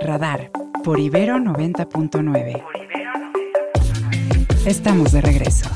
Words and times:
Radar 0.00 0.50
por 0.82 0.98
Ibero 0.98 1.36
90.9. 1.36 2.64
Estamos 4.64 5.12
de 5.12 5.20
regreso. 5.20 5.68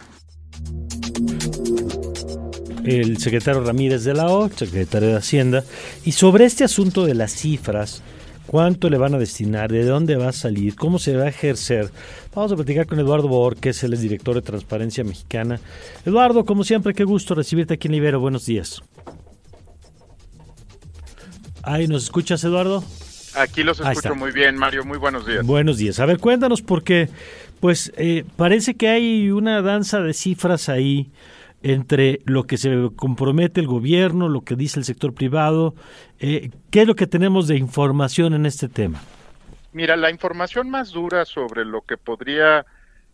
el 2.84 3.18
secretario 3.18 3.64
Ramírez 3.64 4.04
de 4.04 4.14
la 4.14 4.28
O, 4.28 4.50
secretario 4.50 5.10
de 5.10 5.16
Hacienda, 5.16 5.64
y 6.06 6.14
sobre 6.14 6.46
este 6.46 6.64
asunto 6.64 7.06
de 7.06 7.14
las 7.14 7.32
cifras, 7.32 8.02
cuánto 8.48 8.90
le 8.90 8.98
van 8.98 9.14
a 9.14 9.20
destinar, 9.20 9.72
de 9.72 9.86
dónde 9.86 10.16
va 10.16 10.30
a 10.30 10.34
salir, 10.34 10.76
cómo 10.76 11.00
se 11.00 11.16
va 11.16 11.26
a 11.26 11.30
ejercer. 11.30 11.92
Vamos 12.34 12.52
a 12.52 12.56
platicar 12.56 12.88
con 12.88 13.00
Eduardo 13.00 13.28
Borges, 13.28 13.84
él 13.84 13.94
es 13.94 14.02
director 14.02 14.36
de 14.36 14.42
Transparencia 14.42 15.04
Mexicana. 15.04 15.60
Eduardo, 16.06 16.46
como 16.46 16.64
siempre, 16.64 16.94
qué 16.94 17.04
gusto 17.04 17.36
recibirte 17.36 17.76
aquí 17.76 17.88
en 17.88 17.96
Ibero. 17.96 18.20
Buenos 18.20 18.46
días. 18.46 18.82
Ahí, 21.62 21.88
¿nos 21.88 22.04
escuchas, 22.04 22.44
Eduardo? 22.44 22.84
Aquí 23.36 23.64
los 23.64 23.80
escucho 23.80 24.16
muy 24.16 24.32
bien, 24.32 24.56
Mario. 24.56 24.84
Muy 24.84 24.98
buenos 24.98 25.28
días. 25.28 25.46
Buenos 25.46 25.78
días. 25.78 26.00
A 26.00 26.06
ver, 26.06 26.18
cuéntanos 26.18 26.62
porque, 26.62 27.10
pues, 27.60 27.92
eh, 27.98 28.26
parece 28.36 28.76
que 28.76 28.88
hay 28.88 29.30
una 29.30 29.62
danza 29.62 30.00
de 30.00 30.14
cifras 30.14 30.70
ahí 30.70 31.12
entre 31.62 32.22
lo 32.26 32.44
que 32.44 32.58
se 32.58 32.90
compromete 32.96 33.60
el 33.60 33.68
gobierno, 33.68 34.30
lo 34.30 34.42
que 34.42 34.56
dice 34.56 34.80
el 34.80 34.86
sector 34.86 35.14
privado. 35.14 35.76
Eh, 36.20 36.52
¿Qué 36.72 36.82
es 36.82 36.88
lo 36.88 36.96
que 36.96 37.08
tenemos 37.08 37.48
de 37.48 37.58
información 37.58 38.34
en 38.34 38.46
este 38.46 38.70
tema? 38.70 39.02
Mira, 39.74 39.96
la 39.96 40.10
información 40.10 40.70
más 40.70 40.92
dura 40.92 41.26
sobre 41.26 41.66
lo 41.66 41.82
que 41.82 41.98
podría 41.98 42.66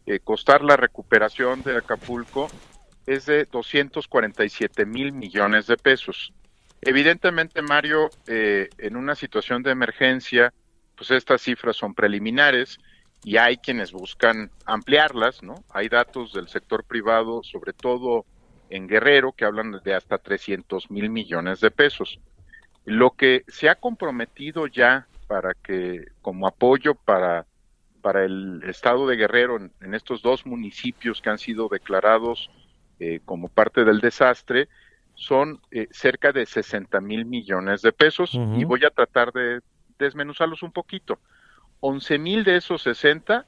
eh, 0.06 0.20
costar 0.24 0.64
la 0.64 0.78
recuperación 0.78 1.64
de 1.64 1.78
Acapulco 1.78 2.48
es 3.06 3.26
de 3.26 3.46
247 3.46 4.86
mil 4.86 5.12
millones 5.12 5.68
de 5.68 5.78
pesos. 5.78 6.34
Evidentemente, 6.82 7.62
Mario, 7.62 8.10
eh, 8.28 8.70
en 8.78 8.96
una 8.96 9.16
situación 9.16 9.64
de 9.64 9.72
emergencia, 9.72 10.54
pues 10.96 11.12
estas 11.12 11.42
cifras 11.42 11.76
son 11.76 11.94
preliminares 11.94 12.80
y 13.24 13.38
hay 13.38 13.58
quienes 13.58 13.92
buscan 13.92 14.52
ampliarlas, 14.66 15.42
¿no? 15.42 15.56
Hay 15.72 15.90
datos 15.90 16.34
del 16.34 16.48
sector 16.48 16.84
privado, 16.84 17.42
sobre 17.44 17.74
todo 17.74 18.26
en 18.76 18.88
Guerrero, 18.88 19.32
que 19.32 19.46
hablan 19.46 19.80
de 19.84 19.94
hasta 19.94 20.18
300 20.18 20.92
mil 20.92 21.10
millones 21.10 21.60
de 21.62 21.72
pesos. 21.72 22.20
Lo 22.84 23.12
que 23.12 23.44
se 23.48 23.70
ha 23.70 23.76
comprometido 23.76 24.68
ya 24.68 25.08
para 25.28 25.54
que, 25.54 26.06
como 26.22 26.48
apoyo 26.48 26.94
para, 26.96 27.46
para 28.02 28.26
el 28.26 28.62
estado 28.68 29.08
de 29.08 29.16
Guerrero 29.16 29.58
en, 29.58 29.94
estos 29.94 30.22
dos 30.22 30.46
municipios 30.46 31.22
que 31.22 31.30
han 31.30 31.40
sido 31.40 31.68
declarados 31.70 32.50
eh, 33.00 33.20
como 33.26 33.48
parte 33.48 33.84
del 33.84 34.00
desastre, 34.00 34.68
son 35.16 35.62
eh, 35.72 35.88
cerca 35.92 36.32
de 36.32 36.46
60 36.46 37.00
mil 37.02 37.26
millones 37.26 37.82
de 37.82 37.94
pesos 37.94 38.34
y 38.34 38.66
voy 38.66 38.84
a 38.86 38.90
tratar 38.90 39.32
de 39.32 39.62
desmenuzarlos 39.98 40.62
un 40.62 40.72
poquito. 40.72 41.20
11 41.80 42.18
mil 42.20 42.44
de 42.44 42.58
esos 42.58 42.82
60 42.84 43.46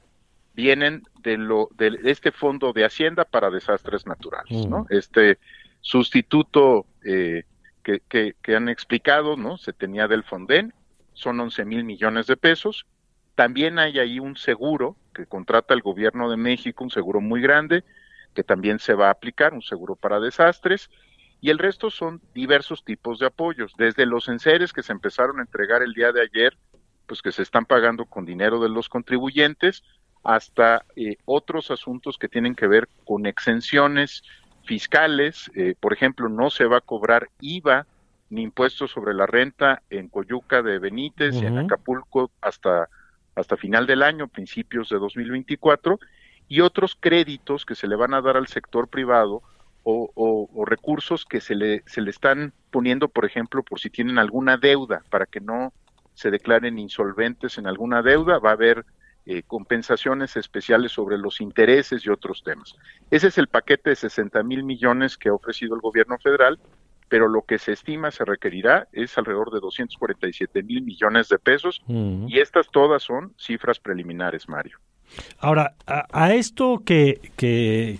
vienen 0.58 1.04
de 1.22 1.36
lo 1.36 1.68
de 1.76 2.00
este 2.02 2.32
fondo 2.32 2.72
de 2.72 2.84
hacienda 2.84 3.24
para 3.24 3.48
desastres 3.48 4.08
naturales, 4.08 4.66
¿no? 4.66 4.88
Este 4.90 5.38
sustituto 5.80 6.84
eh, 7.04 7.44
que, 7.84 8.00
que, 8.42 8.56
han 8.56 8.68
explicado, 8.68 9.36
¿no? 9.36 9.56
Se 9.56 9.72
tenía 9.72 10.08
del 10.08 10.24
Fonden, 10.24 10.74
son 11.12 11.38
11 11.38 11.64
mil 11.64 11.84
millones 11.84 12.26
de 12.26 12.36
pesos. 12.36 12.86
También 13.36 13.78
hay 13.78 14.00
ahí 14.00 14.18
un 14.18 14.36
seguro 14.36 14.96
que 15.14 15.26
contrata 15.26 15.74
el 15.74 15.80
gobierno 15.80 16.28
de 16.28 16.36
México, 16.36 16.82
un 16.82 16.90
seguro 16.90 17.20
muy 17.20 17.40
grande, 17.40 17.84
que 18.34 18.42
también 18.42 18.80
se 18.80 18.94
va 18.94 19.06
a 19.06 19.12
aplicar, 19.12 19.54
un 19.54 19.62
seguro 19.62 19.94
para 19.94 20.18
desastres, 20.18 20.90
y 21.40 21.50
el 21.50 21.58
resto 21.58 21.88
son 21.88 22.20
diversos 22.34 22.84
tipos 22.84 23.20
de 23.20 23.26
apoyos, 23.26 23.74
desde 23.78 24.06
los 24.06 24.28
enseres 24.28 24.72
que 24.72 24.82
se 24.82 24.90
empezaron 24.90 25.38
a 25.38 25.42
entregar 25.42 25.84
el 25.84 25.94
día 25.94 26.10
de 26.10 26.22
ayer, 26.22 26.58
pues 27.06 27.22
que 27.22 27.30
se 27.30 27.42
están 27.42 27.64
pagando 27.64 28.06
con 28.06 28.26
dinero 28.26 28.60
de 28.60 28.68
los 28.68 28.88
contribuyentes, 28.88 29.84
hasta 30.22 30.84
eh, 30.96 31.16
otros 31.24 31.70
asuntos 31.70 32.18
que 32.18 32.28
tienen 32.28 32.54
que 32.54 32.66
ver 32.66 32.88
con 33.04 33.26
exenciones 33.26 34.22
fiscales. 34.64 35.50
Eh, 35.54 35.74
por 35.78 35.92
ejemplo, 35.92 36.28
no 36.28 36.50
se 36.50 36.66
va 36.66 36.78
a 36.78 36.82
cobrar 36.82 37.28
IVA 37.40 37.86
ni 38.30 38.42
impuestos 38.42 38.90
sobre 38.90 39.14
la 39.14 39.26
renta 39.26 39.82
en 39.90 40.08
Coyuca 40.08 40.62
de 40.62 40.78
Benítez 40.78 41.34
y 41.36 41.46
en 41.46 41.58
Acapulco 41.58 42.30
hasta, 42.40 42.88
hasta 43.34 43.56
final 43.56 43.86
del 43.86 44.02
año, 44.02 44.28
principios 44.28 44.90
de 44.90 44.98
2024, 44.98 45.98
y 46.46 46.60
otros 46.60 46.96
créditos 46.98 47.64
que 47.64 47.74
se 47.74 47.86
le 47.86 47.96
van 47.96 48.12
a 48.12 48.20
dar 48.20 48.36
al 48.36 48.46
sector 48.46 48.88
privado 48.88 49.42
o, 49.82 50.10
o, 50.14 50.64
recursos 50.66 51.24
que 51.24 51.40
se 51.40 51.54
le, 51.54 51.82
se 51.86 52.02
le 52.02 52.10
están 52.10 52.52
poniendo, 52.70 53.08
por 53.08 53.24
ejemplo, 53.24 53.62
por 53.62 53.80
si 53.80 53.88
tienen 53.88 54.18
alguna 54.18 54.58
deuda, 54.58 55.02
para 55.08 55.24
que 55.24 55.40
no 55.40 55.72
se 56.12 56.30
declaren 56.30 56.78
insolventes 56.78 57.56
en 57.56 57.66
alguna 57.66 58.02
deuda, 58.02 58.38
va 58.38 58.50
a 58.50 58.54
haber 58.54 58.84
eh, 59.30 59.42
compensaciones 59.46 60.38
especiales 60.38 60.92
sobre 60.92 61.18
los 61.18 61.42
intereses 61.42 62.02
y 62.02 62.08
otros 62.08 62.42
temas. 62.42 62.74
Ese 63.10 63.28
es 63.28 63.36
el 63.36 63.46
paquete 63.46 63.90
de 63.90 63.96
60 63.96 64.42
mil 64.42 64.64
millones 64.64 65.18
que 65.18 65.28
ha 65.28 65.34
ofrecido 65.34 65.74
el 65.74 65.82
gobierno 65.82 66.16
federal, 66.16 66.58
pero 67.10 67.28
lo 67.28 67.42
que 67.42 67.58
se 67.58 67.72
estima 67.72 68.10
se 68.10 68.24
requerirá 68.24 68.88
es 68.90 69.18
alrededor 69.18 69.52
de 69.52 69.60
247 69.60 70.62
mil 70.62 70.80
millones 70.80 71.28
de 71.28 71.38
pesos 71.38 71.82
y 71.86 72.38
estas 72.38 72.68
todas 72.68 73.02
son 73.02 73.34
cifras 73.36 73.78
preliminares, 73.78 74.48
Mario. 74.48 74.78
Ahora, 75.38 75.74
a, 75.86 76.32
esto 76.32 76.80
que, 76.82 77.30
que 77.36 77.98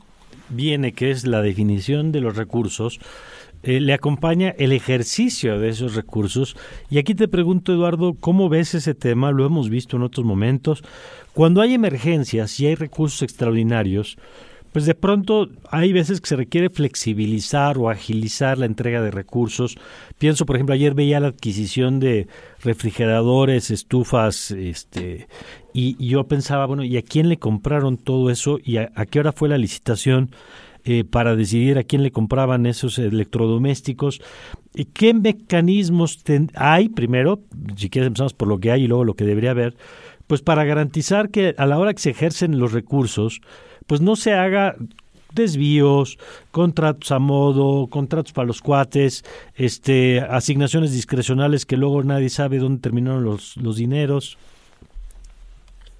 viene, 0.48 0.92
que 0.92 1.10
es 1.10 1.26
la 1.26 1.42
definición 1.42 2.10
de 2.10 2.22
los 2.22 2.36
recursos, 2.36 3.00
eh, 3.68 3.82
le 3.82 3.92
acompaña 3.92 4.54
el 4.56 4.72
ejercicio 4.72 5.58
de 5.58 5.68
esos 5.68 5.94
recursos. 5.94 6.56
Y 6.88 6.96
aquí 6.96 7.14
te 7.14 7.28
pregunto, 7.28 7.70
Eduardo, 7.74 8.14
¿cómo 8.18 8.48
ves 8.48 8.74
ese 8.74 8.94
tema? 8.94 9.30
Lo 9.30 9.44
hemos 9.44 9.68
visto 9.68 9.98
en 9.98 10.04
otros 10.04 10.24
momentos. 10.24 10.82
Cuando 11.34 11.60
hay 11.60 11.74
emergencias 11.74 12.58
y 12.60 12.66
hay 12.66 12.76
recursos 12.76 13.20
extraordinarios, 13.20 14.16
pues 14.72 14.86
de 14.86 14.94
pronto 14.94 15.50
hay 15.70 15.92
veces 15.92 16.22
que 16.22 16.28
se 16.28 16.36
requiere 16.36 16.70
flexibilizar 16.70 17.76
o 17.76 17.90
agilizar 17.90 18.56
la 18.56 18.64
entrega 18.64 19.02
de 19.02 19.10
recursos. 19.10 19.76
Pienso, 20.16 20.46
por 20.46 20.56
ejemplo, 20.56 20.74
ayer 20.74 20.94
veía 20.94 21.20
la 21.20 21.28
adquisición 21.28 22.00
de 22.00 22.26
refrigeradores, 22.62 23.70
estufas, 23.70 24.50
este, 24.50 25.28
y, 25.74 26.02
yo 26.08 26.24
pensaba, 26.24 26.64
bueno, 26.64 26.84
¿y 26.84 26.96
a 26.96 27.02
quién 27.02 27.28
le 27.28 27.36
compraron 27.36 27.98
todo 27.98 28.30
eso? 28.30 28.58
¿Y 28.64 28.78
a 28.78 28.88
qué 29.10 29.20
hora 29.20 29.32
fue 29.32 29.50
la 29.50 29.58
licitación? 29.58 30.30
Eh, 30.90 31.04
para 31.04 31.36
decidir 31.36 31.76
a 31.76 31.84
quién 31.84 32.02
le 32.02 32.10
compraban 32.10 32.64
esos 32.64 32.98
electrodomésticos. 32.98 34.22
¿Qué 34.94 35.12
mecanismos 35.12 36.22
hay, 36.54 36.88
primero, 36.88 37.40
si 37.76 37.90
quieres 37.90 38.06
empezamos 38.06 38.32
por 38.32 38.48
lo 38.48 38.58
que 38.58 38.70
hay 38.70 38.84
y 38.84 38.86
luego 38.86 39.04
lo 39.04 39.12
que 39.12 39.26
debería 39.26 39.50
haber, 39.50 39.76
pues 40.26 40.40
para 40.40 40.64
garantizar 40.64 41.28
que 41.28 41.54
a 41.58 41.66
la 41.66 41.78
hora 41.78 41.92
que 41.92 42.00
se 42.00 42.08
ejercen 42.08 42.58
los 42.58 42.72
recursos, 42.72 43.42
pues 43.86 44.00
no 44.00 44.16
se 44.16 44.32
haga 44.32 44.76
desvíos, 45.34 46.16
contratos 46.52 47.12
a 47.12 47.18
modo, 47.18 47.88
contratos 47.88 48.32
para 48.32 48.46
los 48.46 48.62
cuates, 48.62 49.26
este, 49.56 50.20
asignaciones 50.20 50.92
discrecionales 50.92 51.66
que 51.66 51.76
luego 51.76 52.02
nadie 52.02 52.30
sabe 52.30 52.56
dónde 52.56 52.80
terminaron 52.80 53.24
los, 53.24 53.58
los 53.58 53.76
dineros. 53.76 54.38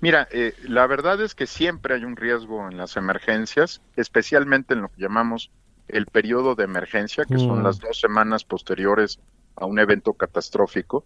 Mira, 0.00 0.28
eh, 0.30 0.54
la 0.62 0.86
verdad 0.86 1.20
es 1.20 1.34
que 1.34 1.46
siempre 1.46 1.94
hay 1.94 2.04
un 2.04 2.16
riesgo 2.16 2.68
en 2.68 2.76
las 2.76 2.96
emergencias, 2.96 3.82
especialmente 3.96 4.74
en 4.74 4.82
lo 4.82 4.88
que 4.88 5.02
llamamos 5.02 5.50
el 5.88 6.06
periodo 6.06 6.54
de 6.54 6.64
emergencia, 6.64 7.24
que 7.24 7.38
son 7.38 7.60
mm. 7.60 7.64
las 7.64 7.80
dos 7.80 7.98
semanas 7.98 8.44
posteriores 8.44 9.18
a 9.56 9.66
un 9.66 9.78
evento 9.78 10.12
catastrófico, 10.12 11.04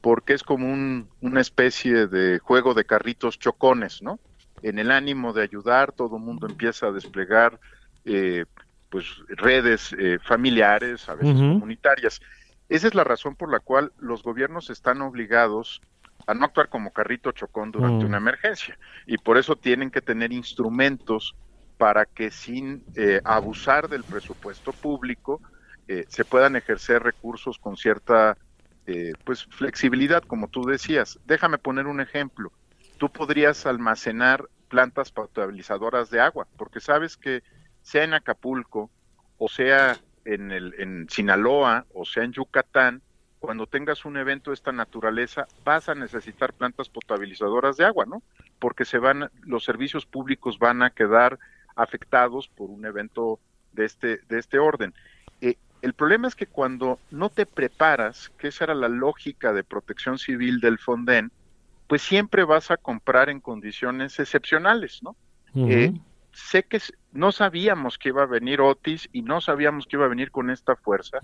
porque 0.00 0.34
es 0.34 0.42
como 0.42 0.70
un, 0.70 1.08
una 1.22 1.40
especie 1.40 2.06
de 2.06 2.38
juego 2.38 2.74
de 2.74 2.84
carritos 2.84 3.38
chocones, 3.38 4.02
¿no? 4.02 4.18
En 4.62 4.78
el 4.78 4.90
ánimo 4.90 5.32
de 5.32 5.42
ayudar, 5.42 5.92
todo 5.92 6.16
el 6.16 6.22
mundo 6.22 6.46
empieza 6.46 6.88
a 6.88 6.92
desplegar 6.92 7.58
eh, 8.04 8.44
pues 8.90 9.06
redes 9.28 9.94
eh, 9.98 10.18
familiares, 10.22 11.08
a 11.08 11.14
veces 11.14 11.34
comunitarias. 11.34 12.20
Esa 12.68 12.86
es 12.88 12.94
la 12.94 13.04
razón 13.04 13.36
por 13.36 13.50
la 13.50 13.60
cual 13.60 13.92
los 13.98 14.22
gobiernos 14.22 14.70
están 14.70 15.02
obligados 15.02 15.80
a 16.26 16.34
no 16.34 16.46
actuar 16.46 16.68
como 16.68 16.92
carrito 16.92 17.32
chocón 17.32 17.70
durante 17.70 18.04
mm. 18.04 18.08
una 18.08 18.16
emergencia. 18.18 18.78
Y 19.06 19.18
por 19.18 19.38
eso 19.38 19.56
tienen 19.56 19.90
que 19.90 20.00
tener 20.00 20.32
instrumentos 20.32 21.34
para 21.78 22.06
que 22.06 22.30
sin 22.30 22.84
eh, 22.94 23.20
abusar 23.24 23.88
del 23.88 24.04
presupuesto 24.04 24.72
público 24.72 25.40
eh, 25.88 26.04
se 26.08 26.24
puedan 26.24 26.56
ejercer 26.56 27.02
recursos 27.02 27.58
con 27.58 27.76
cierta 27.76 28.36
eh, 28.86 29.12
pues 29.24 29.44
flexibilidad, 29.46 30.22
como 30.22 30.48
tú 30.48 30.64
decías. 30.64 31.18
Déjame 31.26 31.58
poner 31.58 31.86
un 31.86 32.00
ejemplo. 32.00 32.52
Tú 32.98 33.10
podrías 33.10 33.66
almacenar 33.66 34.48
plantas 34.68 35.10
potabilizadoras 35.10 36.10
de 36.10 36.20
agua, 36.20 36.46
porque 36.56 36.80
sabes 36.80 37.16
que 37.16 37.42
sea 37.82 38.04
en 38.04 38.14
Acapulco 38.14 38.90
o 39.38 39.48
sea 39.48 39.98
en, 40.24 40.50
el, 40.50 40.74
en 40.78 41.06
Sinaloa 41.08 41.86
o 41.92 42.04
sea 42.04 42.24
en 42.24 42.32
Yucatán, 42.32 43.02
cuando 43.44 43.66
tengas 43.66 44.04
un 44.04 44.16
evento 44.16 44.50
de 44.50 44.54
esta 44.54 44.72
naturaleza, 44.72 45.46
vas 45.64 45.88
a 45.88 45.94
necesitar 45.94 46.52
plantas 46.54 46.88
potabilizadoras 46.88 47.76
de 47.76 47.84
agua, 47.84 48.06
¿no? 48.06 48.22
Porque 48.58 48.84
se 48.84 48.98
van, 48.98 49.30
los 49.42 49.64
servicios 49.64 50.06
públicos 50.06 50.58
van 50.58 50.82
a 50.82 50.90
quedar 50.90 51.38
afectados 51.76 52.48
por 52.48 52.70
un 52.70 52.86
evento 52.86 53.38
de 53.72 53.84
este, 53.84 54.20
de 54.28 54.38
este 54.38 54.58
orden. 54.58 54.94
Eh, 55.40 55.56
el 55.82 55.92
problema 55.92 56.26
es 56.26 56.34
que 56.34 56.46
cuando 56.46 56.98
no 57.10 57.28
te 57.28 57.44
preparas, 57.44 58.30
que 58.38 58.48
esa 58.48 58.64
era 58.64 58.74
la 58.74 58.88
lógica 58.88 59.52
de 59.52 59.62
protección 59.62 60.18
civil 60.18 60.60
del 60.60 60.78
Fonden, 60.78 61.30
pues 61.86 62.00
siempre 62.00 62.44
vas 62.44 62.70
a 62.70 62.78
comprar 62.78 63.28
en 63.28 63.40
condiciones 63.40 64.18
excepcionales, 64.18 65.02
¿no? 65.02 65.16
Eh, 65.54 65.92
sé 66.32 66.64
que 66.64 66.80
no 67.14 67.30
sabíamos 67.32 67.96
que 67.96 68.10
iba 68.10 68.24
a 68.24 68.26
venir 68.26 68.60
Otis 68.60 69.08
y 69.12 69.22
no 69.22 69.40
sabíamos 69.40 69.86
que 69.86 69.96
iba 69.96 70.04
a 70.04 70.08
venir 70.08 70.30
con 70.30 70.50
esta 70.50 70.76
fuerza, 70.76 71.18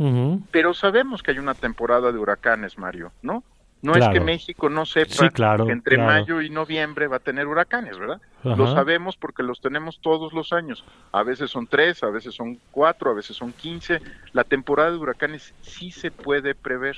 pero 0.50 0.72
sabemos 0.72 1.22
que 1.22 1.32
hay 1.32 1.38
una 1.38 1.54
temporada 1.54 2.12
de 2.12 2.18
huracanes, 2.18 2.78
Mario, 2.78 3.12
¿no? 3.22 3.42
No 3.82 3.94
es 3.94 4.06
que 4.08 4.20
México 4.20 4.68
no 4.68 4.84
sepa 4.84 5.30
que 5.30 5.72
entre 5.72 5.96
mayo 5.96 6.42
y 6.42 6.50
noviembre 6.50 7.06
va 7.08 7.16
a 7.16 7.20
tener 7.20 7.46
huracanes, 7.46 7.98
¿verdad? 7.98 8.20
Lo 8.44 8.66
sabemos 8.72 9.16
porque 9.16 9.42
los 9.42 9.60
tenemos 9.60 10.00
todos 10.00 10.32
los 10.32 10.52
años. 10.52 10.84
A 11.12 11.22
veces 11.22 11.50
son 11.50 11.66
tres, 11.66 12.02
a 12.02 12.10
veces 12.10 12.34
son 12.34 12.58
cuatro, 12.70 13.10
a 13.10 13.14
veces 13.14 13.36
son 13.36 13.52
quince. 13.52 14.00
La 14.32 14.44
temporada 14.44 14.90
de 14.90 14.98
huracanes 14.98 15.54
sí 15.62 15.90
se 15.90 16.10
puede 16.10 16.54
prever. 16.54 16.96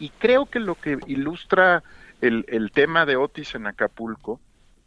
Y 0.00 0.10
creo 0.10 0.46
que 0.46 0.58
lo 0.58 0.74
que 0.74 0.98
ilustra 1.06 1.84
el, 2.20 2.44
el 2.48 2.72
tema 2.72 3.06
de 3.06 3.16
Otis 3.16 3.54
en 3.54 3.68
Acapulco 3.68 4.40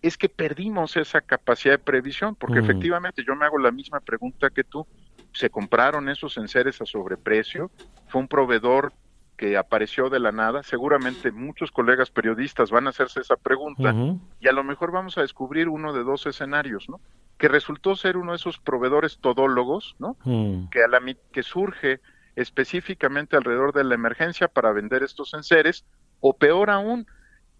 es 0.03 0.17
que 0.17 0.27
perdimos 0.27 0.97
esa 0.97 1.21
capacidad 1.21 1.75
de 1.75 1.79
previsión, 1.79 2.35
porque 2.35 2.59
mm. 2.59 2.63
efectivamente 2.65 3.23
yo 3.25 3.35
me 3.35 3.45
hago 3.45 3.57
la 3.57 3.71
misma 3.71 4.01
pregunta 4.01 4.49
que 4.49 4.63
tú. 4.63 4.85
Se 5.31 5.49
compraron 5.49 6.09
esos 6.09 6.37
enseres 6.37 6.79
a 6.81 6.85
sobreprecio, 6.85 7.71
fue 8.07 8.21
un 8.21 8.27
proveedor 8.27 8.93
que 9.37 9.57
apareció 9.57 10.09
de 10.09 10.19
la 10.19 10.31
nada, 10.31 10.61
seguramente 10.61 11.31
muchos 11.31 11.71
colegas 11.71 12.11
periodistas 12.11 12.69
van 12.69 12.85
a 12.85 12.91
hacerse 12.91 13.21
esa 13.21 13.35
pregunta 13.35 13.95
y 14.39 14.47
a 14.47 14.51
lo 14.51 14.63
mejor 14.63 14.91
vamos 14.91 15.17
a 15.17 15.21
descubrir 15.21 15.69
uno 15.69 15.91
de 15.91 16.03
dos 16.03 16.27
escenarios, 16.27 16.87
¿no? 16.87 16.99
Que 17.39 17.47
resultó 17.47 17.95
ser 17.95 18.15
uno 18.17 18.33
de 18.33 18.35
esos 18.35 18.59
proveedores 18.59 19.17
todólogos, 19.17 19.95
¿no? 19.97 20.17
Mm. 20.23 20.69
Que 20.69 20.83
a 20.83 20.87
la 20.87 20.99
que 21.31 21.41
surge 21.41 21.99
específicamente 22.35 23.35
alrededor 23.35 23.73
de 23.73 23.85
la 23.85 23.95
emergencia 23.95 24.47
para 24.47 24.71
vender 24.71 25.01
estos 25.01 25.33
enseres 25.33 25.85
o 26.19 26.33
peor 26.33 26.69
aún, 26.69 27.07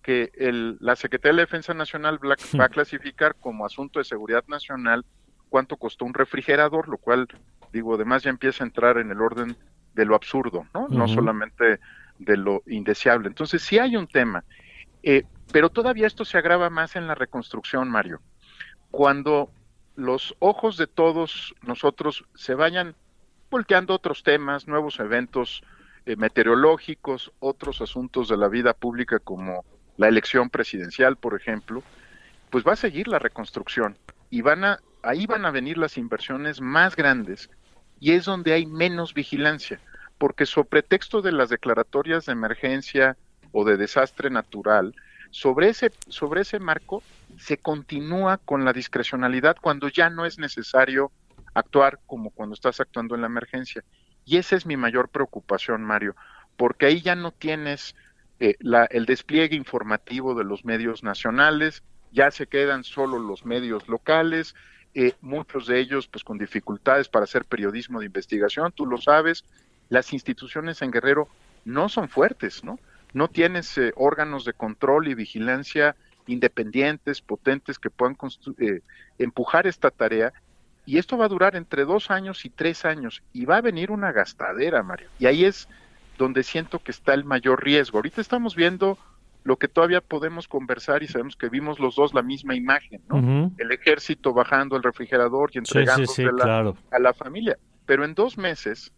que 0.03 0.31
el, 0.35 0.77
la 0.79 0.95
Secretaría 0.95 1.37
de 1.37 1.43
Defensa 1.43 1.73
Nacional 1.73 2.19
va 2.23 2.65
a 2.65 2.69
clasificar 2.69 3.35
como 3.35 3.65
asunto 3.65 3.99
de 3.99 4.05
seguridad 4.05 4.43
nacional 4.47 5.05
cuánto 5.49 5.77
costó 5.77 6.05
un 6.05 6.13
refrigerador, 6.13 6.87
lo 6.89 6.97
cual, 6.97 7.27
digo, 7.71 7.95
además 7.95 8.23
ya 8.23 8.29
empieza 8.29 8.63
a 8.63 8.67
entrar 8.67 8.97
en 8.97 9.09
el 9.11 9.21
orden 9.21 9.55
de 9.93 10.05
lo 10.05 10.15
absurdo, 10.15 10.65
¿no? 10.73 10.87
No 10.89 11.07
solamente 11.07 11.79
de 12.19 12.37
lo 12.37 12.63
indeseable. 12.67 13.27
Entonces, 13.27 13.61
sí 13.61 13.79
hay 13.79 13.95
un 13.95 14.07
tema, 14.07 14.43
eh, 15.01 15.23
pero 15.51 15.69
todavía 15.69 16.07
esto 16.07 16.25
se 16.25 16.37
agrava 16.37 16.69
más 16.69 16.95
en 16.95 17.07
la 17.07 17.15
reconstrucción, 17.15 17.89
Mario. 17.89 18.19
Cuando 18.91 19.49
los 19.95 20.35
ojos 20.39 20.77
de 20.77 20.87
todos 20.87 21.55
nosotros 21.61 22.25
se 22.35 22.55
vayan 22.55 22.95
volteando 23.49 23.93
otros 23.93 24.23
temas, 24.23 24.67
nuevos 24.67 24.99
eventos 24.99 25.63
eh, 26.05 26.15
meteorológicos, 26.15 27.31
otros 27.39 27.79
asuntos 27.81 28.27
de 28.27 28.37
la 28.37 28.47
vida 28.47 28.73
pública 28.73 29.19
como 29.19 29.63
la 29.97 30.07
elección 30.07 30.49
presidencial, 30.49 31.17
por 31.17 31.35
ejemplo, 31.35 31.83
pues 32.49 32.65
va 32.65 32.73
a 32.73 32.77
seguir 32.77 33.07
la 33.07 33.19
reconstrucción 33.19 33.97
y 34.29 34.41
van 34.41 34.63
a 34.63 34.79
ahí 35.03 35.25
van 35.25 35.45
a 35.45 35.51
venir 35.51 35.77
las 35.77 35.97
inversiones 35.97 36.61
más 36.61 36.95
grandes 36.95 37.49
y 37.99 38.13
es 38.13 38.25
donde 38.25 38.53
hay 38.53 38.65
menos 38.65 39.13
vigilancia, 39.13 39.79
porque 40.17 40.45
sobre 40.45 40.69
pretexto 40.69 41.21
de 41.21 41.31
las 41.31 41.49
declaratorias 41.49 42.25
de 42.25 42.31
emergencia 42.31 43.17
o 43.51 43.65
de 43.65 43.77
desastre 43.77 44.29
natural, 44.29 44.95
sobre 45.29 45.69
ese 45.69 45.91
sobre 46.07 46.41
ese 46.41 46.59
marco 46.59 47.03
se 47.37 47.57
continúa 47.57 48.37
con 48.37 48.65
la 48.65 48.73
discrecionalidad 48.73 49.57
cuando 49.59 49.87
ya 49.89 50.09
no 50.09 50.25
es 50.25 50.37
necesario 50.39 51.11
actuar 51.53 51.99
como 52.05 52.29
cuando 52.29 52.55
estás 52.55 52.79
actuando 52.79 53.15
en 53.15 53.21
la 53.21 53.27
emergencia. 53.27 53.83
Y 54.25 54.37
esa 54.37 54.55
es 54.55 54.65
mi 54.65 54.77
mayor 54.77 55.09
preocupación, 55.09 55.83
Mario, 55.83 56.15
porque 56.55 56.85
ahí 56.85 57.01
ya 57.01 57.15
no 57.15 57.31
tienes 57.31 57.95
eh, 58.43 58.57
el 58.89 59.05
despliegue 59.05 59.55
informativo 59.55 60.35
de 60.35 60.43
los 60.43 60.65
medios 60.65 61.01
nacionales, 61.01 61.81
ya 62.11 62.29
se 62.29 62.45
quedan 62.45 62.83
solo 62.83 63.17
los 63.17 63.45
medios 63.45 63.87
locales, 63.87 64.53
eh, 64.93 65.13
muchos 65.21 65.65
de 65.65 65.79
ellos 65.79 66.07
pues 66.07 66.25
con 66.25 66.37
dificultades 66.37 67.07
para 67.07 67.23
hacer 67.23 67.45
periodismo 67.45 68.01
de 68.01 68.07
investigación, 68.07 68.73
tú 68.73 68.85
lo 68.85 68.97
sabes, 68.97 69.45
las 69.87 70.11
instituciones 70.11 70.81
en 70.81 70.91
Guerrero 70.91 71.29
no 71.63 71.87
son 71.87 72.09
fuertes, 72.09 72.65
¿no? 72.65 72.79
No 73.13 73.29
tienes 73.29 73.77
eh, 73.77 73.93
órganos 73.95 74.43
de 74.43 74.51
control 74.51 75.07
y 75.07 75.13
vigilancia 75.15 75.95
independientes, 76.27 77.21
potentes, 77.21 77.79
que 77.79 77.89
puedan 77.89 78.17
empujar 79.19 79.67
esta 79.67 79.89
tarea. 79.89 80.33
Y 80.85 80.97
esto 80.97 81.17
va 81.17 81.25
a 81.25 81.29
durar 81.29 81.55
entre 81.55 81.85
dos 81.85 82.11
años 82.11 82.43
y 82.43 82.49
tres 82.49 82.83
años. 82.83 83.23
Y 83.31 83.45
va 83.45 83.57
a 83.57 83.61
venir 83.61 83.91
una 83.91 84.11
gastadera, 84.11 84.83
Mario. 84.83 85.09
Y 85.19 85.27
ahí 85.27 85.45
es 85.45 85.67
donde 86.17 86.43
siento 86.43 86.79
que 86.79 86.91
está 86.91 87.13
el 87.13 87.25
mayor 87.25 87.63
riesgo. 87.63 87.97
Ahorita 87.97 88.21
estamos 88.21 88.55
viendo 88.55 88.97
lo 89.43 89.57
que 89.57 89.67
todavía 89.67 90.01
podemos 90.01 90.47
conversar 90.47 91.03
y 91.03 91.07
sabemos 91.07 91.35
que 91.35 91.49
vimos 91.49 91.79
los 91.79 91.95
dos 91.95 92.13
la 92.13 92.21
misma 92.21 92.55
imagen, 92.55 93.01
¿no? 93.09 93.51
El 93.57 93.71
ejército 93.71 94.33
bajando 94.33 94.77
el 94.77 94.83
refrigerador 94.83 95.51
y 95.53 95.57
entregándose 95.57 96.25
a 96.25 96.99
la 96.99 97.13
familia. 97.13 97.57
Pero 97.85 98.05
en 98.05 98.13
dos 98.13 98.37
meses 98.37 98.93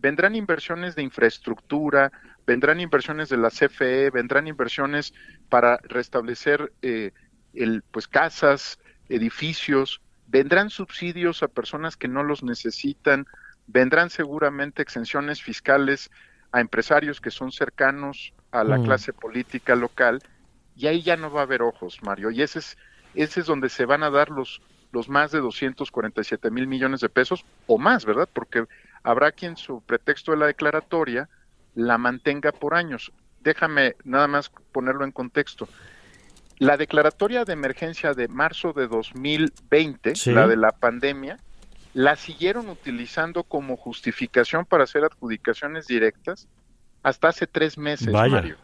vendrán 0.00 0.34
inversiones 0.34 0.96
de 0.96 1.02
infraestructura, 1.02 2.10
vendrán 2.46 2.80
inversiones 2.80 3.28
de 3.28 3.36
la 3.36 3.50
CFE, 3.50 4.10
vendrán 4.10 4.48
inversiones 4.48 5.14
para 5.48 5.78
restablecer 5.84 6.72
eh, 6.82 7.12
el, 7.54 7.82
pues 7.90 8.08
casas, 8.08 8.78
edificios, 9.08 10.00
vendrán 10.26 10.70
subsidios 10.70 11.42
a 11.42 11.48
personas 11.48 11.96
que 11.96 12.08
no 12.08 12.22
los 12.22 12.42
necesitan, 12.42 13.26
vendrán 13.66 14.10
seguramente 14.10 14.82
exenciones 14.82 15.42
fiscales 15.42 16.10
a 16.54 16.60
empresarios 16.60 17.20
que 17.20 17.32
son 17.32 17.50
cercanos 17.50 18.32
a 18.52 18.62
la 18.62 18.78
mm. 18.78 18.84
clase 18.84 19.12
política 19.12 19.74
local 19.74 20.22
y 20.76 20.86
ahí 20.86 21.02
ya 21.02 21.16
no 21.16 21.32
va 21.32 21.40
a 21.40 21.42
haber 21.42 21.62
ojos, 21.62 21.98
Mario, 22.02 22.30
y 22.30 22.42
ese 22.42 22.60
es 22.60 22.78
ese 23.16 23.40
es 23.40 23.46
donde 23.46 23.68
se 23.68 23.86
van 23.86 24.04
a 24.04 24.10
dar 24.10 24.30
los 24.30 24.62
los 24.92 25.08
más 25.08 25.32
de 25.32 25.40
247 25.40 26.52
mil 26.52 26.68
millones 26.68 27.00
de 27.00 27.08
pesos 27.08 27.44
o 27.66 27.76
más, 27.76 28.04
¿verdad? 28.04 28.28
Porque 28.32 28.66
habrá 29.02 29.32
quien 29.32 29.56
su 29.56 29.80
pretexto 29.80 30.30
de 30.30 30.38
la 30.38 30.46
declaratoria 30.46 31.28
la 31.74 31.98
mantenga 31.98 32.52
por 32.52 32.74
años. 32.74 33.10
Déjame 33.40 33.96
nada 34.04 34.28
más 34.28 34.52
ponerlo 34.70 35.04
en 35.04 35.10
contexto. 35.10 35.68
La 36.58 36.76
declaratoria 36.76 37.44
de 37.44 37.52
emergencia 37.52 38.14
de 38.14 38.28
marzo 38.28 38.72
de 38.72 38.86
2020, 38.86 40.12
la 40.26 40.46
de 40.46 40.56
la 40.56 40.70
pandemia, 40.70 41.40
la 41.94 42.16
siguieron 42.16 42.68
utilizando 42.68 43.44
como 43.44 43.76
justificación 43.76 44.66
para 44.66 44.84
hacer 44.84 45.04
adjudicaciones 45.04 45.86
directas 45.86 46.48
hasta 47.02 47.28
hace 47.28 47.46
tres 47.46 47.78
meses, 47.78 48.08
Mario. 48.08 48.56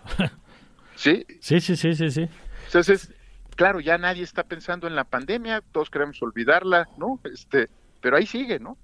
¿Sí? 0.96 1.24
Sí, 1.40 1.60
sí, 1.60 1.76
sí, 1.76 1.94
sí, 1.94 2.10
sí. 2.10 2.28
Entonces, 2.66 3.12
claro, 3.56 3.80
ya 3.80 3.96
nadie 3.98 4.22
está 4.22 4.44
pensando 4.44 4.86
en 4.86 4.96
la 4.96 5.04
pandemia, 5.04 5.62
todos 5.72 5.90
queremos 5.90 6.20
olvidarla, 6.22 6.88
¿no? 6.98 7.20
Este, 7.32 7.68
pero 8.00 8.16
ahí 8.16 8.26
sigue, 8.26 8.58
¿no? 8.58 8.76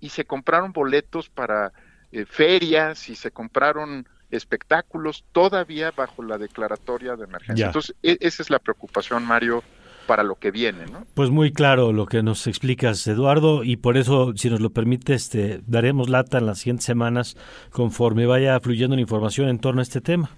Y 0.00 0.08
se 0.08 0.24
compraron 0.24 0.72
boletos 0.72 1.30
para 1.30 1.72
eh, 2.10 2.26
ferias 2.26 3.08
y 3.08 3.14
se 3.14 3.30
compraron 3.30 4.08
espectáculos 4.30 5.24
todavía 5.32 5.90
bajo 5.92 6.22
la 6.22 6.38
declaratoria 6.38 7.16
de 7.16 7.24
emergencia. 7.24 7.66
Entonces, 7.66 7.94
e, 8.02 8.18
esa 8.20 8.42
es 8.42 8.50
la 8.50 8.58
preocupación, 8.58 9.24
Mario, 9.24 9.62
para 10.06 10.22
lo 10.22 10.36
que 10.36 10.50
viene, 10.50 10.86
¿no? 10.86 11.04
Pues 11.14 11.30
muy 11.30 11.52
claro 11.52 11.92
lo 11.92 12.06
que 12.06 12.22
nos 12.22 12.46
explicas, 12.46 13.06
Eduardo, 13.06 13.64
y 13.64 13.76
por 13.76 13.96
eso, 13.96 14.32
si 14.36 14.50
nos 14.50 14.60
lo 14.60 14.70
permite, 14.70 15.14
este, 15.14 15.60
daremos 15.66 16.08
lata 16.08 16.38
en 16.38 16.46
las 16.46 16.58
siguientes 16.58 16.86
semanas 16.86 17.36
conforme 17.70 18.26
vaya 18.26 18.58
fluyendo 18.60 18.96
la 18.96 19.02
información 19.02 19.48
en 19.48 19.58
torno 19.58 19.80
a 19.80 19.82
este 19.82 20.00
tema 20.00 20.30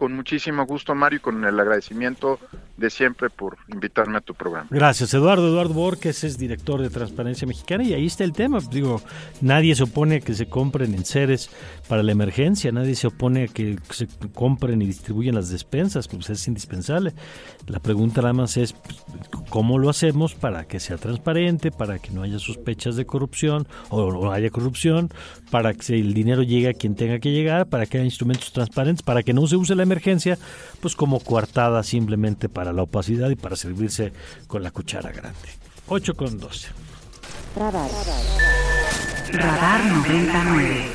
con 0.00 0.14
muchísimo 0.14 0.64
gusto, 0.64 0.94
Mario, 0.94 1.18
y 1.18 1.20
con 1.20 1.44
el 1.44 1.60
agradecimiento 1.60 2.38
de 2.78 2.88
siempre 2.88 3.28
por 3.28 3.58
invitarme 3.68 4.16
a 4.16 4.22
tu 4.22 4.34
programa. 4.34 4.66
Gracias, 4.70 5.12
Eduardo. 5.12 5.46
Eduardo 5.46 5.74
Borges 5.74 6.24
es 6.24 6.38
director 6.38 6.80
de 6.80 6.88
Transparencia 6.88 7.46
Mexicana 7.46 7.84
y 7.84 7.92
ahí 7.92 8.06
está 8.06 8.24
el 8.24 8.32
tema. 8.32 8.60
Digo, 8.70 9.02
nadie 9.42 9.74
se 9.74 9.82
opone 9.82 10.16
a 10.16 10.20
que 10.20 10.32
se 10.32 10.48
compren 10.48 10.94
enseres 10.94 11.50
para 11.86 12.02
la 12.02 12.12
emergencia, 12.12 12.72
nadie 12.72 12.94
se 12.94 13.08
opone 13.08 13.44
a 13.44 13.48
que 13.48 13.76
se 13.90 14.08
compren 14.32 14.80
y 14.80 14.86
distribuyan 14.86 15.34
las 15.34 15.50
despensas, 15.50 16.08
pues 16.08 16.30
es 16.30 16.48
indispensable. 16.48 17.12
La 17.66 17.78
pregunta 17.78 18.22
nada 18.22 18.32
más 18.32 18.56
es 18.56 18.74
cómo 19.50 19.78
lo 19.78 19.90
hacemos 19.90 20.34
para 20.34 20.64
que 20.64 20.80
sea 20.80 20.96
transparente, 20.96 21.70
para 21.70 21.98
que 21.98 22.10
no 22.10 22.22
haya 22.22 22.38
sospechas 22.38 22.96
de 22.96 23.04
corrupción 23.04 23.68
o 23.90 24.32
haya 24.32 24.48
corrupción, 24.48 25.10
para 25.50 25.74
que 25.74 26.00
el 26.00 26.14
dinero 26.14 26.42
llegue 26.42 26.70
a 26.70 26.72
quien 26.72 26.94
tenga 26.94 27.18
que 27.18 27.32
llegar, 27.32 27.68
para 27.68 27.84
que 27.84 27.98
haya 27.98 28.06
instrumentos 28.06 28.50
transparentes, 28.54 29.02
para 29.02 29.22
que 29.22 29.34
no 29.34 29.46
se 29.46 29.56
use 29.56 29.74
la 29.74 29.89
emergencia, 29.90 30.38
pues 30.80 30.94
como 30.94 31.20
coartada 31.20 31.82
simplemente 31.82 32.48
para 32.48 32.72
la 32.72 32.82
opacidad 32.82 33.30
y 33.30 33.36
para 33.36 33.56
servirse 33.56 34.12
con 34.46 34.62
la 34.62 34.70
cuchara 34.70 35.10
grande. 35.10 35.48
8 35.88 36.14
con 36.14 36.38
12. 36.38 36.68
Radar 39.32 39.84
99. 39.84 40.86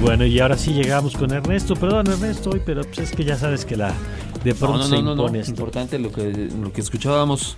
Bueno, 0.00 0.26
y 0.26 0.40
ahora 0.40 0.58
sí 0.58 0.72
llegamos 0.72 1.16
con 1.16 1.32
Ernesto. 1.32 1.74
Perdón, 1.76 2.08
Ernesto, 2.08 2.50
hoy, 2.50 2.60
pero 2.64 2.82
pues 2.82 2.98
es 2.98 3.12
que 3.12 3.24
ya 3.24 3.36
sabes 3.36 3.64
que 3.64 3.76
la 3.76 3.92
de 4.44 4.54
pronto 4.54 4.78
no, 4.78 4.84
no, 4.84 4.96
se 4.96 5.02
no, 5.02 5.12
impone 5.12 5.40
esto. 5.40 5.50
Importante 5.52 5.98
lo 5.98 6.12
que, 6.12 6.50
lo 6.60 6.72
que 6.72 6.80
escuchábamos 6.80 7.56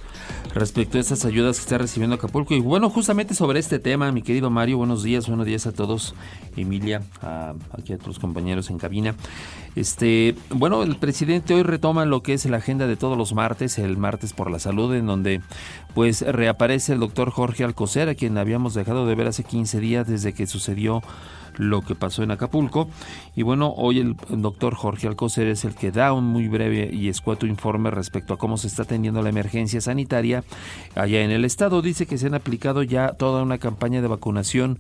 respecto 0.55 0.99
a 0.99 1.01
estas 1.01 1.25
ayudas 1.25 1.57
que 1.57 1.63
está 1.63 1.79
recibiendo 1.79 2.17
Acapulco. 2.17 2.55
Y 2.55 2.61
bueno, 2.61 2.91
justamente 2.91 3.35
sobre 3.35 3.59
este 3.59 3.79
tema, 3.79 4.13
mi 4.13 4.23
querido 4.23 4.51
Mario, 4.51 4.79
buenos 4.79 5.03
días, 5.03 5.27
buenos 5.27 5.47
días 5.47 5.67
a 5.67 5.73
todos. 5.73 6.15
Emilia, 6.57 7.03
a, 7.23 7.55
aquí 7.73 7.93
a 7.93 7.99
tus 7.99 8.19
compañeros 8.19 8.71
en 8.71 8.79
cabina. 8.79 9.15
Este, 9.75 10.37
bueno, 10.51 10.83
el 10.83 10.97
presidente 10.97 11.55
hoy 11.55 11.63
retoma 11.63 12.05
lo 12.05 12.23
que 12.23 12.35
es 12.35 12.45
la 12.47 12.59
agenda 12.59 12.87
de 12.87 12.97
todos 12.97 13.19
los 13.19 13.35
martes, 13.35 13.79
el 13.79 13.97
martes 13.97 14.33
por 14.33 14.51
la 14.51 14.59
salud, 14.59 14.95
en 14.95 15.07
donde 15.07 15.41
pues 15.95 16.23
reaparece 16.23 16.93
el 16.93 17.01
doctor 17.01 17.31
Jorge 17.31 17.65
Alcocer, 17.65 18.09
a 18.09 18.15
quien 18.15 18.39
habíamos 18.39 18.75
dejado 18.75 19.07
de 19.07 19.15
ver 19.15 19.27
hace 19.27 19.43
15 19.43 19.81
días 19.81 20.07
desde 20.07 20.33
que 20.33 20.47
sucedió 20.47 21.03
lo 21.57 21.83
que 21.83 21.95
pasó 21.95 22.23
en 22.23 22.31
Acapulco. 22.31 22.89
Y 23.37 23.43
bueno, 23.43 23.73
hoy 23.77 24.01
el 24.01 24.17
doctor 24.29 24.75
Jorge 24.75 25.07
Alcocer 25.07 25.49
es 25.49 25.65
el 25.65 25.75
que 25.75 25.91
da 25.91 26.13
un 26.13 26.25
muy 26.25 26.49
breve 26.49 26.91
y 26.93 27.09
escueto 27.09 27.47
informe 27.47 27.91
respecto 27.91 28.35
a 28.35 28.39
cómo 28.39 28.57
se 28.57 28.69
está 28.69 28.83
atendiendo 28.83 29.23
la 29.23 29.31
emergencia 29.31 29.81
sanitaria 29.81 30.45
allá 30.95 31.23
en 31.23 31.31
el 31.31 31.45
estado. 31.45 31.83
Dice 31.83 32.07
que 32.07 32.19
se 32.19 32.27
han 32.27 32.35
aplicado 32.35 32.83
ya 32.83 33.13
toda 33.13 33.43
una 33.43 33.59
campaña 33.59 34.03
de 34.03 34.09
vacunación 34.09 34.79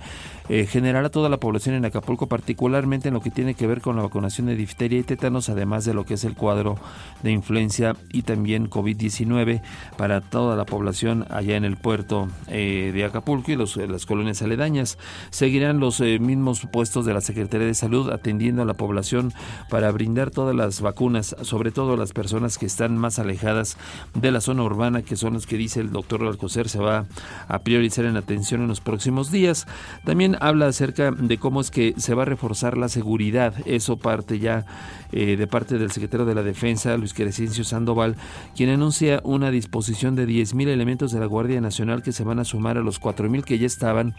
eh, 0.48 0.66
general 0.66 1.06
a 1.06 1.10
toda 1.10 1.28
la 1.28 1.38
población 1.38 1.74
en 1.74 1.84
Acapulco, 1.84 2.28
particularmente 2.28 3.08
en 3.08 3.14
lo 3.14 3.20
que 3.20 3.30
tiene 3.30 3.54
que 3.54 3.66
ver 3.66 3.80
con 3.80 3.96
la 3.96 4.02
vacunación 4.02 4.46
de 4.46 4.56
difteria 4.56 4.98
y 4.98 5.02
tétanos, 5.02 5.48
además 5.48 5.84
de 5.84 5.94
lo 5.94 6.04
que 6.04 6.14
es 6.14 6.24
el 6.24 6.34
cuadro 6.34 6.76
de 7.22 7.32
influencia 7.32 7.96
y 8.12 8.22
también 8.22 8.68
COVID-19 8.68 9.62
para 9.96 10.20
toda 10.20 10.56
la 10.56 10.66
población 10.66 11.26
allá 11.30 11.56
en 11.56 11.64
el 11.64 11.76
puerto 11.76 12.28
eh, 12.48 12.90
de 12.94 13.04
Acapulco 13.04 13.52
y 13.52 13.56
los, 13.56 13.76
las 13.76 14.06
colonias 14.06 14.42
aledañas. 14.42 14.98
Seguirán 15.30 15.80
los 15.80 16.00
eh, 16.00 16.18
mismos 16.18 16.63
puestos 16.66 17.06
de 17.06 17.14
la 17.14 17.20
Secretaría 17.20 17.66
de 17.66 17.74
Salud 17.74 18.10
atendiendo 18.10 18.62
a 18.62 18.64
la 18.64 18.74
población 18.74 19.32
para 19.68 19.90
brindar 19.90 20.30
todas 20.30 20.54
las 20.54 20.80
vacunas, 20.80 21.36
sobre 21.42 21.70
todo 21.70 21.94
a 21.94 21.96
las 21.96 22.12
personas 22.12 22.58
que 22.58 22.66
están 22.66 22.96
más 22.96 23.18
alejadas 23.18 23.76
de 24.14 24.30
la 24.30 24.40
zona 24.40 24.62
urbana, 24.62 25.02
que 25.02 25.16
son 25.16 25.34
los 25.34 25.46
que 25.46 25.56
dice 25.56 25.80
el 25.80 25.90
doctor 25.90 26.22
Alcocer 26.22 26.68
se 26.68 26.78
va 26.78 27.06
a 27.48 27.58
priorizar 27.60 28.04
en 28.04 28.16
atención 28.16 28.62
en 28.62 28.68
los 28.68 28.80
próximos 28.80 29.30
días. 29.30 29.66
También 30.04 30.36
habla 30.40 30.66
acerca 30.66 31.10
de 31.10 31.38
cómo 31.38 31.60
es 31.60 31.70
que 31.70 31.94
se 31.96 32.14
va 32.14 32.22
a 32.22 32.26
reforzar 32.26 32.76
la 32.76 32.88
seguridad. 32.88 33.54
Eso 33.66 33.96
parte 33.96 34.38
ya 34.38 34.64
eh, 35.12 35.36
de 35.36 35.46
parte 35.46 35.78
del 35.78 35.90
secretario 35.90 36.26
de 36.26 36.34
la 36.34 36.42
Defensa, 36.42 36.96
Luis 36.96 37.14
Crescencio 37.14 37.64
Sandoval, 37.64 38.16
quien 38.56 38.70
anuncia 38.70 39.20
una 39.24 39.50
disposición 39.50 40.16
de 40.16 40.26
10.000 40.26 40.68
elementos 40.68 41.12
de 41.12 41.20
la 41.20 41.26
Guardia 41.26 41.60
Nacional 41.60 42.02
que 42.02 42.12
se 42.12 42.24
van 42.24 42.38
a 42.38 42.44
sumar 42.44 42.78
a 42.78 42.82
los 42.82 43.00
4.000 43.00 43.44
que 43.44 43.58
ya 43.58 43.66
estaban 43.66 44.14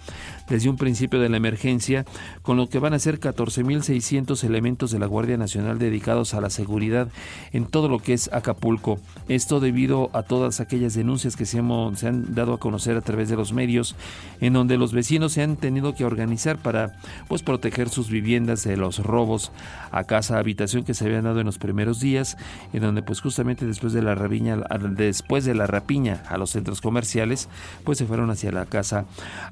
desde 0.48 0.70
un 0.70 0.78
principio 0.78 1.20
de 1.20 1.30
la 1.30 1.38
emergencia, 1.38 2.06
con 2.42 2.58
lo 2.58 2.70
que 2.70 2.80
van 2.80 2.94
a 2.94 3.00
ser 3.00 3.20
14.600 3.20 4.44
elementos 4.44 4.92
de 4.92 5.00
la 5.00 5.06
Guardia 5.06 5.38
Nacional 5.38 5.80
dedicados 5.80 6.34
a 6.34 6.42
la 6.42 6.50
seguridad 6.50 7.10
en 7.54 7.66
todo 7.66 7.90
lo 7.90 8.00
que 8.00 8.14
es 8.14 8.32
Acapulco. 8.32 9.00
Esto 9.28 9.60
debido 9.60 10.10
a 10.14 10.24
todas 10.24 10.60
aquellas 10.60 10.94
denuncias 10.94 11.36
que 11.36 11.46
se, 11.46 11.60
han 11.60 12.36
dado 12.36 12.54
a 12.54 12.60
conocer 12.60 12.98
a 12.98 13.02
través 13.02 13.30
de 13.30 13.36
los 13.36 13.54
medios, 13.54 13.96
en 14.42 14.54
donde 14.54 14.78
los 14.78 14.94
vecinos 14.94 15.34
se 15.34 15.44
han 15.44 15.58
tenido 15.58 15.96
que 15.96 16.06
organizar 16.06 16.58
para 16.58 17.00
pues 17.28 17.44
proteger 17.44 17.90
sus 17.90 18.10
viviendas 18.10 18.64
de 18.64 18.78
los 18.78 19.00
robos 19.00 19.52
a 19.92 20.04
casa, 20.04 20.38
habitación 20.38 20.84
que 20.84 20.94
se 20.94 21.06
habían 21.06 21.24
dado 21.24 21.40
en 21.40 21.46
los 21.46 21.58
primeros 21.58 22.00
días, 22.00 22.38
en 22.74 22.82
donde 22.82 23.02
pues 23.02 23.22
justamente 23.22 23.66
después 23.66 23.94
de 23.94 24.02
la 24.02 24.16
rapiña, 24.16 24.58
después 24.92 25.46
de 25.46 25.56
la 25.56 25.68
rapiña 25.68 26.24
a 26.28 26.38
los 26.38 26.52
centros 26.52 26.82
comerciales, 26.82 27.50
pues 27.84 27.98
se 27.98 28.06
fueron 28.06 28.30
hacia 28.30 28.52
la 28.52 28.66
casa 28.66 29.06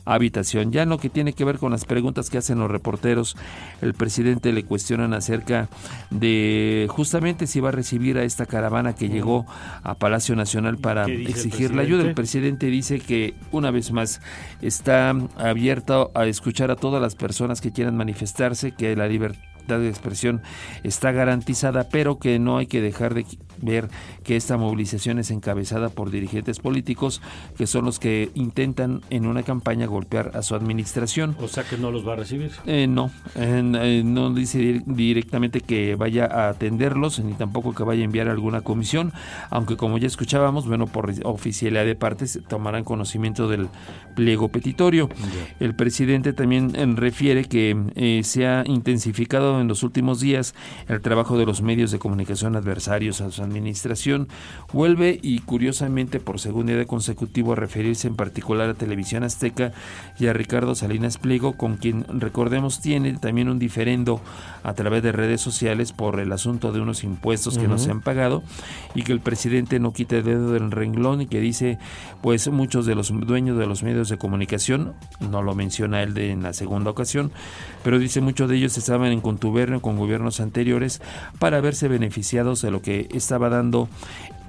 habitación. 0.06 0.72
Ya 0.72 0.84
en 0.84 0.90
lo 0.90 0.98
que 0.98 1.10
tiene 1.10 1.34
que 1.34 1.46
ver 1.46 1.58
con 1.58 1.72
las 1.72 1.86
preguntas 1.86 2.30
que 2.30 2.38
hacen 2.38 2.60
los 2.60 2.70
reporteros, 2.74 3.38
el 3.82 3.94
presidente 3.94 4.52
le 4.52 4.64
cuestionan 4.64 5.14
acerca 5.14 5.70
de 6.10 6.88
justamente 6.90 7.48
si 7.48 7.60
va 7.60 7.70
a 7.70 7.72
recibir 7.72 8.18
a 8.18 8.24
esta 8.24 8.46
caravana 8.46 8.94
que 8.94 9.08
llegó 9.08 9.46
a 9.84 9.96
Palacio 9.96 10.36
Nacional 10.36 10.78
para 10.78 11.06
¿Qué 11.06 11.18
dice 11.18 11.32
el 11.32 11.36
exigir 11.36 11.74
la 11.74 11.84
ayuda. 11.84 12.04
El 12.04 12.14
presidente 12.14 12.68
dice 12.68 13.00
que 13.00 13.36
una 13.52 13.72
vez 13.72 13.92
más 13.92 14.22
está 14.62 15.16
abierto 15.38 16.12
a 16.16 16.26
escuchar 16.26 16.72
a 16.72 16.76
todas 16.76 17.02
las 17.02 17.16
personas 17.16 17.62
que 17.62 17.72
quieran 17.72 17.96
manifestarse, 17.96 18.72
que 18.72 18.96
la 18.96 19.08
libertad 19.08 19.44
de 19.68 19.90
expresión 19.90 20.42
está 20.84 21.12
garantizada, 21.12 21.88
pero 21.90 22.20
que 22.20 22.40
no 22.40 22.58
hay 22.58 22.68
que 22.68 22.82
dejar 22.82 23.14
de 23.14 23.26
ver 23.62 23.90
que 24.24 24.36
esta 24.36 24.58
movilización 24.58 25.20
es 25.20 25.32
encabezada 25.32 25.90
por 25.90 26.12
dirigentes 26.12 26.60
políticos 26.60 27.22
que 27.58 27.68
son 27.68 27.86
los 27.86 28.00
que 28.00 28.32
intentan 28.36 29.02
en 29.10 29.26
una 29.28 29.44
campaña 29.44 29.86
golpear 29.86 30.32
a 30.36 30.42
su 30.42 30.56
administración. 30.56 31.36
O 31.40 31.48
sea 31.48 31.64
que 31.64 31.78
no 31.78 31.92
los 31.92 32.08
va 32.08 32.14
a 32.14 32.16
recibir. 32.18 32.52
Eh, 32.66 32.88
no, 32.88 33.12
eh, 33.36 34.02
no 34.06 34.34
dice 34.34 34.60
dir- 34.60 34.84
directamente 34.86 35.62
que 35.62 35.96
vaya 35.96 36.26
a 36.26 36.50
atenderlos, 36.50 37.20
ni 37.20 37.34
tampoco 37.34 37.74
que 37.74 37.84
vaya 37.84 38.02
a 38.02 38.06
enviar 38.06 38.28
alguna 38.28 38.62
comisión, 38.62 39.12
aunque 39.50 39.78
como 39.78 39.98
ya 39.98 40.08
escuchábamos, 40.08 40.68
bueno, 40.68 40.88
por 40.88 41.14
oficialidad 41.24 41.86
de 41.86 41.96
partes 41.96 42.40
tomarán 42.48 42.84
conocimiento 42.84 43.48
del 43.48 43.68
pliego 44.16 44.50
petitorio. 44.50 45.10
El 45.60 45.76
presidente 45.76 46.34
también 46.34 46.74
eh, 46.76 46.86
refiere 46.96 47.46
que 47.46 47.76
eh, 47.96 48.22
se 48.24 48.48
ha 48.48 48.64
intensificado 48.66 49.60
en 49.62 49.68
los 49.68 49.84
últimos 49.84 50.20
días 50.20 50.54
el 50.88 51.02
trabajo 51.02 51.38
de 51.38 51.46
los 51.46 51.62
medios 51.62 51.92
de 51.92 52.00
comunicación 52.00 52.56
adversarios 52.56 53.22
a 53.22 53.32
su 53.32 53.43
administración. 53.44 54.28
Vuelve 54.72 55.20
y 55.22 55.40
curiosamente 55.40 56.20
por 56.20 56.40
segundo 56.40 56.74
día 56.74 56.86
consecutivo 56.86 57.54
a 57.54 57.56
referirse 57.56 58.08
en 58.08 58.16
particular 58.16 58.70
a 58.70 58.74
Televisión 58.74 59.24
Azteca 59.24 59.72
y 60.20 60.28
a 60.28 60.34
Ricardo 60.34 60.76
Salinas 60.76 61.18
Pliego, 61.18 61.54
con 61.58 61.78
quien 61.78 62.06
recordemos 62.20 62.82
tiene 62.82 63.14
también 63.14 63.50
un 63.50 63.60
diferendo 63.60 64.22
a 64.64 64.74
través 64.74 65.04
de 65.04 65.12
redes 65.12 65.42
sociales 65.42 65.92
por 65.92 66.20
el 66.20 66.32
asunto 66.32 66.72
de 66.72 66.82
unos 66.82 67.04
impuestos 67.04 67.58
que 67.58 67.68
no 67.68 67.78
se 67.78 67.92
han 67.92 68.02
pagado 68.02 68.44
y 68.96 69.04
que 69.04 69.12
el 69.12 69.20
presidente 69.20 69.80
no 69.80 69.94
quita 69.94 70.18
el 70.18 70.24
dedo 70.24 70.52
del 70.52 70.72
renglón 70.72 71.22
y 71.22 71.28
que 71.28 71.40
dice 71.40 71.78
pues 72.22 72.48
muchos 72.50 72.86
de 72.86 72.96
los 72.96 73.10
dueños 73.10 73.58
de 73.58 73.68
los 73.68 73.84
medios 73.84 74.10
de 74.10 74.18
comunicación, 74.18 74.94
no 75.20 75.42
lo 75.42 75.56
menciona 75.56 76.02
él 76.02 76.14
de, 76.14 76.32
en 76.32 76.44
la 76.44 76.54
segunda 76.54 76.92
ocasión, 76.92 77.32
pero 77.84 78.00
dice 78.00 78.22
muchos 78.22 78.50
de 78.50 78.58
ellos 78.58 78.78
estaban 78.78 79.12
en 79.12 79.22
contubernio 79.22 79.82
con 79.82 79.98
gobiernos 79.98 80.40
anteriores 80.40 81.02
para 81.40 81.62
verse 81.62 81.88
beneficiados 81.88 82.62
de 82.62 82.72
lo 82.72 82.82
que 82.82 83.08
estaba 83.34 83.50
dando 83.50 83.90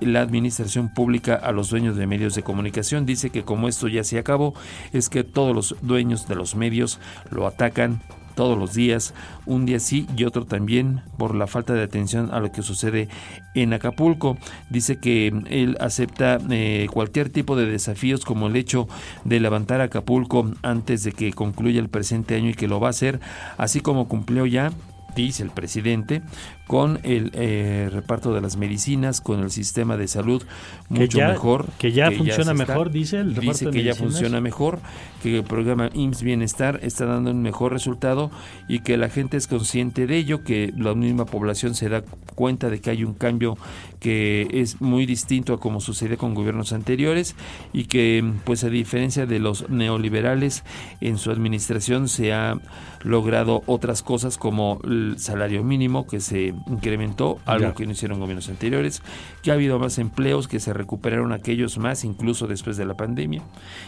la 0.00 0.20
administración 0.20 0.92
pública 0.92 1.36
a 1.36 1.52
los 1.52 1.70
dueños 1.70 1.96
de 1.96 2.06
medios 2.06 2.34
de 2.34 2.42
comunicación. 2.42 3.06
Dice 3.06 3.30
que 3.30 3.42
como 3.42 3.66
esto 3.66 3.88
ya 3.88 4.04
se 4.04 4.18
acabó, 4.18 4.52
es 4.92 5.08
que 5.08 5.24
todos 5.24 5.54
los 5.54 5.76
dueños 5.80 6.28
de 6.28 6.34
los 6.34 6.54
medios 6.54 7.00
lo 7.30 7.46
atacan 7.46 8.02
todos 8.34 8.58
los 8.58 8.74
días, 8.74 9.14
un 9.46 9.64
día 9.64 9.80
sí 9.80 10.06
y 10.18 10.24
otro 10.24 10.44
también, 10.44 11.00
por 11.16 11.34
la 11.34 11.46
falta 11.46 11.72
de 11.72 11.82
atención 11.82 12.28
a 12.30 12.40
lo 12.40 12.52
que 12.52 12.60
sucede 12.60 13.08
en 13.54 13.72
Acapulco. 13.72 14.36
Dice 14.68 14.98
que 14.98 15.28
él 15.48 15.78
acepta 15.80 16.38
eh, 16.50 16.86
cualquier 16.92 17.30
tipo 17.30 17.56
de 17.56 17.64
desafíos 17.64 18.26
como 18.26 18.48
el 18.48 18.56
hecho 18.56 18.86
de 19.24 19.40
levantar 19.40 19.80
Acapulco 19.80 20.50
antes 20.62 21.04
de 21.04 21.12
que 21.12 21.32
concluya 21.32 21.80
el 21.80 21.88
presente 21.88 22.34
año 22.34 22.50
y 22.50 22.54
que 22.54 22.68
lo 22.68 22.80
va 22.80 22.88
a 22.88 22.90
hacer, 22.90 23.18
así 23.56 23.80
como 23.80 24.08
cumplió 24.08 24.44
ya 24.44 24.72
dice 25.14 25.42
el 25.42 25.50
presidente, 25.50 26.22
con 26.66 26.98
el 27.02 27.30
eh, 27.34 27.90
reparto 27.92 28.32
de 28.32 28.40
las 28.40 28.56
medicinas, 28.56 29.20
con 29.20 29.40
el 29.40 29.50
sistema 29.50 29.96
de 29.98 30.08
salud 30.08 30.42
Que 30.88 31.00
mucho 31.00 31.18
ya- 31.18 31.28
mejor. 31.28 31.66
que 31.78 31.92
ya 31.92 32.10
funciona 32.10 32.54
mejor, 32.54 32.90
dice 32.90 33.18
el 33.20 33.34
reparto 33.34 33.50
Dice 33.50 33.64
de 33.66 33.70
que 33.72 33.82
ya 33.84 33.94
funciona 33.94 34.40
mejor, 34.40 34.78
que 35.22 35.36
el 35.38 35.44
programa 35.44 35.90
IMSS 35.92 36.22
Bienestar 36.22 36.80
está 36.82 37.04
dando 37.04 37.30
un 37.30 37.42
mejor 37.42 37.72
resultado 37.72 38.30
y 38.66 38.78
que 38.80 38.96
la 38.96 39.10
gente 39.10 39.36
es 39.36 39.46
consciente 39.46 40.06
de 40.06 40.16
ello, 40.16 40.42
que 40.42 40.72
la 40.76 40.94
misma 40.94 41.26
población 41.26 41.74
se 41.74 41.88
da 41.90 42.02
cuenta 42.34 42.70
de 42.70 42.80
que 42.80 42.90
hay 42.90 43.04
un 43.04 43.12
cambio 43.14 43.56
que 44.00 44.48
es 44.52 44.80
muy 44.80 45.06
distinto 45.06 45.52
a 45.54 45.60
como 45.60 45.80
sucede 45.80 46.16
con 46.16 46.34
gobiernos 46.34 46.72
anteriores 46.72 47.36
y 47.72 47.84
que 47.84 48.24
pues 48.44 48.64
a 48.64 48.68
diferencia 48.68 49.26
de 49.26 49.38
los 49.38 49.68
neoliberales 49.70 50.64
en 51.00 51.18
su 51.18 51.30
administración 51.30 52.08
se 52.08 52.32
ha 52.32 52.58
logrado 53.02 53.62
otras 53.66 54.02
cosas 54.02 54.38
como 54.38 54.80
el 54.84 55.16
salario 55.18 55.62
mínimo 55.62 56.06
que 56.06 56.20
se 56.20 56.53
incrementó, 56.68 57.38
algo 57.44 57.68
Ya. 57.68 57.74
que 57.74 57.86
no 57.86 57.92
hicieron 57.92 58.20
gobiernos 58.20 58.48
anteriores, 58.48 59.02
que 59.42 59.50
ha 59.50 59.54
habido 59.54 59.78
más 59.78 59.98
empleos, 59.98 60.48
que 60.48 60.60
se 60.60 60.72
recuperaron 60.72 61.32
aquellos 61.32 61.78
más 61.78 62.04
incluso 62.04 62.46
después 62.46 62.76
de 62.76 62.84
la 62.84 62.94
pandemia 62.94 63.42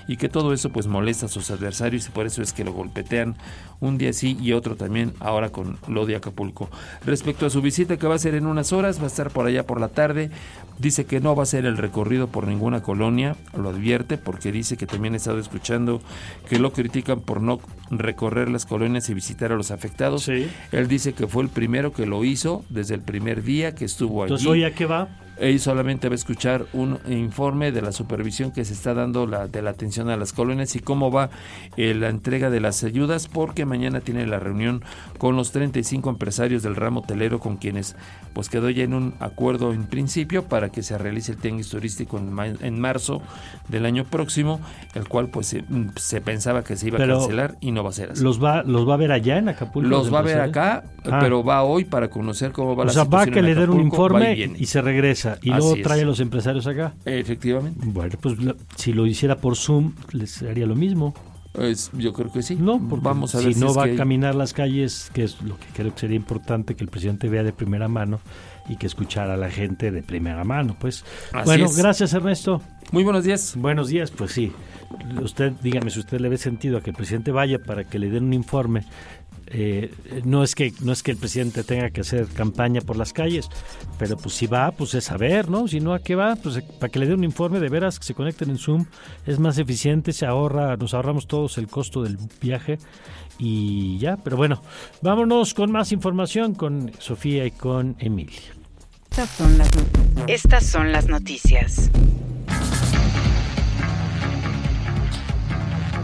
y 0.08 0.16
que 0.16 0.28
todo 0.28 0.52
eso 0.52 0.70
pues 0.70 0.86
molesta 0.86 1.26
a 1.26 1.28
sus 1.28 1.50
adversarios 1.50 2.06
y 2.06 2.10
por 2.10 2.26
eso 2.26 2.42
es 2.42 2.52
que 2.52 2.64
lo 2.64 2.72
golpetean 2.72 3.36
un 3.80 3.98
día 3.98 4.12
sí 4.12 4.36
y 4.40 4.52
otro 4.52 4.76
también 4.76 5.12
ahora 5.20 5.50
con 5.50 5.78
lo 5.88 6.06
de 6.06 6.16
Acapulco. 6.16 6.70
Respecto 7.04 7.46
a 7.46 7.50
su 7.50 7.60
visita 7.62 7.96
que 7.96 8.06
va 8.06 8.14
a 8.14 8.18
ser 8.18 8.34
en 8.34 8.46
unas 8.46 8.72
horas, 8.72 8.98
va 9.00 9.04
a 9.04 9.08
estar 9.08 9.30
por 9.30 9.46
allá 9.46 9.66
por 9.66 9.80
la 9.80 9.88
tarde, 9.88 10.30
dice 10.78 11.06
que 11.06 11.20
no 11.20 11.34
va 11.34 11.42
a 11.42 11.46
ser 11.46 11.66
el 11.66 11.76
recorrido 11.76 12.28
por 12.28 12.46
ninguna 12.46 12.82
colonia, 12.82 13.36
lo 13.56 13.70
advierte 13.70 14.18
porque 14.18 14.52
dice 14.52 14.76
que 14.76 14.86
también 14.86 15.14
he 15.14 15.16
estado 15.16 15.38
escuchando 15.38 16.00
que 16.48 16.58
lo 16.58 16.72
critican 16.72 17.20
por 17.20 17.40
no 17.40 17.60
recorrer 17.90 18.48
las 18.48 18.66
colonias 18.66 19.08
y 19.08 19.14
visitar 19.14 19.52
a 19.52 19.56
los 19.56 19.70
afectados. 19.70 20.24
Sí. 20.24 20.48
Él 20.72 20.88
dice 20.88 21.12
que 21.12 21.26
fue 21.26 21.42
el 21.42 21.48
primero 21.48 21.92
que 21.92 22.06
lo 22.06 22.24
hizo 22.24 22.64
desde 22.68 22.94
el 22.94 23.00
primer 23.00 23.42
día 23.42 23.74
que 23.74 23.84
estuvo 23.84 24.22
allí. 24.22 24.32
Entonces, 24.32 24.46
¿hoy 24.46 24.64
a 24.64 24.74
qué 24.74 24.86
va? 24.86 25.08
Y 25.40 25.58
solamente 25.58 26.08
va 26.08 26.12
a 26.12 26.16
escuchar 26.16 26.66
un 26.72 26.98
informe 27.08 27.72
de 27.72 27.82
la 27.82 27.92
supervisión 27.92 28.52
que 28.52 28.64
se 28.64 28.72
está 28.72 28.94
dando 28.94 29.26
la, 29.26 29.48
de 29.48 29.62
la 29.62 29.70
atención 29.70 30.08
a 30.08 30.16
las 30.16 30.32
colonias 30.32 30.76
y 30.76 30.80
cómo 30.80 31.10
va 31.10 31.30
eh, 31.76 31.94
la 31.94 32.08
entrega 32.08 32.50
de 32.50 32.60
las 32.60 32.82
ayudas, 32.84 33.28
porque 33.28 33.66
mañana 33.66 34.00
tiene 34.00 34.26
la 34.26 34.38
reunión 34.38 34.82
con 35.18 35.36
los 35.36 35.52
35 35.52 36.08
empresarios 36.10 36.62
del 36.62 36.76
ramo 36.76 37.00
hotelero 37.00 37.40
con 37.40 37.56
quienes 37.56 37.96
pues 38.32 38.48
quedó 38.48 38.68
ya 38.70 38.84
en 38.84 38.94
un 38.94 39.14
acuerdo 39.20 39.72
en 39.72 39.84
principio 39.84 40.44
para 40.44 40.70
que 40.70 40.82
se 40.82 40.98
realice 40.98 41.32
el 41.32 41.38
tianguis 41.38 41.70
turístico 41.70 42.18
en, 42.18 42.36
en 42.60 42.80
marzo 42.80 43.22
del 43.68 43.86
año 43.86 44.04
próximo, 44.04 44.60
el 44.94 45.08
cual 45.08 45.28
pues 45.28 45.56
se, 45.96 46.20
pensaba 46.20 46.62
que 46.62 46.76
se 46.76 46.88
iba 46.88 47.02
a 47.02 47.06
cancelar 47.06 47.56
y 47.60 47.72
no 47.72 47.82
va 47.82 47.90
a 47.90 47.92
ser 47.92 48.12
así. 48.12 48.22
¿Los 48.22 48.42
va, 48.42 48.62
los 48.62 48.88
va 48.88 48.94
a 48.94 48.96
ver 48.98 49.12
allá 49.12 49.38
en 49.38 49.48
Acapulco? 49.48 49.88
Los 49.88 50.12
va 50.12 50.20
a 50.20 50.22
ver 50.22 50.40
acá, 50.40 50.84
ah. 51.10 51.18
pero 51.20 51.42
va 51.42 51.62
hoy 51.62 51.84
para 51.84 52.08
conocer 52.08 52.52
cómo 52.52 52.76
va 52.76 52.84
la 52.84 52.90
situación. 52.90 53.08
O 53.08 53.10
sea, 53.10 53.26
va 53.26 53.30
a 53.30 53.34
que 53.34 53.42
le 53.42 53.54
den 53.54 53.70
un 53.70 53.80
informe 53.80 54.34
y, 54.34 54.66
se 54.66 54.82
regresa 54.82 55.25
y 55.42 55.50
luego 55.50 55.76
trae 55.82 56.02
a 56.02 56.04
los 56.04 56.20
empresarios 56.20 56.66
acá. 56.66 56.94
Efectivamente. 57.04 57.80
Bueno, 57.84 58.16
pues 58.20 58.36
si 58.76 58.92
lo 58.92 59.06
hiciera 59.06 59.36
por 59.36 59.56
Zoom, 59.56 59.92
les 60.12 60.42
haría 60.42 60.66
lo 60.66 60.74
mismo. 60.74 61.14
Pues, 61.56 61.90
yo 61.94 62.12
creo 62.12 62.30
que 62.30 62.42
sí. 62.42 62.56
No, 62.56 62.78
vamos 62.78 63.34
a 63.34 63.38
ver 63.38 63.54
si, 63.54 63.60
no 63.60 63.72
va 63.72 63.84
a 63.84 63.94
caminar 63.94 64.34
las 64.34 64.52
calles, 64.52 65.10
que 65.14 65.24
es 65.24 65.40
lo 65.40 65.58
que 65.58 65.66
creo 65.72 65.92
que 65.94 66.00
sería 66.00 66.16
importante 66.16 66.76
que 66.76 66.84
el 66.84 66.90
presidente 66.90 67.30
vea 67.30 67.42
de 67.42 67.52
primera 67.52 67.88
mano 67.88 68.20
y 68.68 68.76
que 68.76 68.86
escuchara 68.86 69.34
a 69.34 69.36
la 69.38 69.50
gente 69.50 69.90
de 69.90 70.02
primera 70.02 70.44
mano. 70.44 70.76
Pues 70.78 71.04
bueno, 71.46 71.68
gracias 71.74 72.12
Ernesto. 72.12 72.60
Muy 72.92 73.04
buenos 73.04 73.24
días. 73.24 73.54
Buenos 73.56 73.88
días, 73.88 74.10
pues 74.10 74.32
sí. 74.32 74.52
Usted, 75.22 75.52
dígame 75.62 75.90
si 75.90 76.00
usted 76.00 76.20
le 76.20 76.28
ve 76.28 76.36
sentido 76.36 76.76
a 76.76 76.82
que 76.82 76.90
el 76.90 76.96
presidente 76.96 77.30
vaya 77.30 77.58
para 77.58 77.84
que 77.84 77.98
le 77.98 78.10
den 78.10 78.24
un 78.24 78.34
informe 78.34 78.84
eh, 79.48 79.92
no 80.24 80.42
es 80.42 80.54
que 80.54 80.72
no 80.80 80.92
es 80.92 81.02
que 81.02 81.12
el 81.12 81.16
presidente 81.16 81.62
tenga 81.62 81.90
que 81.90 82.00
hacer 82.00 82.26
campaña 82.26 82.80
por 82.80 82.96
las 82.96 83.12
calles, 83.12 83.48
pero 83.98 84.16
pues 84.16 84.34
si 84.34 84.46
va, 84.46 84.72
pues 84.72 84.94
es 84.94 85.04
saber, 85.04 85.48
¿no? 85.48 85.68
Si 85.68 85.80
no, 85.80 85.94
¿a 85.94 86.00
qué 86.00 86.14
va? 86.14 86.36
Pues 86.36 86.60
para 86.80 86.90
que 86.90 86.98
le 86.98 87.06
dé 87.06 87.14
un 87.14 87.24
informe 87.24 87.60
de 87.60 87.68
veras 87.68 87.98
que 87.98 88.06
se 88.06 88.14
conecten 88.14 88.50
en 88.50 88.58
Zoom, 88.58 88.86
es 89.26 89.38
más 89.38 89.58
eficiente, 89.58 90.12
se 90.12 90.26
ahorra, 90.26 90.76
nos 90.76 90.94
ahorramos 90.94 91.26
todos 91.26 91.58
el 91.58 91.68
costo 91.68 92.02
del 92.02 92.18
viaje 92.40 92.78
y 93.38 93.98
ya, 93.98 94.16
pero 94.16 94.36
bueno, 94.36 94.62
vámonos 95.02 95.54
con 95.54 95.70
más 95.70 95.92
información 95.92 96.54
con 96.54 96.92
Sofía 96.98 97.44
y 97.46 97.50
con 97.50 97.96
Emilia. 97.98 98.40
Estas 99.10 99.30
son 99.30 99.58
las, 99.58 99.70
Estas 100.26 100.66
son 100.66 100.92
las 100.92 101.06
noticias. 101.06 101.90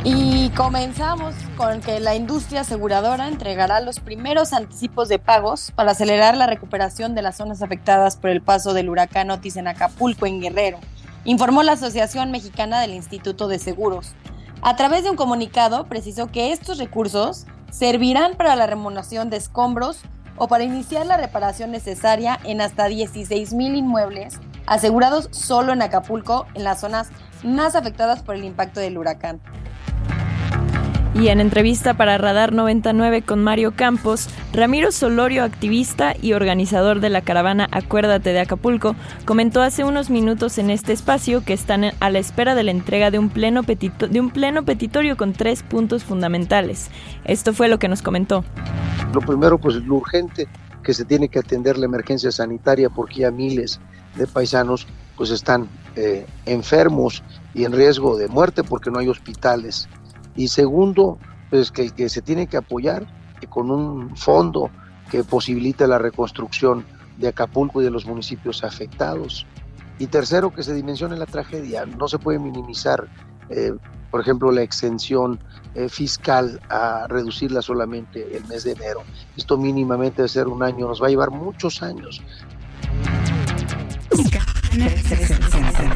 Y 0.04 0.50
comenzamos 0.50 1.32
con 1.56 1.80
que 1.80 2.00
la 2.00 2.16
industria 2.16 2.62
aseguradora 2.62 3.28
entregará 3.28 3.80
los 3.80 4.00
primeros 4.00 4.52
anticipos 4.52 5.08
de 5.08 5.20
pagos 5.20 5.70
para 5.76 5.92
acelerar 5.92 6.36
la 6.36 6.48
recuperación 6.48 7.14
de 7.14 7.22
las 7.22 7.36
zonas 7.36 7.62
afectadas 7.62 8.16
por 8.16 8.30
el 8.30 8.42
paso 8.42 8.74
del 8.74 8.88
huracán 8.88 9.30
Otis 9.30 9.56
en 9.56 9.68
Acapulco, 9.68 10.26
en 10.26 10.40
Guerrero, 10.40 10.80
informó 11.24 11.62
la 11.62 11.72
Asociación 11.72 12.32
Mexicana 12.32 12.80
del 12.80 12.94
Instituto 12.94 13.46
de 13.46 13.60
Seguros. 13.60 14.16
A 14.60 14.74
través 14.74 15.04
de 15.04 15.10
un 15.10 15.16
comunicado, 15.16 15.86
precisó 15.86 16.26
que 16.26 16.50
estos 16.50 16.78
recursos 16.78 17.46
servirán 17.70 18.34
para 18.34 18.56
la 18.56 18.66
remuneración 18.66 19.30
de 19.30 19.36
escombros 19.36 20.00
o 20.36 20.48
para 20.48 20.64
iniciar 20.64 21.06
la 21.06 21.16
reparación 21.16 21.70
necesaria 21.70 22.40
en 22.42 22.60
hasta 22.60 22.86
16 22.86 23.52
mil 23.52 23.76
inmuebles 23.76 24.40
asegurados 24.66 25.28
solo 25.30 25.72
en 25.72 25.82
Acapulco, 25.82 26.46
en 26.54 26.64
las 26.64 26.80
zonas 26.80 27.10
más 27.44 27.76
afectadas 27.76 28.24
por 28.24 28.34
el 28.34 28.42
impacto 28.42 28.80
del 28.80 28.98
huracán. 28.98 29.40
Y 31.14 31.28
en 31.28 31.40
entrevista 31.40 31.92
para 31.94 32.16
Radar 32.16 32.54
99 32.54 33.20
con 33.20 33.44
Mario 33.44 33.72
Campos, 33.76 34.28
Ramiro 34.54 34.90
Solorio, 34.90 35.44
activista 35.44 36.14
y 36.20 36.32
organizador 36.32 37.00
de 37.00 37.10
la 37.10 37.20
caravana 37.20 37.68
Acuérdate 37.70 38.32
de 38.32 38.40
Acapulco, 38.40 38.96
comentó 39.26 39.60
hace 39.60 39.84
unos 39.84 40.08
minutos 40.08 40.56
en 40.56 40.70
este 40.70 40.94
espacio 40.94 41.44
que 41.44 41.52
están 41.52 41.92
a 42.00 42.10
la 42.10 42.18
espera 42.18 42.54
de 42.54 42.62
la 42.62 42.70
entrega 42.70 43.10
de 43.10 43.18
un 43.18 43.28
pleno, 43.28 43.60
de 43.62 44.20
un 44.20 44.30
pleno 44.30 44.64
petitorio 44.64 45.18
con 45.18 45.34
tres 45.34 45.62
puntos 45.62 46.02
fundamentales. 46.02 46.90
Esto 47.24 47.52
fue 47.52 47.68
lo 47.68 47.78
que 47.78 47.88
nos 47.88 48.00
comentó. 48.00 48.42
Lo 49.12 49.20
primero, 49.20 49.58
pues 49.58 49.76
lo 49.76 49.96
urgente, 49.96 50.48
que 50.82 50.94
se 50.94 51.04
tiene 51.04 51.28
que 51.28 51.38
atender 51.38 51.76
la 51.76 51.84
emergencia 51.84 52.32
sanitaria 52.32 52.88
porque 52.88 53.20
ya 53.20 53.30
miles 53.30 53.80
de 54.16 54.26
paisanos 54.26 54.86
pues 55.16 55.30
están 55.30 55.68
eh, 55.94 56.26
enfermos 56.46 57.22
y 57.52 57.64
en 57.64 57.72
riesgo 57.72 58.16
de 58.16 58.28
muerte 58.28 58.64
porque 58.64 58.90
no 58.90 58.98
hay 58.98 59.08
hospitales 59.08 59.88
y 60.36 60.48
segundo, 60.48 61.18
pues 61.50 61.70
que, 61.70 61.90
que 61.90 62.08
se 62.08 62.22
tiene 62.22 62.46
que 62.46 62.56
apoyar 62.56 63.06
con 63.48 63.70
un 63.70 64.16
fondo 64.16 64.70
que 65.10 65.24
posibilite 65.24 65.86
la 65.86 65.98
reconstrucción 65.98 66.84
de 67.18 67.28
Acapulco 67.28 67.80
y 67.80 67.84
de 67.84 67.90
los 67.90 68.06
municipios 68.06 68.64
afectados. 68.64 69.46
Y 69.98 70.06
tercero, 70.06 70.52
que 70.52 70.62
se 70.62 70.74
dimensione 70.74 71.16
la 71.16 71.26
tragedia. 71.26 71.84
No 71.86 72.08
se 72.08 72.18
puede 72.18 72.38
minimizar, 72.38 73.08
eh, 73.50 73.72
por 74.10 74.20
ejemplo, 74.20 74.50
la 74.50 74.62
exención 74.62 75.38
eh, 75.74 75.88
fiscal 75.88 76.60
a 76.68 77.06
reducirla 77.08 77.62
solamente 77.62 78.36
el 78.36 78.44
mes 78.46 78.64
de 78.64 78.72
enero. 78.72 79.02
Esto 79.36 79.58
mínimamente 79.58 80.22
de 80.22 80.28
ser 80.28 80.48
un 80.48 80.62
año, 80.62 80.88
nos 80.88 81.02
va 81.02 81.08
a 81.08 81.10
llevar 81.10 81.30
muchos 81.30 81.82
años. 81.82 82.22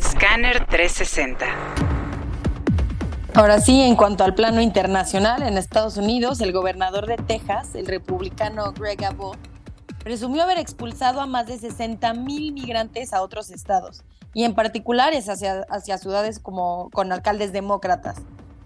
Scanner 0.02 0.66
360. 0.66 2.05
Ahora 3.36 3.60
sí, 3.60 3.82
en 3.82 3.96
cuanto 3.96 4.24
al 4.24 4.34
plano 4.34 4.62
internacional, 4.62 5.42
en 5.42 5.58
Estados 5.58 5.98
Unidos, 5.98 6.40
el 6.40 6.54
gobernador 6.54 7.06
de 7.06 7.18
Texas, 7.18 7.74
el 7.74 7.86
republicano 7.86 8.72
Greg 8.72 9.04
Abbott, 9.04 9.36
presumió 10.02 10.42
haber 10.42 10.56
expulsado 10.56 11.20
a 11.20 11.26
más 11.26 11.46
de 11.46 11.58
60 11.58 12.14
mil 12.14 12.54
migrantes 12.54 13.12
a 13.12 13.20
otros 13.20 13.50
estados, 13.50 14.04
y 14.32 14.44
en 14.44 14.54
particular 14.54 15.12
hacia, 15.12 15.66
hacia 15.68 15.98
ciudades 15.98 16.38
como 16.38 16.88
con 16.94 17.12
alcaldes 17.12 17.52
demócratas. 17.52 18.16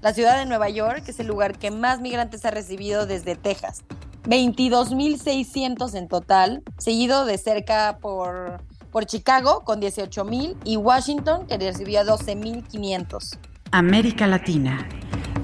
La 0.03 0.15
ciudad 0.15 0.39
de 0.39 0.47
Nueva 0.47 0.69
York 0.69 1.03
es 1.09 1.19
el 1.19 1.27
lugar 1.27 1.59
que 1.59 1.73
más 1.73 2.01
migrantes 2.01 2.45
ha 2.45 2.53
recibido 2.53 3.07
desde 3.07 3.35
Texas, 3.35 3.83
22.600 4.23 5.97
en 5.97 6.07
total, 6.07 6.63
seguido 6.79 7.25
de 7.25 7.39
cerca 7.39 7.99
por, 8.01 8.63
por 8.93 9.05
Chicago 9.05 9.65
con 9.65 9.83
18.000 9.83 10.57
y 10.63 10.77
Washington 10.77 11.49
que 11.49 11.59
recibió 11.59 12.03
12.500. 12.03 13.50
América 13.73 14.27
Latina. 14.27 14.85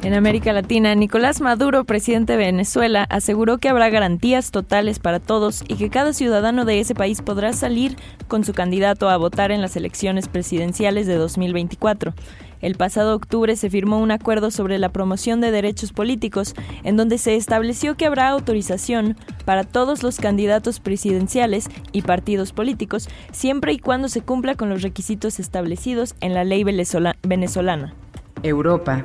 En 0.02 0.12
América 0.12 0.52
Latina, 0.52 0.94
Nicolás 0.96 1.40
Maduro, 1.40 1.84
presidente 1.84 2.32
de 2.32 2.38
Venezuela, 2.38 3.06
aseguró 3.08 3.58
que 3.58 3.68
habrá 3.68 3.88
garantías 3.88 4.50
totales 4.50 4.98
para 4.98 5.20
todos 5.20 5.64
y 5.68 5.76
que 5.76 5.90
cada 5.90 6.12
ciudadano 6.12 6.64
de 6.64 6.80
ese 6.80 6.94
país 6.94 7.22
podrá 7.22 7.52
salir 7.52 7.96
con 8.26 8.44
su 8.44 8.52
candidato 8.52 9.08
a 9.08 9.16
votar 9.16 9.52
en 9.52 9.60
las 9.60 9.76
elecciones 9.76 10.28
presidenciales 10.28 11.06
de 11.06 11.14
2024. 11.14 12.14
El 12.60 12.74
pasado 12.74 13.14
octubre 13.14 13.54
se 13.54 13.70
firmó 13.70 13.98
un 13.98 14.10
acuerdo 14.10 14.50
sobre 14.50 14.78
la 14.78 14.88
promoción 14.88 15.40
de 15.40 15.52
derechos 15.52 15.92
políticos, 15.92 16.54
en 16.82 16.96
donde 16.96 17.18
se 17.18 17.36
estableció 17.36 17.96
que 17.96 18.06
habrá 18.06 18.28
autorización 18.28 19.16
para 19.44 19.62
todos 19.62 20.02
los 20.02 20.18
candidatos 20.18 20.80
presidenciales 20.80 21.68
y 21.92 22.02
partidos 22.02 22.52
políticos, 22.52 23.08
siempre 23.30 23.72
y 23.72 23.78
cuando 23.78 24.08
se 24.08 24.22
cumpla 24.22 24.56
con 24.56 24.68
los 24.68 24.82
requisitos 24.82 25.38
establecidos 25.38 26.16
en 26.20 26.34
la 26.34 26.44
ley 26.44 26.64
venezolana. 26.64 27.94
Europa. 28.42 29.02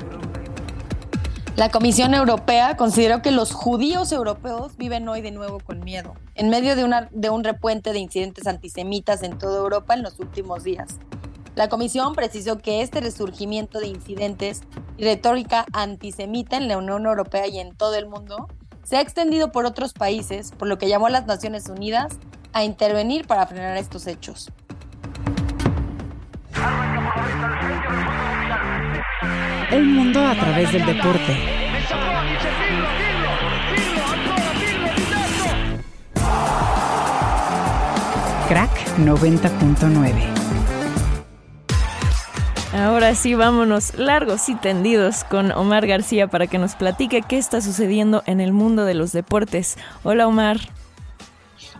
La 1.56 1.70
Comisión 1.70 2.14
Europea 2.14 2.76
consideró 2.78 3.20
que 3.20 3.30
los 3.30 3.52
judíos 3.52 4.10
europeos 4.10 4.76
viven 4.78 5.06
hoy 5.08 5.20
de 5.20 5.32
nuevo 5.32 5.60
con 5.60 5.80
miedo, 5.80 6.14
en 6.34 6.48
medio 6.48 6.76
de, 6.76 6.84
una, 6.84 7.10
un 7.30 7.44
repuente 7.44 7.92
de 7.92 7.98
incidentes 7.98 8.46
antisemitas 8.46 9.22
en 9.22 9.36
toda 9.36 9.58
Europa 9.58 9.92
en 9.92 10.02
los 10.02 10.18
últimos 10.18 10.64
días. 10.64 10.98
La 11.54 11.68
Comisión 11.68 12.14
precisó 12.14 12.56
que 12.56 12.80
este 12.80 13.02
resurgimiento 13.02 13.80
de 13.80 13.88
incidentes 13.88 14.62
y 14.96 15.04
retórica 15.04 15.66
antisemita 15.74 16.56
en 16.56 16.68
la 16.68 16.78
Unión 16.78 17.04
Europea 17.04 17.46
y 17.46 17.58
en 17.58 17.76
todo 17.76 17.96
el 17.96 18.06
mundo 18.06 18.48
se 18.82 18.96
ha 18.96 19.02
extendido 19.02 19.52
por 19.52 19.66
otros 19.66 19.92
países, 19.92 20.52
por 20.52 20.68
lo 20.68 20.78
que 20.78 20.88
llamó 20.88 21.08
a 21.08 21.10
las 21.10 21.26
Naciones 21.26 21.68
Unidas 21.68 22.14
a 22.54 22.64
intervenir 22.64 23.26
para 23.26 23.46
frenar 23.46 23.76
estos 23.76 24.06
hechos. 24.06 24.50
El 29.72 29.86
mundo 29.86 30.20
a 30.20 30.34
través 30.34 30.70
del 30.70 30.84
deporte. 30.84 31.34
Crack 38.48 38.70
90.9. 38.98 40.12
Ahora 42.74 43.14
sí, 43.14 43.34
vámonos 43.34 43.94
largos 43.94 44.50
y 44.50 44.56
tendidos 44.56 45.24
con 45.24 45.52
Omar 45.52 45.86
García 45.86 46.28
para 46.28 46.46
que 46.48 46.58
nos 46.58 46.74
platique 46.74 47.22
qué 47.22 47.38
está 47.38 47.62
sucediendo 47.62 48.22
en 48.26 48.42
el 48.42 48.52
mundo 48.52 48.84
de 48.84 48.92
los 48.92 49.12
deportes. 49.12 49.78
Hola 50.04 50.26
Omar. 50.26 50.58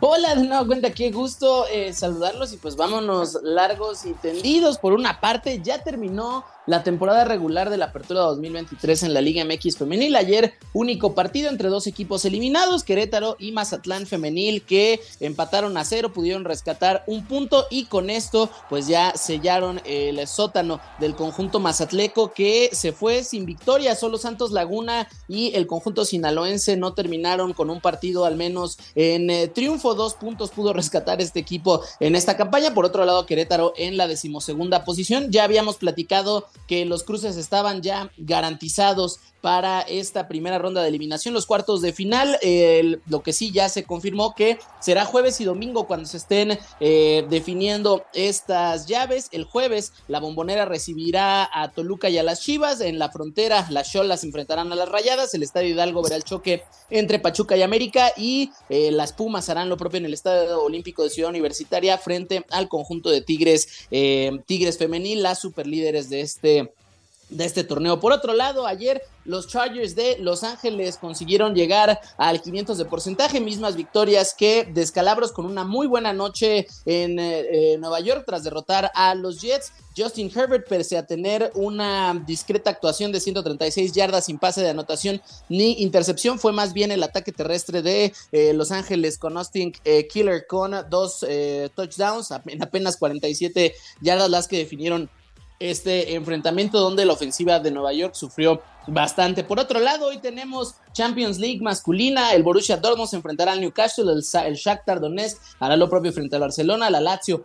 Hola, 0.04 0.34
de 0.34 0.42
nuevo 0.42 0.66
cuenta, 0.66 0.90
qué 0.90 1.12
gusto 1.12 1.66
eh, 1.68 1.92
saludarlos 1.92 2.52
y 2.52 2.56
pues 2.56 2.74
vámonos 2.74 3.38
largos 3.42 4.04
y 4.04 4.14
tendidos. 4.14 4.78
Por 4.78 4.94
una 4.94 5.20
parte, 5.20 5.60
ya 5.62 5.84
terminó 5.84 6.44
la 6.66 6.82
temporada 6.82 7.24
regular 7.24 7.70
de 7.70 7.76
la 7.76 7.86
Apertura 7.86 8.20
2023 8.20 9.02
en 9.02 9.14
la 9.14 9.20
Liga 9.20 9.44
MX 9.44 9.78
Femenil. 9.78 10.14
Ayer, 10.16 10.54
único 10.72 11.14
partido 11.14 11.50
entre 11.50 11.68
dos 11.68 11.86
equipos 11.86 12.24
eliminados, 12.24 12.84
Querétaro 12.84 13.36
y 13.38 13.52
Mazatlán 13.52 14.06
Femenil, 14.06 14.62
que 14.62 15.00
empataron 15.20 15.76
a 15.76 15.84
cero, 15.84 16.12
pudieron 16.12 16.44
rescatar 16.44 17.02
un 17.06 17.26
punto 17.26 17.66
y 17.70 17.86
con 17.86 18.10
esto, 18.10 18.48
pues 18.68 18.86
ya 18.86 19.12
sellaron 19.16 19.80
el 19.84 20.26
sótano 20.26 20.80
del 21.00 21.16
conjunto 21.16 21.58
mazatleco 21.58 22.32
que 22.32 22.70
se 22.72 22.92
fue 22.92 23.24
sin 23.24 23.44
victoria. 23.44 23.96
Solo 23.96 24.18
Santos 24.18 24.52
Laguna 24.52 25.08
y 25.28 25.54
el 25.54 25.66
conjunto 25.66 26.04
sinaloense 26.04 26.76
no 26.76 26.94
terminaron 26.94 27.52
con 27.54 27.70
un 27.70 27.80
partido 27.80 28.24
al 28.24 28.36
menos 28.36 28.78
en 28.94 29.30
eh, 29.30 29.48
triunfo. 29.48 29.94
Dos 29.94 30.14
puntos 30.14 30.50
pudo 30.50 30.72
rescatar 30.72 31.20
este 31.20 31.40
equipo 31.40 31.82
en 31.98 32.14
esta 32.14 32.36
campaña. 32.36 32.74
Por 32.74 32.84
otro 32.84 33.04
lado, 33.04 33.26
Querétaro 33.26 33.72
en 33.76 33.96
la 33.96 34.06
decimosegunda 34.06 34.84
posición. 34.84 35.30
Ya 35.30 35.44
habíamos 35.44 35.76
platicado 35.76 36.46
que 36.66 36.84
los 36.84 37.04
cruces 37.04 37.36
estaban 37.36 37.82
ya 37.82 38.10
garantizados 38.16 39.20
para 39.42 39.80
esta 39.82 40.28
primera 40.28 40.58
ronda 40.58 40.82
de 40.82 40.88
eliminación, 40.88 41.34
los 41.34 41.46
cuartos 41.46 41.82
de 41.82 41.92
final. 41.92 42.38
lo 43.08 43.22
que 43.22 43.34
sí 43.34 43.50
ya 43.50 43.68
se 43.68 43.84
confirmó 43.84 44.34
que 44.34 44.58
será 44.80 45.04
jueves 45.04 45.40
y 45.40 45.44
domingo 45.44 45.86
cuando 45.86 46.06
se 46.06 46.16
estén 46.16 46.58
eh, 46.80 47.26
definiendo 47.28 48.04
estas 48.14 48.86
llaves. 48.86 49.28
El 49.32 49.44
jueves 49.44 49.92
la 50.08 50.20
bombonera 50.20 50.64
recibirá 50.64 51.50
a 51.52 51.72
Toluca 51.72 52.08
y 52.08 52.18
a 52.18 52.22
las 52.22 52.40
Chivas. 52.40 52.80
En 52.80 52.98
la 52.98 53.10
frontera 53.10 53.66
las 53.70 53.90
Cholas 53.90 54.24
enfrentarán 54.24 54.72
a 54.72 54.76
las 54.76 54.88
Rayadas. 54.88 55.34
El 55.34 55.42
Estadio 55.42 55.70
Hidalgo 55.70 56.02
verá 56.02 56.16
el 56.16 56.24
choque 56.24 56.62
entre 56.88 57.18
Pachuca 57.18 57.56
y 57.56 57.62
América 57.62 58.12
y 58.16 58.50
eh, 58.68 58.92
las 58.92 59.12
Pumas 59.12 59.48
harán 59.48 59.68
lo 59.68 59.76
propio 59.76 59.98
en 59.98 60.06
el 60.06 60.14
Estadio 60.14 60.62
Olímpico 60.62 61.02
de 61.02 61.10
Ciudad 61.10 61.30
Universitaria 61.30 61.98
frente 61.98 62.44
al 62.50 62.68
conjunto 62.68 63.10
de 63.10 63.22
Tigres, 63.22 63.86
eh, 63.90 64.38
Tigres 64.46 64.78
femenil, 64.78 65.22
las 65.22 65.40
superlíderes 65.40 66.08
de 66.10 66.20
este 66.20 66.72
de 67.32 67.44
este 67.44 67.64
torneo. 67.64 68.00
Por 68.00 68.12
otro 68.12 68.34
lado, 68.34 68.66
ayer 68.66 69.02
los 69.24 69.46
Chargers 69.48 69.94
de 69.94 70.16
Los 70.18 70.42
Ángeles 70.42 70.96
consiguieron 70.96 71.54
llegar 71.54 72.00
al 72.16 72.42
500 72.42 72.78
de 72.78 72.84
porcentaje, 72.84 73.40
mismas 73.40 73.76
victorias 73.76 74.34
que 74.36 74.68
Descalabros 74.72 75.32
con 75.32 75.46
una 75.46 75.64
muy 75.64 75.86
buena 75.86 76.12
noche 76.12 76.66
en 76.86 77.18
eh, 77.18 77.76
Nueva 77.78 78.00
York 78.00 78.24
tras 78.26 78.44
derrotar 78.44 78.90
a 78.94 79.14
los 79.14 79.40
Jets. 79.40 79.72
Justin 79.96 80.30
Herbert, 80.34 80.66
pese 80.66 80.96
a 80.96 81.06
tener 81.06 81.52
una 81.54 82.14
discreta 82.26 82.70
actuación 82.70 83.12
de 83.12 83.20
136 83.20 83.92
yardas 83.92 84.24
sin 84.24 84.38
pase 84.38 84.62
de 84.62 84.70
anotación 84.70 85.20
ni 85.50 85.82
intercepción, 85.82 86.38
fue 86.38 86.52
más 86.52 86.72
bien 86.72 86.90
el 86.90 87.02
ataque 87.02 87.30
terrestre 87.30 87.82
de 87.82 88.12
eh, 88.32 88.54
Los 88.54 88.72
Ángeles 88.72 89.18
con 89.18 89.36
Austin 89.36 89.72
eh, 89.84 90.08
Killer 90.08 90.46
con 90.46 90.72
dos 90.88 91.24
touchdowns 91.74 92.30
en 92.46 92.62
apenas 92.62 92.96
47 92.96 93.74
yardas 94.00 94.30
las 94.30 94.48
que 94.48 94.58
definieron 94.58 95.10
este 95.70 96.14
enfrentamiento 96.14 96.78
donde 96.78 97.04
la 97.04 97.12
ofensiva 97.12 97.60
de 97.60 97.70
Nueva 97.70 97.92
York 97.92 98.14
sufrió 98.14 98.62
bastante. 98.86 99.44
Por 99.44 99.60
otro 99.60 99.78
lado, 99.80 100.06
hoy 100.06 100.18
tenemos 100.18 100.74
Champions 100.92 101.38
League 101.38 101.60
masculina, 101.60 102.32
el 102.32 102.42
Borussia 102.42 102.76
Dortmund 102.76 103.08
se 103.08 103.16
enfrentará 103.16 103.52
al 103.52 103.60
Newcastle, 103.60 104.10
el, 104.12 104.22
el 104.46 104.54
Shakhtar 104.54 105.00
Donetsk 105.00 105.38
hará 105.60 105.76
lo 105.76 105.88
propio 105.88 106.12
frente 106.12 106.36
al 106.36 106.42
Barcelona, 106.42 106.90
la 106.90 107.00
Lazio 107.00 107.44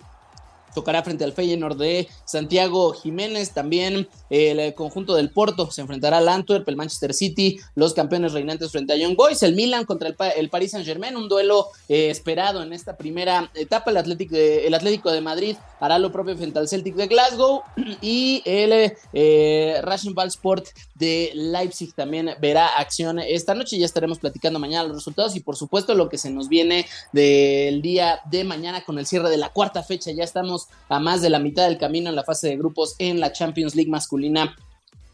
tocará 0.77 1.01
frente 1.01 1.23
al 1.23 1.33
Feyenoord 1.33 1.77
de 1.77 2.07
Santiago 2.23 2.93
Jiménez. 2.93 3.51
También 3.51 4.07
el 4.29 4.73
conjunto 4.73 5.15
del 5.15 5.29
Porto 5.29 5.71
se 5.71 5.81
enfrentará 5.81 6.17
al 6.17 6.29
Antwerp, 6.29 6.67
el 6.67 6.75
Manchester 6.75 7.13
City, 7.13 7.59
los 7.75 7.93
campeones 7.93 8.33
reinantes 8.33 8.71
frente 8.71 8.93
a 8.93 8.97
Young 8.97 9.15
Boys, 9.15 9.43
el 9.43 9.55
Milan 9.55 9.85
contra 9.85 10.09
el, 10.35 10.49
Paris 10.49 10.71
Saint 10.71 10.85
Germain, 10.85 11.15
un 11.15 11.29
duelo 11.29 11.67
eh, 11.87 12.09
esperado 12.09 12.61
en 12.61 12.73
esta 12.73 12.97
primera 12.97 13.49
etapa. 13.53 13.91
El 13.91 13.97
Atlético, 13.97 14.35
de, 14.35 14.67
el 14.67 14.73
Atlético 14.73 15.11
de 15.11 15.21
Madrid 15.21 15.55
hará 15.79 15.99
lo 15.99 16.11
propio 16.11 16.35
frente 16.35 16.59
al 16.59 16.67
Celtic 16.67 16.95
de 16.95 17.07
Glasgow 17.07 17.61
y 18.01 18.41
el 18.45 18.93
eh, 19.13 19.81
Ball 20.13 20.27
Sport 20.27 20.67
de 20.95 21.31
Leipzig 21.33 21.93
también 21.93 22.31
verá 22.41 22.77
acción 22.77 23.19
esta 23.19 23.55
noche. 23.55 23.77
Ya 23.77 23.85
estaremos 23.85 24.19
platicando 24.19 24.59
mañana 24.59 24.83
los 24.83 24.97
resultados 24.97 25.35
y 25.35 25.39
por 25.39 25.55
supuesto 25.55 25.93
lo 25.95 26.09
que 26.09 26.17
se 26.17 26.29
nos 26.29 26.49
viene 26.49 26.85
del 27.13 27.81
día 27.81 28.19
de 28.29 28.43
mañana 28.43 28.83
con 28.83 28.99
el 28.99 29.05
cierre 29.05 29.29
de 29.29 29.37
la 29.37 29.49
cuarta 29.49 29.83
fecha. 29.83 30.11
Ya 30.11 30.23
estamos 30.23 30.67
a 30.89 30.99
más 30.99 31.21
de 31.21 31.29
la 31.29 31.39
mitad 31.39 31.67
del 31.67 31.77
camino 31.77 32.09
en 32.09 32.15
la 32.15 32.23
fase 32.23 32.47
de 32.47 32.57
grupos 32.57 32.95
en 32.99 33.19
la 33.19 33.31
Champions 33.31 33.75
League 33.75 33.89
masculina 33.89 34.16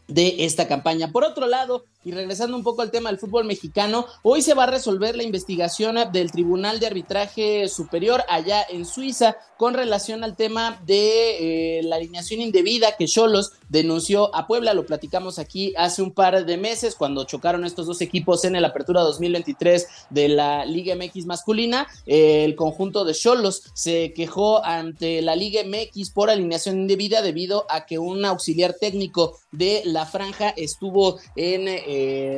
de 0.08 0.44
esta 0.44 0.68
campaña. 0.68 1.12
Por 1.12 1.24
otro 1.24 1.46
lado, 1.46 1.84
y 2.04 2.12
regresando 2.12 2.56
un 2.56 2.62
poco 2.62 2.82
al 2.82 2.90
tema 2.90 3.10
del 3.10 3.18
fútbol 3.18 3.44
mexicano, 3.44 4.06
hoy 4.22 4.42
se 4.42 4.54
va 4.54 4.64
a 4.64 4.70
resolver 4.70 5.16
la 5.16 5.22
investigación 5.22 5.96
del 6.12 6.30
Tribunal 6.30 6.80
de 6.80 6.86
Arbitraje 6.86 7.68
Superior 7.68 8.22
allá 8.28 8.64
en 8.68 8.84
Suiza 8.84 9.36
con 9.56 9.74
relación 9.74 10.24
al 10.24 10.36
tema 10.36 10.80
de 10.84 11.78
eh, 11.78 11.82
la 11.84 11.96
alineación 11.96 12.40
indebida 12.40 12.96
que 12.96 13.06
Cholos 13.06 13.52
denunció 13.68 14.34
a 14.34 14.46
Puebla. 14.46 14.74
Lo 14.74 14.84
platicamos 14.84 15.38
aquí 15.38 15.72
hace 15.76 16.02
un 16.02 16.12
par 16.12 16.44
de 16.44 16.56
meses 16.56 16.94
cuando 16.94 17.24
chocaron 17.24 17.64
estos 17.64 17.86
dos 17.86 18.00
equipos 18.00 18.44
en 18.44 18.56
el 18.56 18.64
Apertura 18.64 19.00
2023 19.02 19.86
de 20.10 20.28
la 20.28 20.64
Liga 20.64 20.94
MX 20.96 21.26
masculina. 21.26 21.86
el 22.06 22.54
conjunto 22.56 23.04
de 23.04 23.14
Cholos 23.14 23.62
se 23.74 24.12
quejó 24.12 24.64
ante 24.64 25.22
la 25.22 25.36
Liga 25.36 25.62
MX 25.64 26.10
por 26.10 26.30
alineación 26.30 26.80
indebida 26.80 27.22
debido 27.22 27.66
a 27.70 27.86
que 27.86 27.98
un 27.98 28.24
auxiliar 28.24 28.74
técnico 28.74 29.38
de 29.52 29.82
la 29.84 30.06
franja 30.06 30.50
estuvo 30.56 31.18
en 31.36 31.68
eh, 31.68 31.84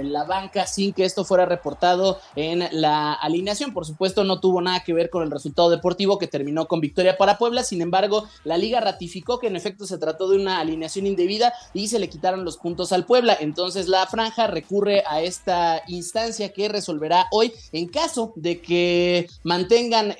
la 0.04 0.24
banca 0.24 0.66
sin 0.66 0.92
que 0.92 1.04
esto 1.04 1.24
fuera 1.24 1.46
reportado 1.46 2.18
en 2.34 2.68
la 2.72 3.12
alineación. 3.12 3.72
Por 3.72 3.86
supuesto, 3.86 4.24
no 4.24 4.40
tuvo 4.40 4.60
nada 4.60 4.80
que 4.84 4.92
ver 4.92 5.10
con 5.10 5.22
el 5.22 5.30
resultado 5.30 5.70
deportivo 5.70 6.18
que 6.18 6.26
terminó 6.26 6.66
con 6.66 6.80
victoria 6.80 7.16
para 7.16 7.38
Puebla. 7.38 7.62
Sin 7.62 7.82
embargo, 7.82 8.26
la 8.44 8.56
liga 8.56 8.80
ratificó 8.80 9.38
que 9.38 9.48
en 9.48 9.56
efecto 9.56 9.86
se 9.86 9.98
trató 9.98 10.28
de 10.28 10.36
una 10.36 10.60
alineación 10.60 11.06
indebida 11.06 11.52
y 11.74 11.88
se 11.88 11.98
le 11.98 12.08
quitaron 12.08 12.44
los 12.44 12.56
puntos 12.56 12.92
al 12.92 13.04
Puebla. 13.06 13.36
Entonces 13.40 13.88
la 13.88 14.06
franja 14.06 14.46
recurre 14.46 15.02
a 15.06 15.20
esta 15.20 15.82
instancia 15.88 16.52
que 16.52 16.68
resolverá 16.68 17.26
hoy 17.30 17.52
en 17.72 17.88
caso 17.88 18.32
de 18.36 18.60
que 18.60 19.28
mantengan 19.42 20.14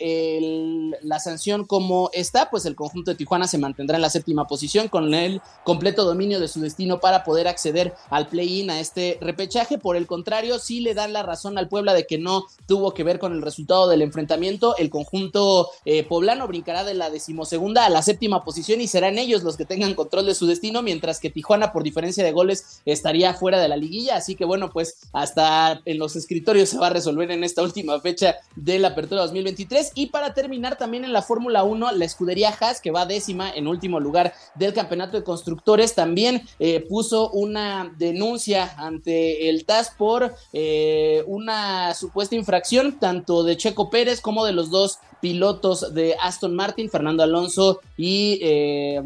la 1.02 1.18
sanción 1.20 1.64
como 1.64 2.10
está, 2.12 2.50
pues 2.50 2.66
el 2.66 2.76
conjunto 2.76 3.10
de 3.10 3.16
Tijuana 3.16 3.46
se 3.46 3.58
mantendrá 3.58 3.96
en 3.96 4.02
la 4.02 4.10
séptima 4.10 4.46
posición 4.46 4.88
con 4.88 5.12
el 5.14 5.40
completo 5.64 6.04
dominio 6.04 6.40
de 6.40 6.48
su 6.48 6.60
destino 6.60 7.00
para 7.00 7.24
poder 7.24 7.48
acceder 7.48 7.94
al 8.10 8.28
play-in 8.28 8.70
a 8.70 8.80
este 8.80 9.18
repechaje. 9.26 9.78
Por 9.78 9.96
el 9.96 10.06
contrario, 10.06 10.58
sí 10.58 10.80
le 10.80 10.94
dan 10.94 11.12
la 11.12 11.22
razón 11.22 11.58
al 11.58 11.68
Puebla 11.68 11.94
de 11.94 12.06
que 12.06 12.18
no 12.18 12.44
tuvo 12.66 12.94
que 12.94 13.04
ver 13.04 13.18
con 13.18 13.32
el 13.32 13.42
resultado 13.42 13.88
del 13.88 14.02
enfrentamiento. 14.02 14.76
El 14.76 14.90
conjunto 14.90 15.70
eh, 15.84 16.04
poblano 16.04 16.48
brincará 16.48 16.84
de 16.84 16.94
la 16.94 17.10
decimosegunda 17.10 17.84
a 17.84 17.90
la 17.90 18.02
séptima 18.02 18.44
posición 18.44 18.80
y 18.80 18.88
serán 18.88 19.18
ellos 19.18 19.42
los 19.42 19.56
que 19.56 19.64
tengan 19.64 19.94
control 19.94 20.26
de 20.26 20.34
su 20.34 20.46
destino, 20.46 20.82
mientras 20.82 21.20
que 21.20 21.30
Tijuana, 21.30 21.72
por 21.72 21.82
diferencia 21.82 22.24
de 22.24 22.32
goles, 22.32 22.80
estaría 22.84 23.34
fuera 23.34 23.60
de 23.60 23.68
la 23.68 23.76
liguilla. 23.76 24.16
Así 24.16 24.34
que 24.34 24.44
bueno, 24.44 24.70
pues 24.70 24.98
hasta 25.12 25.80
en 25.84 25.98
los 25.98 26.16
escritorios 26.16 26.68
se 26.68 26.78
va 26.78 26.86
a 26.88 26.90
resolver 26.90 27.30
en 27.30 27.44
esta 27.44 27.62
última 27.62 28.00
fecha 28.00 28.36
de 28.54 28.78
la 28.78 28.88
apertura 28.88 29.22
2023. 29.22 29.92
Y 29.94 30.06
para 30.06 30.34
terminar, 30.34 30.78
también 30.78 31.04
en 31.04 31.12
la 31.12 31.22
Fórmula 31.22 31.64
1, 31.64 31.92
la 31.92 32.04
escudería 32.04 32.54
Haas, 32.58 32.80
que 32.80 32.90
va 32.90 33.06
décima 33.06 33.50
en 33.50 33.66
último 33.66 34.00
lugar 34.00 34.34
del 34.54 34.72
campeonato 34.72 35.16
de 35.16 35.24
constructores, 35.24 35.94
también 35.94 36.42
eh, 36.58 36.80
puso 36.88 37.30
una 37.30 37.92
denuncia 37.98 38.74
ante 38.76 39.15
el 39.48 39.64
TAS 39.64 39.92
por 39.96 40.34
eh, 40.52 41.24
una 41.26 41.94
supuesta 41.94 42.34
infracción 42.34 42.98
tanto 42.98 43.42
de 43.42 43.56
Checo 43.56 43.90
Pérez 43.90 44.20
como 44.20 44.44
de 44.44 44.52
los 44.52 44.70
dos 44.70 44.98
pilotos 45.20 45.94
de 45.94 46.14
Aston 46.20 46.54
Martin, 46.54 46.90
Fernando 46.90 47.22
Alonso 47.22 47.80
y 47.96 48.38
eh, 48.42 49.02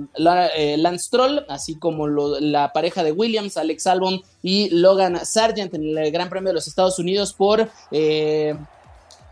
eh, 0.56 0.76
Lance 0.78 1.04
Stroll, 1.06 1.46
así 1.48 1.78
como 1.78 2.08
la 2.08 2.72
pareja 2.72 3.02
de 3.04 3.12
Williams, 3.12 3.56
Alex 3.56 3.86
Albon 3.86 4.22
y 4.42 4.70
Logan 4.70 5.24
Sargent 5.24 5.74
en 5.74 5.96
el 5.96 6.10
Gran 6.10 6.28
Premio 6.28 6.48
de 6.48 6.54
los 6.54 6.66
Estados 6.66 6.98
Unidos 6.98 7.32
por 7.32 7.70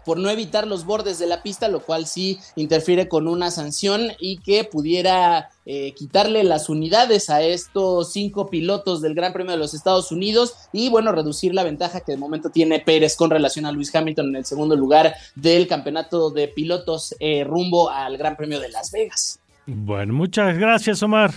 por 0.08 0.18
no 0.18 0.30
evitar 0.30 0.66
los 0.66 0.86
bordes 0.86 1.18
de 1.18 1.26
la 1.26 1.42
pista, 1.42 1.68
lo 1.68 1.80
cual 1.80 2.06
sí 2.06 2.38
interfiere 2.56 3.08
con 3.08 3.28
una 3.28 3.50
sanción 3.50 4.08
y 4.18 4.38
que 4.38 4.64
pudiera 4.64 5.50
eh, 5.66 5.92
quitarle 5.92 6.44
las 6.44 6.70
unidades 6.70 7.28
a 7.28 7.42
estos 7.42 8.10
cinco 8.10 8.48
pilotos 8.48 9.02
del 9.02 9.12
Gran 9.12 9.34
Premio 9.34 9.52
de 9.52 9.58
los 9.58 9.74
Estados 9.74 10.10
Unidos 10.10 10.54
y 10.72 10.88
bueno, 10.88 11.12
reducir 11.12 11.52
la 11.52 11.62
ventaja 11.62 12.00
que 12.00 12.12
de 12.12 12.16
momento 12.16 12.48
tiene 12.48 12.80
Pérez 12.80 13.16
con 13.16 13.28
relación 13.28 13.66
a 13.66 13.70
Luis 13.70 13.94
Hamilton 13.94 14.30
en 14.30 14.36
el 14.36 14.46
segundo 14.46 14.76
lugar 14.76 15.14
del 15.34 15.68
campeonato 15.68 16.30
de 16.30 16.48
pilotos 16.48 17.14
eh, 17.20 17.44
rumbo 17.44 17.90
al 17.90 18.16
Gran 18.16 18.34
Premio 18.34 18.60
de 18.60 18.70
Las 18.70 18.90
Vegas. 18.90 19.40
Bueno, 19.66 20.14
muchas 20.14 20.56
gracias 20.56 21.02
Omar. 21.02 21.34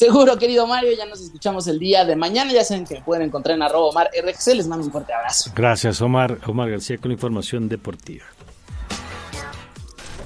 Seguro, 0.00 0.38
querido 0.38 0.66
Mario, 0.66 0.92
ya 0.96 1.04
nos 1.04 1.20
escuchamos 1.20 1.68
el 1.68 1.78
día 1.78 2.06
de 2.06 2.16
mañana. 2.16 2.50
Ya 2.54 2.64
saben 2.64 2.86
que 2.86 2.94
me 2.94 3.00
pueden 3.02 3.24
encontrar 3.24 3.54
en 3.56 3.62
arroba 3.62 3.88
Omar 3.88 4.08
RX. 4.18 4.46
Les 4.54 4.66
mando 4.66 4.86
un 4.86 4.90
fuerte 4.90 5.12
abrazo. 5.12 5.52
Gracias, 5.54 6.00
Omar. 6.00 6.38
Omar 6.46 6.70
García 6.70 6.96
con 6.96 7.12
información 7.12 7.68
deportiva. 7.68 8.24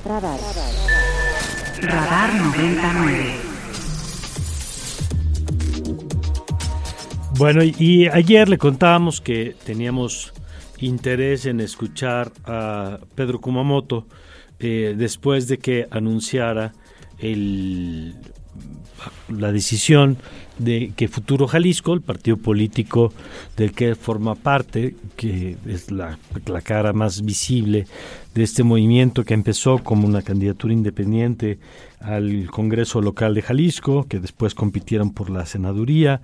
Radar. 0.04 0.38
Radar 1.80 2.34
99. 2.34 3.34
Bueno, 7.36 7.64
y 7.64 8.06
ayer 8.06 8.48
le 8.48 8.58
contábamos 8.58 9.20
que 9.20 9.56
teníamos 9.64 10.32
interés 10.78 11.46
en 11.46 11.58
escuchar 11.58 12.30
a 12.44 13.00
Pedro 13.16 13.40
Kumamoto 13.40 14.06
eh, 14.60 14.94
después 14.96 15.48
de 15.48 15.58
que 15.58 15.88
anunciara 15.90 16.74
el 17.18 18.14
la 19.28 19.52
decisión 19.52 20.16
de 20.58 20.92
que 20.96 21.08
Futuro 21.08 21.46
Jalisco, 21.48 21.94
el 21.94 22.00
partido 22.00 22.36
político 22.36 23.12
del 23.56 23.72
que 23.72 23.94
forma 23.94 24.34
parte, 24.34 24.94
que 25.16 25.56
es 25.66 25.90
la, 25.90 26.18
la 26.46 26.60
cara 26.60 26.92
más 26.92 27.22
visible 27.24 27.86
de 28.34 28.42
este 28.42 28.62
movimiento 28.62 29.24
que 29.24 29.34
empezó 29.34 29.78
como 29.78 30.06
una 30.06 30.22
candidatura 30.22 30.72
independiente 30.72 31.58
al 32.00 32.46
Congreso 32.50 33.00
local 33.00 33.34
de 33.34 33.42
Jalisco, 33.42 34.06
que 34.08 34.20
después 34.20 34.54
compitieron 34.54 35.10
por 35.12 35.30
la 35.30 35.46
senaduría, 35.46 36.20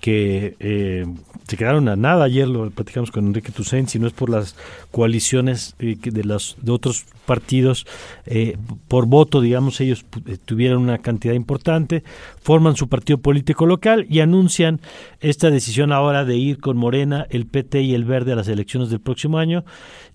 que 0.00 0.56
eh, 0.58 1.06
se 1.46 1.56
quedaron 1.56 1.88
a 1.88 1.96
nada. 1.96 2.24
Ayer 2.24 2.48
lo 2.48 2.70
platicamos 2.70 3.10
con 3.10 3.26
Enrique 3.26 3.52
Tucen, 3.52 3.88
si 3.88 3.98
no 3.98 4.06
es 4.06 4.12
por 4.12 4.30
las 4.30 4.56
coaliciones 4.90 5.74
eh, 5.78 5.96
de, 6.00 6.24
los, 6.24 6.56
de 6.60 6.72
otros 6.72 7.04
partidos 7.26 7.86
eh, 8.26 8.56
por 8.88 9.06
voto, 9.06 9.40
digamos, 9.40 9.80
ellos 9.80 10.04
tuvieron 10.44 10.82
una 10.82 10.98
cantidad 10.98 11.34
importante, 11.34 12.02
forman 12.42 12.76
su 12.76 12.88
partido 12.88 13.18
político 13.18 13.66
local 13.66 14.06
y 14.08 14.20
anuncian 14.20 14.80
esta 15.20 15.50
decisión 15.50 15.92
ahora 15.92 16.24
de 16.24 16.36
ir 16.36 16.58
con 16.58 16.76
Morena, 16.76 17.26
el 17.30 17.46
PT 17.46 17.82
y 17.82 17.94
el 17.94 18.04
Verde 18.04 18.32
a 18.32 18.36
las 18.36 18.48
elecciones 18.48 18.90
del 18.90 19.00
próximo 19.00 19.38
año. 19.38 19.64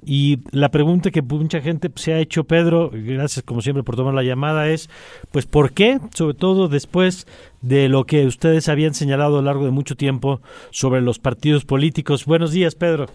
Y 0.05 0.39
la 0.51 0.69
pregunta 0.69 1.09
que 1.09 1.23
mucha 1.23 1.61
gente 1.61 1.89
se 1.95 2.13
ha 2.13 2.19
hecho, 2.19 2.43
Pedro, 2.43 2.91
gracias 2.93 3.43
como 3.43 3.61
siempre 3.61 3.83
por 3.83 3.95
tomar 3.95 4.13
la 4.13 4.21
llamada, 4.21 4.69
es, 4.69 4.87
pues, 5.31 5.47
¿por 5.47 5.73
qué? 5.73 5.99
Sobre 6.13 6.35
todo 6.35 6.67
después 6.67 7.25
de 7.61 7.89
lo 7.89 8.05
que 8.05 8.27
ustedes 8.27 8.69
habían 8.69 8.93
señalado 8.93 9.39
a 9.39 9.41
lo 9.41 9.45
largo 9.47 9.65
de 9.65 9.71
mucho 9.71 9.95
tiempo 9.95 10.41
sobre 10.69 11.01
los 11.01 11.17
partidos 11.17 11.65
políticos. 11.65 12.25
Buenos 12.25 12.51
días, 12.51 12.75
Pedro. 12.75 13.07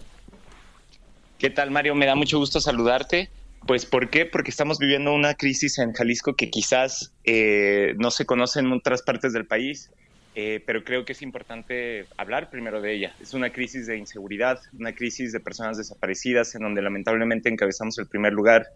¿Qué 1.37 1.49
tal, 1.49 1.71
Mario? 1.71 1.95
Me 1.95 2.05
da 2.05 2.15
mucho 2.15 2.37
gusto 2.37 2.59
saludarte. 2.59 3.29
Pues, 3.65 3.85
¿por 3.85 4.09
qué? 4.09 4.25
Porque 4.25 4.51
estamos 4.51 4.77
viviendo 4.77 5.13
una 5.13 5.35
crisis 5.35 5.77
en 5.77 5.93
Jalisco 5.93 6.35
que 6.35 6.49
quizás 6.49 7.13
eh, 7.23 7.93
no 7.99 8.11
se 8.11 8.25
conoce 8.25 8.59
en 8.59 8.71
otras 8.73 9.01
partes 9.01 9.31
del 9.31 9.45
país, 9.45 9.91
eh, 10.33 10.63
pero 10.65 10.83
creo 10.83 11.03
que 11.03 11.11
es 11.11 11.21
importante 11.21 12.05
hablar 12.17 12.49
primero 12.49 12.81
de 12.81 12.93
ella. 12.93 13.15
Es 13.19 13.33
una 13.33 13.51
crisis 13.51 13.87
de 13.87 13.97
inseguridad, 13.97 14.59
una 14.77 14.93
crisis 14.93 15.33
de 15.33 15.39
personas 15.39 15.77
desaparecidas, 15.77 16.55
en 16.55 16.61
donde 16.61 16.81
lamentablemente 16.81 17.49
encabezamos 17.49 17.97
el 17.99 18.07
primer 18.07 18.33
lugar, 18.33 18.67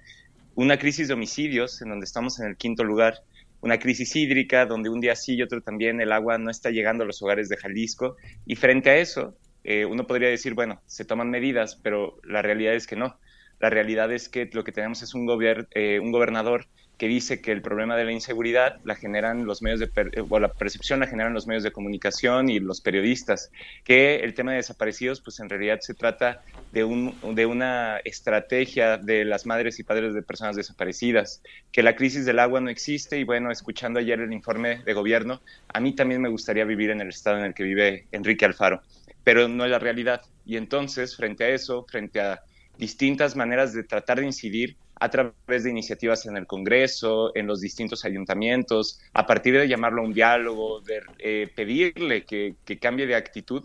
una 0.56 0.78
crisis 0.78 1.08
de 1.08 1.14
homicidios, 1.14 1.82
en 1.82 1.90
donde 1.90 2.06
estamos 2.06 2.40
en 2.40 2.48
el 2.48 2.58
quinto 2.58 2.84
lugar, 2.84 3.22
una 3.62 3.80
crisis 3.80 4.16
hídrica 4.16 4.66
donde 4.66 4.90
un 4.90 5.02
día 5.02 5.16
sí 5.16 5.36
y 5.36 5.42
otro 5.42 5.62
también 5.62 6.00
el 6.02 6.12
agua 6.12 6.38
no 6.38 6.52
está 6.52 6.70
llegando 6.70 7.04
a 7.04 7.08
los 7.08 7.22
hogares 7.22 7.50
de 7.50 7.58
Jalisco. 7.58 8.16
Y 8.46 8.56
frente 8.56 8.90
a 8.90 8.98
eso, 8.98 9.36
eh, 9.64 9.86
uno 9.86 10.06
podría 10.06 10.30
decir, 10.30 10.54
bueno, 10.54 10.82
se 10.86 11.06
toman 11.06 11.30
medidas, 11.30 11.76
pero 11.76 12.20
la 12.24 12.42
realidad 12.42 12.76
es 12.76 12.86
que 12.86 12.96
no. 12.96 13.18
La 13.60 13.70
realidad 13.70 14.12
es 14.12 14.30
que 14.30 14.50
lo 14.54 14.64
que 14.64 14.72
tenemos 14.72 15.02
es 15.02 15.14
un, 15.14 15.28
eh, 15.72 16.00
un 16.00 16.12
gobernador 16.12 16.68
que 16.98 17.08
dice 17.08 17.42
que 17.42 17.52
el 17.52 17.62
problema 17.62 17.96
de 17.96 18.06
la 18.06 18.12
inseguridad 18.12 18.76
la 18.84 18.96
generan 18.96 19.46
los 19.46 19.62
medios 19.62 19.80
de 19.80 19.90
eh, 19.96 20.24
o 20.28 20.40
la 20.40 20.50
percepción 20.50 21.00
la 21.00 21.08
generan 21.08 21.34
los 21.34 21.48
medios 21.48 21.64
de 21.64 21.72
comunicación 21.72 22.50
y 22.50 22.60
los 22.60 22.82
periodistas, 22.82 23.52
que 23.84 24.18
el 24.18 24.34
tema 24.34 24.52
de 24.52 24.58
desaparecidos 24.58 25.22
pues 25.22 25.40
en 25.40 25.50
realidad 25.50 25.80
se 25.82 25.94
trata 25.94 26.42
de 26.72 26.84
un 26.84 27.18
de 27.36 27.46
una 27.46 27.98
estrategia 28.04 28.98
de 28.98 29.26
las 29.26 29.46
madres 29.46 29.80
y 29.80 29.84
padres 29.84 30.14
de 30.14 30.24
personas 30.24 30.56
desaparecidas, 30.56 31.42
que 31.72 31.84
la 31.84 31.96
crisis 31.96 32.26
del 32.26 32.40
agua 32.40 32.62
no 32.62 32.70
existe 32.70 33.18
y 33.20 33.24
bueno, 33.24 33.52
escuchando 33.52 34.00
ayer 34.00 34.20
el 34.20 34.34
informe 34.34 34.84
de 34.84 34.94
gobierno, 34.94 35.42
a 35.74 35.80
mí 35.80 35.94
también 35.96 36.22
me 36.22 36.30
gustaría 36.30 36.66
vivir 36.66 36.90
en 36.90 37.02
el 37.02 37.10
estado 37.10 37.38
en 37.38 37.46
el 37.46 37.54
que 37.54 37.64
vive 37.64 38.08
Enrique 38.12 38.46
Alfaro, 38.46 38.82
pero 39.24 39.48
no 39.48 39.66
es 39.66 39.72
la 39.72 39.80
realidad. 39.80 40.22
Y 40.46 40.58
entonces, 40.58 41.16
frente 41.16 41.44
a 41.44 41.50
eso, 41.50 41.86
frente 41.90 42.22
a 42.22 42.40
distintas 42.78 43.36
maneras 43.36 43.74
de 43.74 43.84
tratar 43.84 44.20
de 44.20 44.28
incidir, 44.28 44.78
a 44.98 45.10
través 45.10 45.64
de 45.64 45.70
iniciativas 45.70 46.26
en 46.26 46.38
el 46.38 46.48
Congreso, 46.48 47.36
en 47.36 47.48
los 47.48 47.60
distintos 47.60 48.06
ayuntamientos, 48.06 49.00
a 49.14 49.26
partir 49.26 49.58
de 49.58 49.68
llamarlo 49.68 50.02
a 50.02 50.06
un 50.06 50.14
diálogo, 50.14 50.82
de 50.82 51.02
eh, 51.20 51.52
pedirle 51.54 52.24
que, 52.24 52.56
cambie 52.80 53.06
de 53.06 53.16
actitud, 53.16 53.64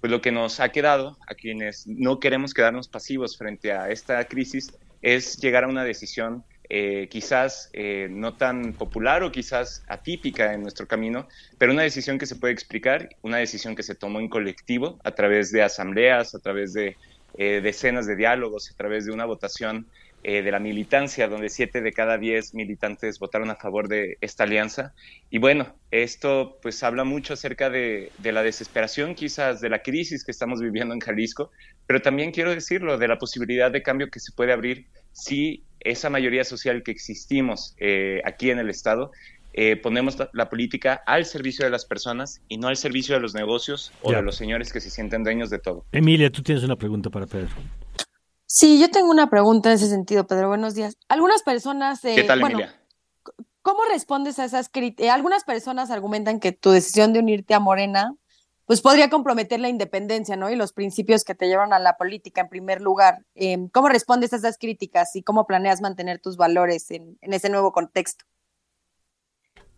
pues 0.00 0.10
lo 0.10 0.20
que 0.20 0.30
nos 0.30 0.60
ha 0.60 0.68
quedado 0.68 1.18
a 1.26 1.34
quienes 1.34 1.86
no 1.86 2.20
queremos 2.20 2.54
quedarnos 2.54 2.88
pasivos 2.88 3.36
frente 3.36 3.72
a 3.72 3.90
esta 3.90 4.24
crisis 4.26 4.72
es 5.02 5.38
llegar 5.38 5.64
a 5.64 5.68
una 5.68 5.84
decisión 5.84 6.44
eh, 6.70 7.08
quizás 7.10 7.70
eh, 7.72 8.08
no 8.10 8.36
tan 8.36 8.74
popular 8.74 9.22
o 9.22 9.32
quizás 9.32 9.82
atípica 9.88 10.52
en 10.52 10.62
nuestro 10.62 10.86
camino, 10.86 11.26
pero 11.56 11.72
una 11.72 11.82
decisión 11.82 12.18
que 12.18 12.26
se 12.26 12.36
puede 12.36 12.52
explicar, 12.52 13.08
una 13.22 13.38
decisión 13.38 13.74
que 13.74 13.82
se 13.82 13.94
tomó 13.94 14.20
en 14.20 14.28
colectivo 14.28 14.98
a 15.02 15.12
través 15.12 15.50
de 15.50 15.62
asambleas, 15.62 16.34
a 16.34 16.38
través 16.38 16.72
de 16.72 16.96
decenas 17.36 18.06
de 18.06 18.16
diálogos, 18.16 18.70
a 18.70 18.76
través 18.76 19.04
de 19.04 19.12
una 19.12 19.24
votación 19.24 19.86
eh, 20.24 20.42
de 20.42 20.50
la 20.50 20.58
militancia, 20.58 21.28
donde 21.28 21.48
siete 21.48 21.80
de 21.80 21.92
cada 21.92 22.18
diez 22.18 22.52
militantes 22.52 23.18
votaron 23.18 23.50
a 23.50 23.56
favor 23.56 23.86
de 23.88 24.18
esta 24.20 24.44
alianza. 24.44 24.92
Y 25.30 25.38
bueno, 25.38 25.74
esto 25.90 26.58
pues 26.60 26.82
habla 26.82 27.04
mucho 27.04 27.34
acerca 27.34 27.70
de, 27.70 28.10
la 28.22 28.42
desesperación 28.42 29.14
quizás, 29.14 29.60
de 29.60 29.68
la 29.68 29.82
crisis 29.82 30.24
que 30.24 30.32
estamos 30.32 30.60
viviendo 30.60 30.92
en 30.92 31.00
Jalisco, 31.00 31.50
pero 31.86 32.02
también 32.02 32.32
quiero 32.32 32.52
decirlo, 32.52 32.98
de 32.98 33.08
la 33.08 33.18
posibilidad 33.18 33.70
de 33.70 33.82
cambio 33.82 34.10
que 34.10 34.20
se 34.20 34.32
puede 34.32 34.52
abrir 34.52 34.86
si 35.12 35.62
esa 35.80 36.10
mayoría 36.10 36.42
social 36.42 36.82
que 36.82 36.90
existimos 36.90 37.76
eh, 37.78 38.20
aquí 38.24 38.50
en 38.50 38.58
el 38.58 38.70
Estado 38.70 39.12
eh, 39.60 39.76
ponemos 39.76 40.16
la, 40.34 40.50
política 40.50 41.02
al 41.06 41.24
servicio 41.24 41.64
de 41.64 41.70
las 41.70 41.84
personas 41.84 42.40
y 42.48 42.58
no 42.58 42.68
al 42.68 42.76
servicio 42.76 43.14
de 43.14 43.20
los 43.20 43.34
negocios 43.34 43.92
o 44.02 44.12
de 44.12 44.22
los 44.22 44.36
señores 44.36 44.72
que 44.72 44.80
se 44.80 44.88
sienten 44.88 45.24
dueños 45.24 45.50
de 45.50 45.58
todo. 45.58 45.84
Emilia, 45.90 46.30
tú 46.30 46.42
tienes 46.42 46.62
una 46.62 46.76
pregunta 46.76 47.10
para 47.10 47.26
Pedro. 47.26 47.48
Sí, 48.60 48.80
yo 48.80 48.90
tengo 48.90 49.08
una 49.08 49.30
pregunta 49.30 49.68
en 49.68 49.76
ese 49.76 49.88
sentido, 49.88 50.26
Pedro. 50.26 50.48
Buenos 50.48 50.74
días. 50.74 50.98
Algunas 51.06 51.44
personas. 51.44 52.00
¿Qué 52.00 52.24
tal, 52.24 52.40
Emilia? 52.40 52.74
¿Cómo 53.62 53.84
respondes 53.88 54.40
a 54.40 54.46
esas 54.46 54.68
críticas? 54.68 55.06
Eh, 55.06 55.10
algunas 55.10 55.44
personas 55.44 55.92
argumentan 55.92 56.40
que 56.40 56.50
tu 56.50 56.72
decisión 56.72 57.12
de 57.12 57.20
unirte 57.20 57.54
a 57.54 57.60
Morena 57.60 58.16
pues 58.64 58.80
podría 58.80 59.10
comprometer 59.10 59.60
la 59.60 59.68
independencia, 59.68 60.34
¿no? 60.34 60.50
Y 60.50 60.56
los 60.56 60.72
principios 60.72 61.22
que 61.22 61.36
te 61.36 61.46
llevan 61.46 61.72
a 61.72 61.78
la 61.78 61.96
política 61.96 62.40
en 62.40 62.48
primer 62.48 62.80
lugar. 62.80 63.24
Em, 63.36 63.68
¿Cómo 63.68 63.88
respondes 63.88 64.32
a 64.32 64.36
esas 64.36 64.58
críticas 64.58 65.14
y 65.14 65.22
cómo 65.22 65.46
planeas 65.46 65.80
mantener 65.80 66.18
tus 66.18 66.36
valores 66.36 66.90
en 66.90 67.16
ese 67.20 67.50
nuevo 67.50 67.70
contexto? 67.70 68.24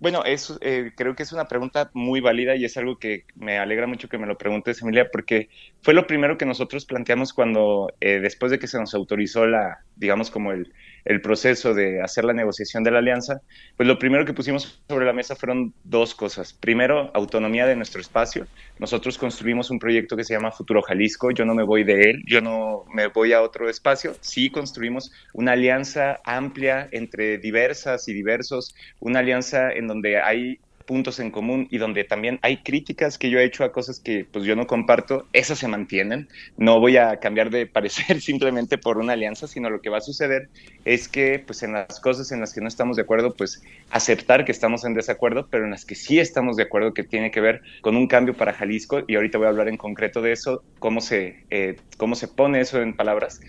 Bueno, 0.00 0.24
es, 0.24 0.58
eh, 0.62 0.92
creo 0.96 1.14
que 1.14 1.22
es 1.24 1.32
una 1.32 1.46
pregunta 1.46 1.90
muy 1.92 2.20
válida 2.22 2.56
y 2.56 2.64
es 2.64 2.76
algo 2.78 2.98
que 2.98 3.26
me 3.34 3.58
alegra 3.58 3.86
mucho 3.86 4.08
que 4.08 4.16
me 4.16 4.26
lo 4.26 4.38
preguntes, 4.38 4.80
Emilia, 4.80 5.10
porque 5.12 5.50
fue 5.82 5.92
lo 5.92 6.06
primero 6.06 6.38
que 6.38 6.46
nosotros 6.46 6.86
planteamos 6.86 7.34
cuando, 7.34 7.92
eh, 8.00 8.18
después 8.20 8.50
de 8.50 8.58
que 8.58 8.66
se 8.66 8.78
nos 8.78 8.94
autorizó 8.94 9.46
la, 9.46 9.84
digamos, 9.96 10.30
como 10.30 10.52
el, 10.52 10.72
el 11.04 11.20
proceso 11.20 11.74
de 11.74 12.02
hacer 12.02 12.24
la 12.24 12.32
negociación 12.32 12.82
de 12.84 12.90
la 12.90 12.98
alianza, 12.98 13.40
pues 13.76 13.86
lo 13.86 13.98
primero 13.98 14.24
que 14.24 14.32
pusimos 14.32 14.82
sobre 14.88 15.06
la 15.06 15.12
mesa 15.12 15.36
fueron 15.36 15.72
dos 15.84 16.14
cosas. 16.14 16.52
Primero, 16.52 17.10
autonomía 17.14 17.66
de 17.66 17.76
nuestro 17.76 18.00
espacio. 18.00 18.46
Nosotros 18.78 19.18
construimos 19.18 19.70
un 19.70 19.78
proyecto 19.78 20.16
que 20.16 20.24
se 20.24 20.34
llama 20.34 20.50
Futuro 20.50 20.82
Jalisco. 20.82 21.30
Yo 21.30 21.44
no 21.44 21.54
me 21.54 21.64
voy 21.64 21.84
de 21.84 22.10
él, 22.10 22.22
yo 22.26 22.40
no 22.40 22.84
me 22.92 23.08
voy 23.08 23.32
a 23.32 23.42
otro 23.42 23.68
espacio. 23.68 24.14
Sí 24.20 24.50
construimos 24.50 25.12
una 25.32 25.52
alianza 25.52 26.20
amplia 26.24 26.88
entre 26.92 27.38
diversas 27.38 28.08
y 28.08 28.12
diversos, 28.12 28.74
una 29.00 29.20
alianza 29.20 29.72
en 29.72 29.86
donde 29.86 30.20
hay 30.20 30.58
puntos 30.84 31.20
en 31.20 31.30
común 31.30 31.68
y 31.70 31.78
donde 31.78 32.04
también 32.04 32.38
hay 32.42 32.58
críticas 32.58 33.18
que 33.18 33.30
yo 33.30 33.38
he 33.38 33.44
hecho 33.44 33.64
a 33.64 33.72
cosas 33.72 34.00
que 34.00 34.26
pues 34.30 34.44
yo 34.44 34.56
no 34.56 34.66
comparto, 34.66 35.26
esas 35.32 35.58
se 35.58 35.68
mantienen. 35.68 36.28
No 36.56 36.80
voy 36.80 36.96
a 36.96 37.18
cambiar 37.18 37.50
de 37.50 37.66
parecer 37.66 38.20
simplemente 38.20 38.78
por 38.78 38.98
una 38.98 39.14
alianza, 39.14 39.46
sino 39.46 39.70
lo 39.70 39.80
que 39.80 39.90
va 39.90 39.98
a 39.98 40.02
suceder 40.02 40.48
es 40.84 41.08
que 41.08 41.38
pues 41.38 41.62
en 41.62 41.72
las 41.72 42.00
cosas 42.00 42.32
en 42.32 42.40
las 42.40 42.52
que 42.52 42.60
no 42.60 42.68
estamos 42.68 42.96
de 42.96 43.02
acuerdo, 43.02 43.34
pues 43.34 43.62
aceptar 43.90 44.44
que 44.44 44.52
estamos 44.52 44.84
en 44.84 44.94
desacuerdo, 44.94 45.48
pero 45.50 45.64
en 45.64 45.70
las 45.70 45.84
que 45.84 45.94
sí 45.94 46.18
estamos 46.18 46.56
de 46.56 46.64
acuerdo 46.64 46.94
que 46.94 47.04
tiene 47.04 47.30
que 47.30 47.40
ver 47.40 47.62
con 47.80 47.96
un 47.96 48.06
cambio 48.06 48.34
para 48.34 48.52
Jalisco 48.52 49.02
y 49.06 49.16
ahorita 49.16 49.38
voy 49.38 49.46
a 49.46 49.50
hablar 49.50 49.68
en 49.68 49.76
concreto 49.76 50.22
de 50.22 50.32
eso, 50.32 50.62
cómo 50.78 51.00
se, 51.00 51.44
eh, 51.50 51.76
cómo 51.96 52.14
se 52.14 52.28
pone 52.28 52.60
eso 52.60 52.80
en 52.80 52.94
palabras, 52.94 53.40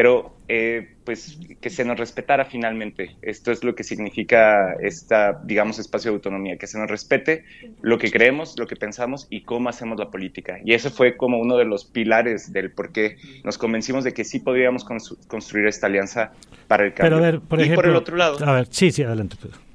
pero 0.00 0.32
eh, 0.48 0.94
pues 1.04 1.38
que 1.60 1.68
se 1.68 1.84
nos 1.84 1.98
respetara 1.98 2.46
finalmente. 2.46 3.16
Esto 3.20 3.52
es 3.52 3.62
lo 3.62 3.74
que 3.74 3.84
significa 3.84 4.72
esta, 4.80 5.42
digamos, 5.44 5.78
espacio 5.78 6.10
de 6.10 6.14
autonomía, 6.14 6.56
que 6.56 6.66
se 6.66 6.78
nos 6.78 6.88
respete 6.88 7.44
lo 7.82 7.98
que 7.98 8.10
creemos, 8.10 8.54
lo 8.58 8.66
que 8.66 8.76
pensamos 8.76 9.26
y 9.28 9.42
cómo 9.42 9.68
hacemos 9.68 9.98
la 9.98 10.10
política. 10.10 10.58
Y 10.64 10.72
ese 10.72 10.88
fue 10.88 11.18
como 11.18 11.38
uno 11.38 11.58
de 11.58 11.66
los 11.66 11.84
pilares 11.84 12.50
del 12.50 12.70
por 12.70 12.92
qué 12.92 13.18
nos 13.44 13.58
convencimos 13.58 14.02
de 14.02 14.14
que 14.14 14.24
sí 14.24 14.38
podríamos 14.38 14.86
construir 15.28 15.66
esta 15.66 15.88
alianza 15.88 16.32
para 16.66 16.86
el 16.86 16.94
cambio. 16.94 17.16
Pero 17.16 17.16
a 17.18 17.30
ver, 17.32 17.40
por 17.42 17.60
y 17.60 17.74
por 17.74 17.84
el 17.84 17.96
otro 17.96 18.16
lado... 18.16 18.38
A 18.42 18.54
ver, 18.54 18.68
sí, 18.70 18.90
sí, 18.90 19.02
adelante, 19.02 19.36
Pedro. 19.38 19.69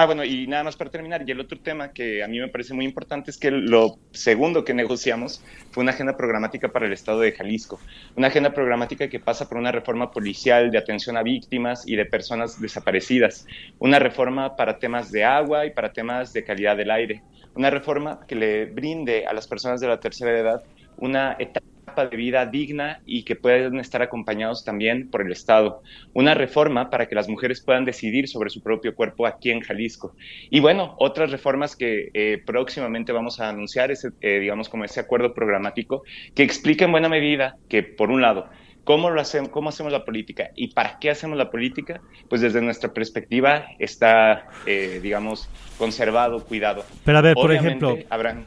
Ah, 0.00 0.06
bueno, 0.06 0.24
y 0.24 0.46
nada 0.46 0.62
más 0.62 0.76
para 0.76 0.90
terminar, 0.90 1.24
y 1.26 1.32
el 1.32 1.40
otro 1.40 1.58
tema 1.58 1.92
que 1.92 2.22
a 2.22 2.28
mí 2.28 2.38
me 2.38 2.46
parece 2.46 2.72
muy 2.72 2.84
importante 2.84 3.32
es 3.32 3.36
que 3.36 3.50
lo 3.50 3.98
segundo 4.12 4.64
que 4.64 4.72
negociamos 4.72 5.42
fue 5.72 5.82
una 5.82 5.90
agenda 5.90 6.16
programática 6.16 6.68
para 6.68 6.86
el 6.86 6.92
Estado 6.92 7.18
de 7.18 7.32
Jalisco, 7.32 7.80
una 8.14 8.28
agenda 8.28 8.54
programática 8.54 9.08
que 9.08 9.18
pasa 9.18 9.48
por 9.48 9.58
una 9.58 9.72
reforma 9.72 10.12
policial 10.12 10.70
de 10.70 10.78
atención 10.78 11.16
a 11.16 11.24
víctimas 11.24 11.82
y 11.84 11.96
de 11.96 12.06
personas 12.06 12.60
desaparecidas, 12.60 13.44
una 13.80 13.98
reforma 13.98 14.54
para 14.54 14.78
temas 14.78 15.10
de 15.10 15.24
agua 15.24 15.66
y 15.66 15.72
para 15.72 15.92
temas 15.92 16.32
de 16.32 16.44
calidad 16.44 16.76
del 16.76 16.92
aire, 16.92 17.24
una 17.56 17.68
reforma 17.68 18.20
que 18.28 18.36
le 18.36 18.66
brinde 18.66 19.26
a 19.26 19.32
las 19.32 19.48
personas 19.48 19.80
de 19.80 19.88
la 19.88 19.98
tercera 19.98 20.30
edad 20.30 20.62
una 20.98 21.36
etapa 21.38 21.67
de 21.96 22.16
vida 22.16 22.46
digna 22.46 23.00
y 23.06 23.24
que 23.24 23.36
puedan 23.36 23.78
estar 23.78 24.02
acompañados 24.02 24.64
también 24.64 25.10
por 25.10 25.22
el 25.22 25.32
Estado. 25.32 25.82
Una 26.14 26.34
reforma 26.34 26.90
para 26.90 27.06
que 27.06 27.14
las 27.14 27.28
mujeres 27.28 27.60
puedan 27.60 27.84
decidir 27.84 28.28
sobre 28.28 28.50
su 28.50 28.62
propio 28.62 28.94
cuerpo 28.94 29.26
aquí 29.26 29.50
en 29.50 29.60
Jalisco. 29.60 30.14
Y 30.50 30.60
bueno, 30.60 30.94
otras 30.98 31.30
reformas 31.30 31.76
que 31.76 32.10
eh, 32.14 32.42
próximamente 32.44 33.12
vamos 33.12 33.40
a 33.40 33.48
anunciar, 33.48 33.90
ese, 33.90 34.10
eh, 34.20 34.38
digamos 34.38 34.68
como 34.68 34.84
ese 34.84 35.00
acuerdo 35.00 35.34
programático, 35.34 36.02
que 36.34 36.42
explica 36.42 36.84
en 36.84 36.92
buena 36.92 37.08
medida 37.08 37.56
que, 37.68 37.82
por 37.82 38.10
un 38.10 38.22
lado, 38.22 38.48
¿Cómo, 38.84 39.10
lo 39.10 39.20
hacemos, 39.20 39.50
¿Cómo 39.50 39.68
hacemos 39.68 39.92
la 39.92 40.06
política 40.06 40.48
y 40.54 40.68
para 40.68 40.98
qué 40.98 41.10
hacemos 41.10 41.36
la 41.36 41.50
política? 41.50 42.00
Pues 42.30 42.40
desde 42.40 42.62
nuestra 42.62 42.90
perspectiva 42.94 43.66
está, 43.78 44.46
eh, 44.64 45.00
digamos, 45.02 45.46
conservado, 45.76 46.42
cuidado. 46.42 46.86
Pero 47.04 47.18
a 47.18 47.20
ver, 47.20 47.34
por 47.34 47.52
ejemplo, 47.52 47.98
habrán, 48.08 48.46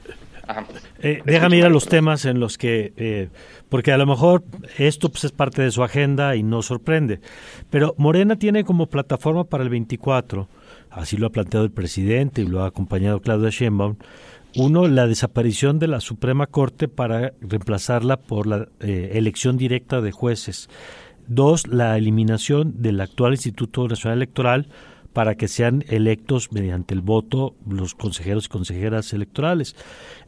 eh, 1.00 1.22
déjame 1.26 1.58
ir 1.58 1.66
a 1.66 1.70
los 1.70 1.88
temas 1.88 2.26
en 2.26 2.40
los 2.40 2.58
que, 2.58 2.94
eh, 2.98 3.30
porque 3.70 3.92
a 3.92 3.98
lo 3.98 4.06
mejor 4.06 4.44
esto 4.78 5.10
pues, 5.10 5.26
es 5.26 5.32
parte 5.32 5.62
de 5.62 5.72
su 5.72 5.84
agenda 5.84 6.36
y 6.36 6.44
no 6.44 6.62
sorprende, 6.62 7.20
pero 7.70 7.96
Morena 7.98 8.36
tiene 8.36 8.64
como 8.64 8.88
plataforma 8.88 9.44
para 9.44 9.64
el 9.64 9.70
24, 9.70 10.48
así 10.90 11.18
lo 11.18 11.28
ha 11.28 11.32
planteado 11.32 11.66
el 11.66 11.72
presidente 11.72 12.42
y 12.42 12.48
lo 12.48 12.64
ha 12.64 12.68
acompañado 12.68 13.22
Claudia 13.22 13.50
Sheinbaum, 13.50 13.96
uno, 14.56 14.88
la 14.88 15.08
desaparición 15.08 15.80
de 15.80 15.88
la 15.88 16.02
Suprema 16.02 16.48
Corte 16.48 16.90
para 16.90 17.34
reemplazarla 17.40 18.18
por 18.18 18.48
la 18.48 18.68
eh, 18.82 19.12
elección 19.14 19.58
directa 19.58 20.02
de 20.02 20.12
jueces. 20.12 20.70
Dos, 21.28 21.68
la 21.68 21.98
eliminación 21.98 22.82
del 22.82 23.00
actual 23.00 23.34
Instituto 23.34 23.88
Nacional 23.88 24.18
Electoral 24.18 24.68
para 25.14 25.36
que 25.36 25.48
sean 25.48 25.84
electos 25.90 26.52
mediante 26.52 26.94
el 26.94 27.02
voto 27.02 27.56
los 27.68 27.96
consejeros 27.96 28.46
y 28.46 28.50
consejeras 28.50 29.14
electorales. 29.14 29.76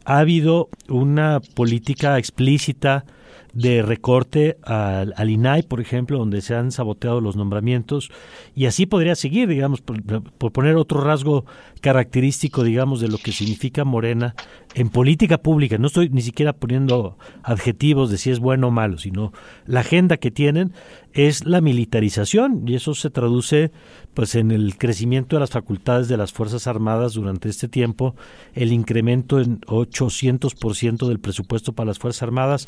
Ha 0.05 0.19
habido 0.19 0.69
una 0.89 1.39
política 1.55 2.17
explícita 2.17 3.05
de 3.53 3.83
recorte 3.83 4.57
al, 4.63 5.29
INAI, 5.29 5.63
por 5.63 5.79
ejemplo, 5.79 6.17
donde 6.17 6.41
se 6.41 6.55
han 6.55 6.71
saboteado 6.71 7.21
los 7.21 7.35
nombramientos, 7.35 8.09
y 8.55 8.65
así 8.65 8.85
podría 8.85 9.15
seguir, 9.15 9.47
digamos, 9.47 9.81
por, 9.81 10.01
por, 10.03 10.51
poner 10.51 10.75
otro 10.75 11.01
rasgo 11.01 11.45
característico, 11.81 12.63
digamos, 12.63 12.99
de 12.99 13.09
lo 13.09 13.17
que 13.17 13.31
significa 13.31 13.83
Morena 13.83 14.35
en 14.73 14.89
política 14.89 15.37
pública. 15.37 15.77
No 15.77 15.87
estoy 15.87 16.09
ni 16.09 16.21
siquiera 16.21 16.53
poniendo 16.53 17.17
adjetivos 17.43 18.09
de 18.09 18.17
si 18.17 18.31
es 18.31 18.39
bueno 18.39 18.69
o 18.69 18.71
malo, 18.71 18.97
sino 18.97 19.33
la 19.65 19.81
agenda 19.81 20.17
que 20.17 20.31
tienen 20.31 20.73
es 21.13 21.45
la 21.45 21.61
militarización, 21.61 22.63
y 22.67 22.73
eso 22.73 22.95
se 22.95 23.11
traduce 23.11 23.71
pues 24.15 24.33
en 24.35 24.51
el 24.51 24.77
crecimiento 24.77 25.35
de 25.35 25.41
las 25.41 25.51
facultades 25.51 26.07
de 26.07 26.17
las 26.17 26.33
Fuerzas 26.33 26.65
Armadas 26.65 27.13
durante 27.13 27.49
este 27.49 27.67
tiempo, 27.67 28.15
el 28.53 28.71
incremento 28.71 29.39
en 29.39 29.61
800% 29.61 31.07
del 31.07 31.19
presupuesto 31.19 31.73
para 31.73 31.87
las 31.87 31.99
Fuerzas 31.99 32.23
Armadas, 32.23 32.67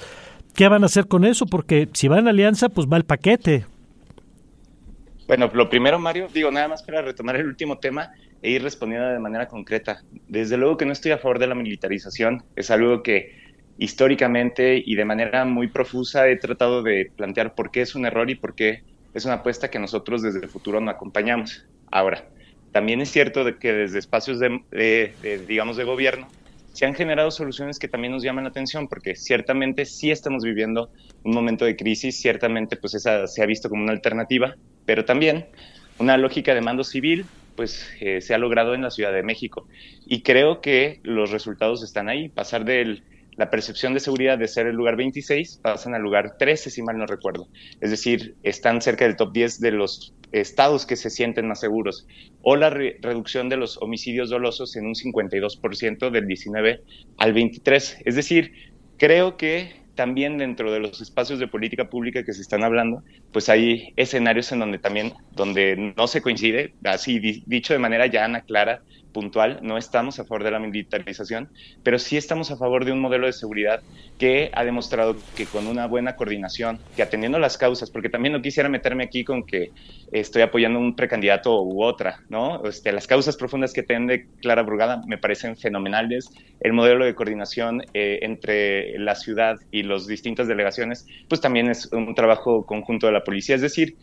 ¿Qué 0.56 0.68
van 0.70 0.84
a 0.84 0.86
hacer 0.86 1.08
con 1.08 1.26
eso? 1.26 1.46
Porque 1.46 1.89
si 1.94 2.08
va 2.08 2.18
en 2.18 2.28
alianza, 2.28 2.70
pues 2.70 2.88
va 2.88 2.98
el 2.98 3.04
paquete. 3.04 3.65
Bueno, 5.28 5.52
lo 5.54 5.70
primero, 5.70 6.00
Mario, 6.00 6.28
digo, 6.34 6.50
nada 6.50 6.68
más 6.68 6.82
para 6.82 7.02
retomar 7.02 7.36
el 7.36 7.48
último 7.48 7.78
tema 7.80 8.12
e 8.41 8.52
ir 8.52 8.63
respondiendo 8.63 9.08
de 9.10 9.20
manera 9.20 9.48
concreta. 9.48 10.04
Desde 10.28 10.56
luego 10.56 10.78
que 10.78 10.86
no 10.86 10.94
estoy 10.94 11.12
a 11.12 11.18
favor 11.18 11.39
de 11.39 11.48
la 11.48 11.56
militarización, 11.56 12.44
es 12.56 12.72
algo 12.72 13.04
que 13.04 13.44
históricamente 13.78 14.82
y 14.86 14.96
de 14.96 15.04
manera 15.04 15.44
muy 15.44 15.68
profusa 15.68 16.30
he 16.30 16.38
tratado 16.38 16.84
de 16.84 17.12
plantear 17.15 17.56
por 17.56 17.72
qué 17.72 17.82
es 17.82 17.96
un 17.96 18.06
error 18.06 18.30
y 18.30 18.36
por 18.36 18.56
qué 18.56 18.84
es 19.13 19.26
una 19.26 19.36
apuesta 19.36 19.70
que 19.70 19.80
nosotros 19.80 20.22
desde 20.22 20.39
el 20.39 20.48
futuro 20.48 20.80
no 20.80 20.91
acompañamos. 20.91 21.65
Ahora, 21.91 22.24
también 22.72 23.02
es 23.02 23.12
cierto 23.12 23.44
de 23.44 23.58
que 23.58 23.74
desde 23.74 24.00
espacios 24.00 24.39
de, 24.39 25.44
digamos, 25.48 25.76
de 25.76 25.84
gobierno, 25.84 26.28
se 26.76 26.86
han 26.86 26.94
generado 26.94 27.32
soluciones 27.32 27.80
que 27.80 27.88
también 27.88 28.12
nos 28.12 28.22
llaman 28.22 28.44
la 28.44 28.50
atención, 28.50 28.90
porque 28.90 29.16
ciertamente 29.16 29.86
sí 29.86 30.12
estamos 30.12 30.44
viviendo 30.44 30.92
un 31.24 31.34
momento 31.34 31.64
de 31.64 31.78
crisis, 31.78 32.20
ciertamente 32.20 32.76
pues 32.76 32.96
esa 32.96 33.28
se 33.28 33.42
ha 33.42 33.46
visto 33.46 33.70
como 33.70 33.84
una 33.84 33.94
alternativa, 33.94 34.58
pero 34.86 35.06
también 35.06 35.46
una 36.00 36.18
lógica 36.18 36.54
de 36.54 36.60
mando 36.60 36.84
civil 36.84 37.26
pues 37.56 37.88
eh, 38.02 38.20
se 38.20 38.34
ha 38.34 38.38
logrado 38.38 38.76
en 38.76 38.82
la 38.82 38.92
Ciudad 38.92 39.14
de 39.14 39.24
México. 39.24 39.70
Y 40.06 40.22
creo 40.22 40.60
que 40.60 41.00
los 41.04 41.32
resultados 41.32 41.82
están 41.82 42.10
ahí, 42.10 42.28
pasar 42.28 42.66
de 42.66 43.02
la 43.38 43.50
percepción 43.50 43.94
de 43.94 44.02
seguridad 44.02 44.38
de 44.38 44.50
ser 44.50 44.68
el 44.68 44.76
lugar 44.76 44.98
26, 44.98 45.62
pasan 45.64 45.96
al 45.96 46.02
lugar 46.02 46.36
13, 46.38 46.70
si 46.70 46.82
mal 46.82 46.98
no 46.98 47.06
recuerdo. 47.06 47.48
Es 47.80 47.90
decir, 47.90 48.36
están 48.44 48.82
cerca 48.82 49.06
del 49.06 49.16
top 49.16 49.32
10 49.32 49.62
de 49.62 49.72
los 49.72 50.14
estados 50.32 50.86
que 50.86 50.96
se 50.96 51.10
sienten 51.10 51.48
más 51.48 51.60
seguros, 51.60 52.08
o 52.42 52.56
la 52.56 52.70
re 52.70 52.98
reducción 53.02 53.50
de 53.50 53.58
los 53.58 53.78
homicidios 53.82 54.30
dolosos 54.30 54.76
en 54.76 54.86
un 54.86 54.94
52% 54.94 56.10
del 56.10 56.28
19 56.28 56.82
al 57.18 57.34
23. 57.34 57.98
Es 58.06 58.16
decir, 58.16 58.52
creo 58.98 59.38
que 59.38 59.86
también 59.96 60.38
dentro 60.38 60.72
de 60.72 60.80
los 60.80 61.02
espacios 61.02 61.40
de 61.40 61.48
política 61.48 61.90
pública 61.90 62.24
que 62.24 62.34
se 62.34 62.42
están 62.42 62.64
hablando, 62.64 63.02
pues 63.32 63.50
hay 63.50 63.94
escenarios 63.96 64.52
en 64.52 64.60
donde 64.60 64.78
también, 64.78 65.14
donde 65.32 65.94
no 65.96 66.08
se 66.08 66.22
coincide, 66.22 66.74
así 66.84 67.20
dicho 67.46 67.74
de 67.74 67.80
manera 67.80 68.08
llana, 68.08 68.42
clara, 68.42 68.82
puntual, 69.15 69.60
no 69.62 69.78
estamos 69.78 70.19
a 70.19 70.25
favor 70.25 70.43
de 70.43 70.51
la 70.51 70.60
militarización, 70.60 71.47
pero 71.84 71.97
sí 71.99 72.17
estamos 72.17 72.51
a 72.51 72.58
favor 72.58 72.84
de 72.84 72.91
un 72.91 72.99
modelo 72.99 73.28
de 73.28 73.32
seguridad 73.32 73.82
que 74.19 74.51
ha 74.54 74.65
demostrado 74.65 75.15
que 75.38 75.45
con 75.45 75.67
una 75.67 75.88
buena 75.88 76.17
coordinación, 76.17 76.80
que 76.97 77.01
atendiendo 77.01 77.39
las 77.39 77.58
causas, 77.58 77.89
porque 77.89 78.10
también 78.10 78.34
no 78.34 78.41
quisiera 78.41 78.67
meterme 78.67 79.06
aquí 79.06 79.23
con 79.23 79.45
que 79.45 79.71
estoy 80.12 80.41
apoyando 80.41 80.80
un 80.80 80.97
precandidato 80.97 81.63
u 81.63 81.82
otra, 81.82 82.23
¿no? 82.28 82.65
Este, 82.65 82.91
las 82.91 83.08
causas 83.08 83.38
profundas 83.38 83.71
que 83.71 83.84
tiene 83.84 84.25
Clara 84.41 84.63
Brugada 84.63 85.01
me 85.08 85.17
parecen 85.17 85.56
fenomenales. 85.56 86.30
El 86.60 86.73
modelo 86.73 87.06
de 87.06 87.15
coordinación 87.15 87.84
eh, 87.93 88.19
entre 88.21 88.99
la 88.99 89.15
ciudad 89.15 89.56
y 89.71 89.84
las 89.84 90.08
distintas 90.08 90.49
delegaciones, 90.49 91.08
pues 91.30 91.39
también 91.39 91.69
es 91.69 91.89
un 91.93 92.13
trabajo 92.15 92.65
conjunto 92.65 93.08
de 93.08 93.13
la 93.13 93.23
policía. 93.23 93.56
Es 93.56 93.62
decir, 93.62 93.95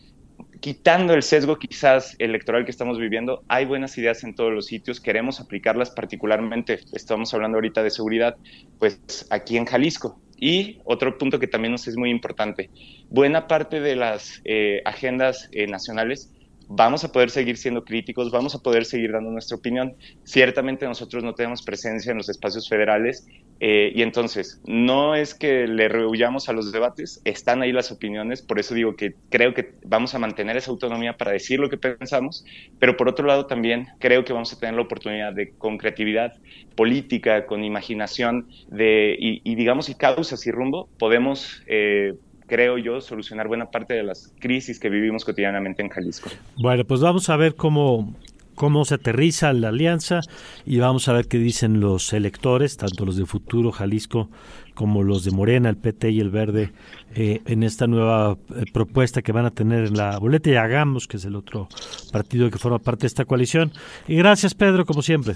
quitando 0.63 1.13
el 1.13 1.23
sesgo 1.23 1.59
quizás 1.59 2.15
electoral 2.19 2.63
que 2.63 2.71
estamos 2.71 2.97
viviendo, 2.97 3.43
hay 3.49 3.65
buenas 3.65 3.97
ideas 3.97 4.23
en 4.23 4.33
todos 4.33 4.53
los 4.53 4.67
sitios, 4.67 5.01
queremos 5.01 5.41
aplicarlas 5.41 5.91
particularmente, 5.91 6.79
estamos 6.93 7.33
hablando 7.33 7.57
ahorita 7.57 7.83
de 7.83 7.89
seguridad, 7.89 8.37
pues 8.79 9.27
aquí 9.29 9.57
en 9.57 9.65
Jalisco. 9.65 10.21
Y 10.37 10.79
otro 10.85 11.17
punto 11.17 11.37
que 11.37 11.47
también 11.47 11.73
nos 11.73 11.85
es 11.89 11.97
muy 11.97 12.09
importante, 12.09 12.69
buena 13.09 13.45
parte 13.45 13.81
de 13.81 13.97
las 13.97 14.41
eh, 14.45 14.81
agendas 14.85 15.49
eh, 15.51 15.67
nacionales 15.67 16.31
vamos 16.67 17.03
a 17.03 17.11
poder 17.11 17.29
seguir 17.29 17.57
siendo 17.57 17.83
críticos, 17.83 18.31
vamos 18.31 18.55
a 18.55 18.59
poder 18.59 18.85
seguir 18.85 19.11
dando 19.11 19.31
nuestra 19.31 19.57
opinión. 19.57 19.95
Ciertamente 20.23 20.85
nosotros 20.85 21.23
no 21.23 21.33
tenemos 21.33 21.61
presencia 21.61 22.11
en 22.11 22.17
los 22.17 22.29
espacios 22.29 22.67
federales 22.67 23.27
eh, 23.59 23.91
y 23.95 24.01
entonces 24.01 24.61
no 24.65 25.15
es 25.15 25.33
que 25.33 25.67
le 25.67 25.87
rehuyamos 25.87 26.49
a 26.49 26.53
los 26.53 26.71
debates, 26.71 27.21
están 27.25 27.61
ahí 27.61 27.71
las 27.71 27.91
opiniones, 27.91 28.41
por 28.41 28.59
eso 28.59 28.73
digo 28.73 28.95
que 28.95 29.15
creo 29.29 29.53
que 29.53 29.73
vamos 29.85 30.15
a 30.15 30.19
mantener 30.19 30.57
esa 30.57 30.71
autonomía 30.71 31.17
para 31.17 31.31
decir 31.31 31.59
lo 31.59 31.69
que 31.69 31.77
pensamos, 31.77 32.45
pero 32.79 32.97
por 32.97 33.07
otro 33.07 33.25
lado 33.25 33.45
también 33.45 33.87
creo 33.99 34.25
que 34.25 34.33
vamos 34.33 34.51
a 34.53 34.59
tener 34.59 34.75
la 34.75 34.81
oportunidad 34.81 35.33
de 35.33 35.51
con 35.51 35.77
creatividad 35.77 36.33
política, 36.75 37.45
con 37.45 37.63
imaginación 37.63 38.49
de, 38.67 39.15
y, 39.19 39.41
y 39.43 39.55
digamos 39.55 39.89
y 39.89 39.95
causas 39.95 40.45
y 40.47 40.51
rumbo, 40.51 40.89
podemos... 40.97 41.63
Eh, 41.67 42.13
creo 42.53 42.77
yo, 42.77 43.01
solucionar 43.01 43.47
buena 43.47 43.71
parte 43.71 43.95
de 43.95 44.03
las 44.03 44.31
crisis 44.39 44.79
que 44.79 44.87
vivimos 44.87 45.25
cotidianamente 45.25 45.81
en 45.81 45.89
Jalisco. 45.89 46.29
Bueno, 46.55 46.85
pues 46.85 47.01
vamos 47.01 47.27
a 47.31 47.35
ver 47.35 47.55
cómo, 47.55 48.13
cómo 48.53 48.85
se 48.85 48.93
aterriza 48.93 49.51
la 49.53 49.69
alianza 49.69 50.19
y 50.63 50.77
vamos 50.77 51.07
a 51.07 51.13
ver 51.13 51.27
qué 51.27 51.39
dicen 51.39 51.79
los 51.79 52.13
electores, 52.13 52.77
tanto 52.77 53.05
los 53.05 53.17
de 53.17 53.25
Futuro 53.25 53.71
Jalisco 53.71 54.29
como 54.75 55.01
los 55.01 55.23
de 55.23 55.31
Morena, 55.31 55.67
el 55.67 55.77
PT 55.77 56.11
y 56.11 56.19
el 56.19 56.29
Verde, 56.29 56.71
eh, 57.15 57.41
en 57.47 57.63
esta 57.63 57.87
nueva 57.87 58.37
eh, 58.55 58.65
propuesta 58.71 59.23
que 59.23 59.31
van 59.31 59.47
a 59.47 59.51
tener 59.51 59.85
en 59.87 59.97
la 59.97 60.19
boleta 60.19 60.51
y 60.51 60.55
hagamos, 60.55 61.07
que 61.07 61.17
es 61.17 61.25
el 61.25 61.35
otro 61.35 61.67
partido 62.11 62.51
que 62.51 62.59
forma 62.59 62.77
parte 62.77 63.01
de 63.01 63.07
esta 63.07 63.25
coalición. 63.25 63.71
Y 64.07 64.15
gracias, 64.15 64.53
Pedro, 64.53 64.85
como 64.85 65.01
siempre. 65.01 65.33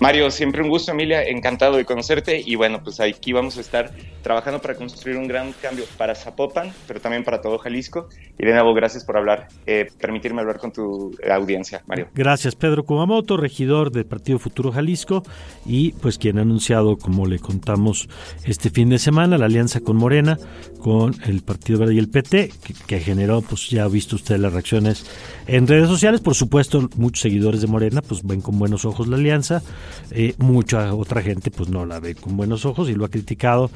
Mario, 0.00 0.30
siempre 0.30 0.62
un 0.62 0.68
gusto, 0.68 0.90
Emilia, 0.90 1.22
encantado 1.22 1.76
de 1.76 1.84
conocerte. 1.84 2.42
Y 2.44 2.56
bueno, 2.56 2.82
pues 2.82 3.00
aquí 3.00 3.32
vamos 3.32 3.56
a 3.56 3.60
estar 3.60 3.92
trabajando 4.22 4.60
para 4.60 4.74
construir 4.74 5.16
un 5.16 5.28
gran 5.28 5.52
cambio 5.62 5.84
para 5.96 6.14
Zapopan, 6.14 6.72
pero 6.86 7.00
también 7.00 7.24
para 7.24 7.40
todo 7.40 7.58
Jalisco. 7.58 8.08
Y 8.38 8.44
de 8.44 8.52
nuevo, 8.52 8.74
gracias 8.74 9.04
por 9.04 9.16
hablar, 9.16 9.48
eh, 9.66 9.86
permitirme 10.00 10.40
hablar 10.40 10.58
con 10.58 10.72
tu 10.72 11.16
audiencia, 11.30 11.82
Mario. 11.86 12.08
Gracias, 12.14 12.56
Pedro 12.56 12.84
Kumamoto, 12.84 13.36
regidor 13.36 13.92
del 13.92 14.04
Partido 14.04 14.38
Futuro 14.38 14.72
Jalisco. 14.72 15.22
Y 15.64 15.92
pues 15.92 16.18
quien 16.18 16.38
ha 16.38 16.42
anunciado, 16.42 16.96
como 16.96 17.26
le 17.26 17.38
contamos 17.38 18.08
este 18.44 18.70
fin 18.70 18.88
de 18.88 18.98
semana, 18.98 19.38
la 19.38 19.46
alianza 19.46 19.80
con 19.80 19.96
Morena, 19.96 20.38
con 20.80 21.14
el 21.24 21.42
Partido 21.42 21.78
Verde 21.78 21.94
y 21.94 21.98
el 21.98 22.10
PT, 22.10 22.50
que, 22.64 22.74
que 22.86 23.00
generó, 23.00 23.42
pues 23.42 23.70
ya 23.70 23.84
ha 23.84 23.88
visto 23.88 24.16
usted 24.16 24.38
las 24.38 24.52
reacciones 24.52 25.06
en 25.46 25.66
redes 25.66 25.88
sociales, 25.88 26.20
por 26.20 26.34
supuesto, 26.34 26.88
muchos 26.96 27.20
seguidores 27.20 27.60
de 27.60 27.66
Morena 27.66 28.00
pues 28.00 28.22
ven 28.22 28.40
con 28.40 28.58
buenos 28.58 28.84
ojos 28.84 29.08
la 29.08 29.16
alianza 29.16 29.62
eh, 30.10 30.34
mucha 30.38 30.94
otra 30.94 31.22
gente 31.22 31.50
pues 31.50 31.68
no 31.68 31.86
la 31.86 32.00
ve 32.00 32.14
con 32.14 32.36
buenos 32.36 32.64
ojos 32.64 32.88
y 32.88 32.94
lo 32.94 33.04
ha 33.04 33.08
criticado 33.08 33.70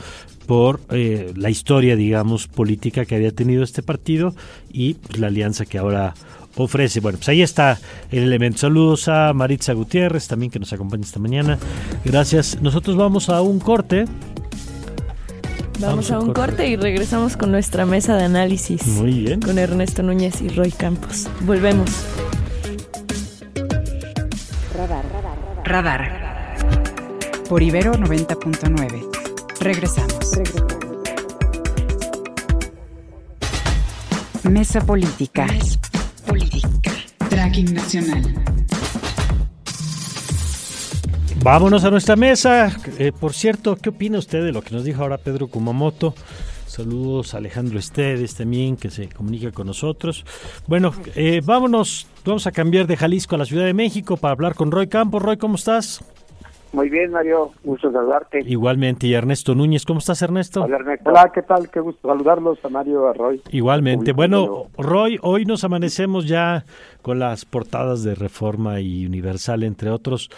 por 0.47 0.81
eh, 0.91 1.33
la 1.37 1.51
historia, 1.51 1.95
digamos, 1.97 2.47
política 2.47 3.05
que 3.05 3.15
había 3.15 3.33
tenido 3.33 3.63
este 3.63 3.83
partido 3.83 4.35
y 4.73 4.95
pues, 4.95 5.19
la 5.19 5.27
alianza 5.27 5.67
que 5.67 5.79
ahora 5.79 6.15
ofrece. 6.57 7.01
Bueno, 7.01 7.19
pues 7.19 7.29
ahí 7.29 7.43
está 7.43 7.79
el 8.11 8.23
elemento. 8.23 8.59
Saludos 8.59 9.09
a 9.09 9.33
Maritza 9.35 9.73
Gutiérrez 9.75 10.27
también 10.27 10.51
que 10.51 10.59
nos 10.59 10.73
acompaña 10.73 11.05
esta 11.05 11.19
mañana. 11.21 11.59
Gracias. 12.05 12.61
Nosotros 12.63 12.97
vamos 12.97 13.29
a 13.29 13.43
un 13.43 13.61
corte 13.61 14.07
Vamos, 15.81 16.11
a 16.11 16.19
un 16.19 16.33
corte. 16.33 16.67
y 16.69 16.77
regresamos 16.77 17.37
con 17.37 17.53
nuestra 17.53 17.87
mesa 17.87 18.17
de 18.17 18.25
análisis. 18.25 18.85
Muy 18.87 19.21
bien. 19.21 19.41
Con 19.41 19.59
Ernesto 19.59 20.03
Núñez 20.03 20.41
y 20.43 20.49
Roy 20.49 20.73
Campos. 20.73 21.29
Volvemos. 21.43 21.89
Radar. 24.77 25.05
Radar. 25.13 25.28
Por 27.49 27.63
Ibero 27.63 27.93
90.9. 27.95 29.09
Regresamos. 29.61 30.39
Mesa 34.45 34.81
Política. 34.81 35.47
Mesa 35.47 35.79
Política. 36.27 36.91
Tracking 37.29 37.75
Nacional. 37.75 38.23
Vámonos 41.43 41.85
a 41.85 41.91
nuestra 41.91 42.17
mesa. 42.17 42.77
Eh, 42.99 43.13
por 43.13 43.33
cierto, 43.33 43.77
¿qué 43.77 43.91
opina 43.91 44.19
usted 44.19 44.45
de 44.45 44.53
lo 44.53 44.63
que 44.63 44.75
nos 44.75 44.85
dijo 44.85 45.03
ahora 45.03 45.19
Pedro 45.19 45.49
Kumamoto? 45.49 46.15
Saludos 46.79 47.35
a 47.35 47.39
Alejandro 47.39 47.77
Estedes 47.77 48.37
también, 48.37 48.77
que 48.77 48.89
se 48.89 49.09
comunica 49.09 49.51
con 49.51 49.67
nosotros. 49.67 50.25
Bueno, 50.69 50.93
eh, 51.17 51.41
vámonos, 51.45 52.07
vamos 52.25 52.47
a 52.47 52.53
cambiar 52.53 52.87
de 52.87 52.97
Jalisco 52.97 53.35
a 53.35 53.39
la 53.39 53.47
Ciudad 53.47 53.65
de 53.65 53.75
México 53.75 54.17
para 54.17 54.31
hablar 54.31 54.55
con 54.55 54.71
Roy 54.71 54.87
Campos. 54.87 55.21
Roy, 55.21 55.39
¿cómo 55.39 55.57
estás? 55.57 56.05
Muy 56.73 56.89
bien, 56.89 57.11
Mario, 57.11 57.51
gusto 57.65 57.91
saludarte. 57.91 58.45
Igualmente, 58.47 59.09
y 59.09 59.15
Ernesto 59.15 59.57
Núñez, 59.57 59.85
¿cómo 59.85 59.99
estás, 59.99 60.23
Ernesto? 60.23 60.63
Hola, 60.63 60.77
Ernesto. 60.77 61.11
Hola, 61.11 61.33
¿qué 61.35 61.43
tal? 61.43 61.69
Qué 61.69 61.81
gusto 61.81 62.07
saludarlos 62.07 62.65
a 62.65 62.69
Mario, 62.69 63.09
a 63.09 63.13
Roy. 63.13 63.43
Igualmente. 63.51 64.13
Bueno, 64.13 64.67
Roy, 64.77 65.19
hoy 65.23 65.47
nos 65.47 65.65
amanecemos 65.65 66.29
ya 66.29 66.65
las 67.17 67.45
portadas 67.45 68.03
de 68.03 68.15
Reforma 68.15 68.81
y 68.81 69.07
Universal, 69.07 69.63
entre 69.63 69.91
otros, 69.91 70.31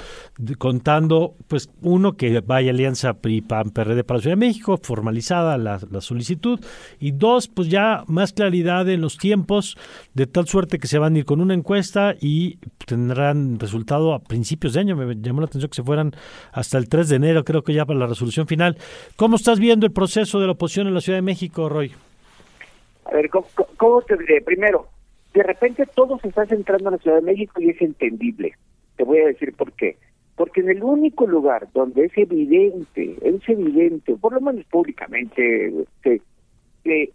contando, 0.59 1.35
pues, 1.49 1.71
uno, 1.83 2.17
que 2.17 2.41
vaya 2.41 2.71
alianza 2.71 3.15
PRI-PAN-PRD 3.15 4.05
para 4.05 4.19
la 4.19 4.23
Ciudad 4.23 4.37
de 4.37 4.47
México, 4.47 4.79
formalizada 4.83 5.59
la, 5.59 5.81
la 5.91 6.01
solicitud, 6.01 6.61
y 6.99 7.13
dos, 7.13 7.49
pues 7.49 7.69
ya 7.69 8.05
más 8.07 8.33
claridad 8.33 8.89
en 8.89 9.01
los 9.01 9.19
tiempos, 9.19 9.77
de 10.15 10.27
tal 10.27 10.47
suerte 10.47 10.79
que 10.79 10.87
se 10.87 10.99
van 10.99 11.15
a 11.15 11.19
ir 11.19 11.25
con 11.25 11.41
una 11.41 11.55
encuesta 11.55 12.15
y 12.21 12.59
tendrán 12.87 13.59
resultado 13.59 14.15
a 14.15 14.19
principios 14.21 14.75
de 14.75 14.81
año. 14.81 14.97
Me 14.97 15.15
llamó 15.17 15.41
la 15.41 15.47
atención 15.47 15.71
que 15.71 15.77
se 15.77 15.83
fueran 15.83 16.13
hasta 16.53 16.79
el 16.79 16.89
3 16.89 17.09
de 17.09 17.17
enero, 17.17 17.45
creo 17.45 17.63
que 17.63 17.75
ya 17.75 17.85
para 17.85 17.99
la 17.99 18.07
resolución 18.07 18.47
final. 18.47 18.77
¿Cómo 19.17 19.37
estás 19.37 19.59
viendo 19.59 19.87
el 19.87 19.93
proceso 19.93 20.41
de 20.41 20.47
la 20.47 20.53
oposición 20.53 20.87
en 20.87 20.95
la 20.95 21.01
Ciudad 21.01 21.19
de 21.19 21.23
México, 21.23 21.69
Roy? 21.69 21.93
A 23.05 23.11
ver, 23.13 23.31
¿cómo, 23.31 24.03
te 24.03 24.17
diré? 24.17 24.41
Primero, 24.41 24.87
de 25.35 25.43
repente 25.43 25.87
todo 25.95 26.19
se 26.19 26.29
está 26.29 26.47
centrando 26.47 26.89
en 26.89 26.97
la 26.97 27.03
Ciudad 27.03 27.17
de 27.17 27.33
México 27.33 27.61
y 27.61 27.71
es 27.71 27.81
entendible. 27.81 28.55
Te 28.97 29.05
voy 29.05 29.19
a 29.19 29.27
decir 29.27 29.55
por 29.55 29.73
qué. 29.73 29.97
Porque 30.37 30.61
en 30.61 30.71
el 30.71 30.83
único 30.83 31.27
lugar 31.27 31.69
donde 31.75 32.07
es 32.07 32.17
evidente, 32.17 33.17
es 33.23 33.49
evidente, 33.49 34.17
por 34.17 34.33
lo 34.33 34.41
menos 34.41 34.65
públicamente, 34.67 35.73
que, 36.03 36.21
que 36.83 37.13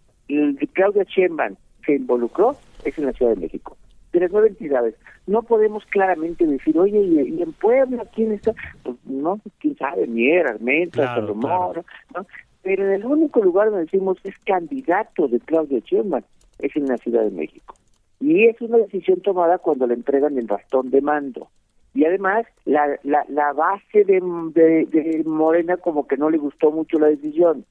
Claudia 0.72 1.04
Sheinbaum 1.04 1.56
se 1.84 1.94
involucró, 1.94 2.56
es 2.84 2.96
en 2.98 3.06
la 3.06 3.12
Ciudad 3.12 3.34
de 3.34 3.40
México 3.40 3.76
de 4.12 4.20
las 4.20 4.32
nueve 4.32 4.48
entidades. 4.48 4.94
No 5.26 5.42
podemos 5.42 5.84
claramente 5.86 6.46
decir, 6.46 6.78
oye, 6.78 6.98
¿y, 6.98 7.42
en 7.42 7.52
Puebla 7.52 8.06
quién 8.14 8.32
está? 8.32 8.54
Pues 8.82 8.96
no, 9.04 9.40
quién 9.58 9.76
sabe, 9.76 10.06
Mier, 10.06 10.46
Armenta, 10.46 11.14
claro, 11.14 11.34
¿no? 11.34 12.26
Pero 12.62 12.84
en 12.84 12.92
el 12.92 13.04
único 13.04 13.40
lugar 13.40 13.70
donde 13.70 13.84
decimos 13.84 14.18
es 14.24 14.34
candidato 14.44 15.28
de 15.28 15.38
Claudia 15.40 15.80
Sheinbaum 15.80 16.22
es 16.58 16.74
en 16.74 16.86
la 16.86 16.96
Ciudad 16.96 17.22
de 17.22 17.30
México. 17.30 17.74
Y 18.20 18.46
es 18.46 18.60
una 18.60 18.78
decisión 18.78 19.20
tomada 19.20 19.58
cuando 19.58 19.86
le 19.86 19.94
entregan 19.94 20.38
el 20.38 20.46
bastón 20.46 20.90
de 20.90 21.00
mando. 21.00 21.48
Y 21.94 22.04
además, 22.04 22.46
la, 22.64 22.98
la, 23.02 23.24
la 23.28 23.52
base 23.52 24.04
de, 24.04 24.20
de, 24.54 24.86
de 24.86 25.22
Morena 25.24 25.76
como 25.76 26.06
que 26.06 26.16
no 26.16 26.30
le 26.30 26.38
gustó 26.38 26.70
mucho 26.70 26.98
la 26.98 27.08
decisión. 27.08 27.64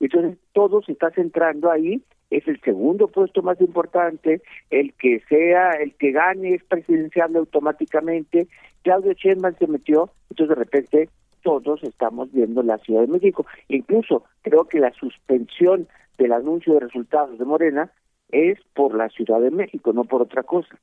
Entonces, 0.00 0.38
todo 0.52 0.82
se 0.82 0.92
está 0.92 1.10
centrando 1.10 1.70
ahí 1.70 2.02
es 2.36 2.46
el 2.48 2.60
segundo 2.60 3.08
puesto 3.08 3.42
más 3.42 3.60
importante, 3.60 4.42
el 4.70 4.92
que 4.94 5.20
sea, 5.28 5.70
el 5.72 5.94
que 5.94 6.12
gane 6.12 6.54
es 6.54 6.64
presidencial 6.64 7.36
automáticamente. 7.36 8.48
Claudio 8.82 9.12
Sheinbaum 9.12 9.54
se 9.58 9.66
metió, 9.66 10.10
entonces 10.30 10.56
de 10.56 10.64
repente 10.64 11.08
todos 11.42 11.82
estamos 11.84 12.32
viendo 12.32 12.62
la 12.62 12.78
Ciudad 12.78 13.02
de 13.02 13.08
México. 13.08 13.46
Incluso 13.68 14.24
creo 14.42 14.64
que 14.64 14.80
la 14.80 14.92
suspensión 14.92 15.86
del 16.18 16.32
anuncio 16.32 16.74
de 16.74 16.80
resultados 16.80 17.38
de 17.38 17.44
Morena 17.44 17.90
es 18.34 18.58
por 18.74 18.94
la 18.94 19.08
Ciudad 19.08 19.40
de 19.40 19.50
México, 19.50 19.92
no 19.92 20.04
por 20.04 20.22
otra 20.22 20.42
cosa. 20.42 20.76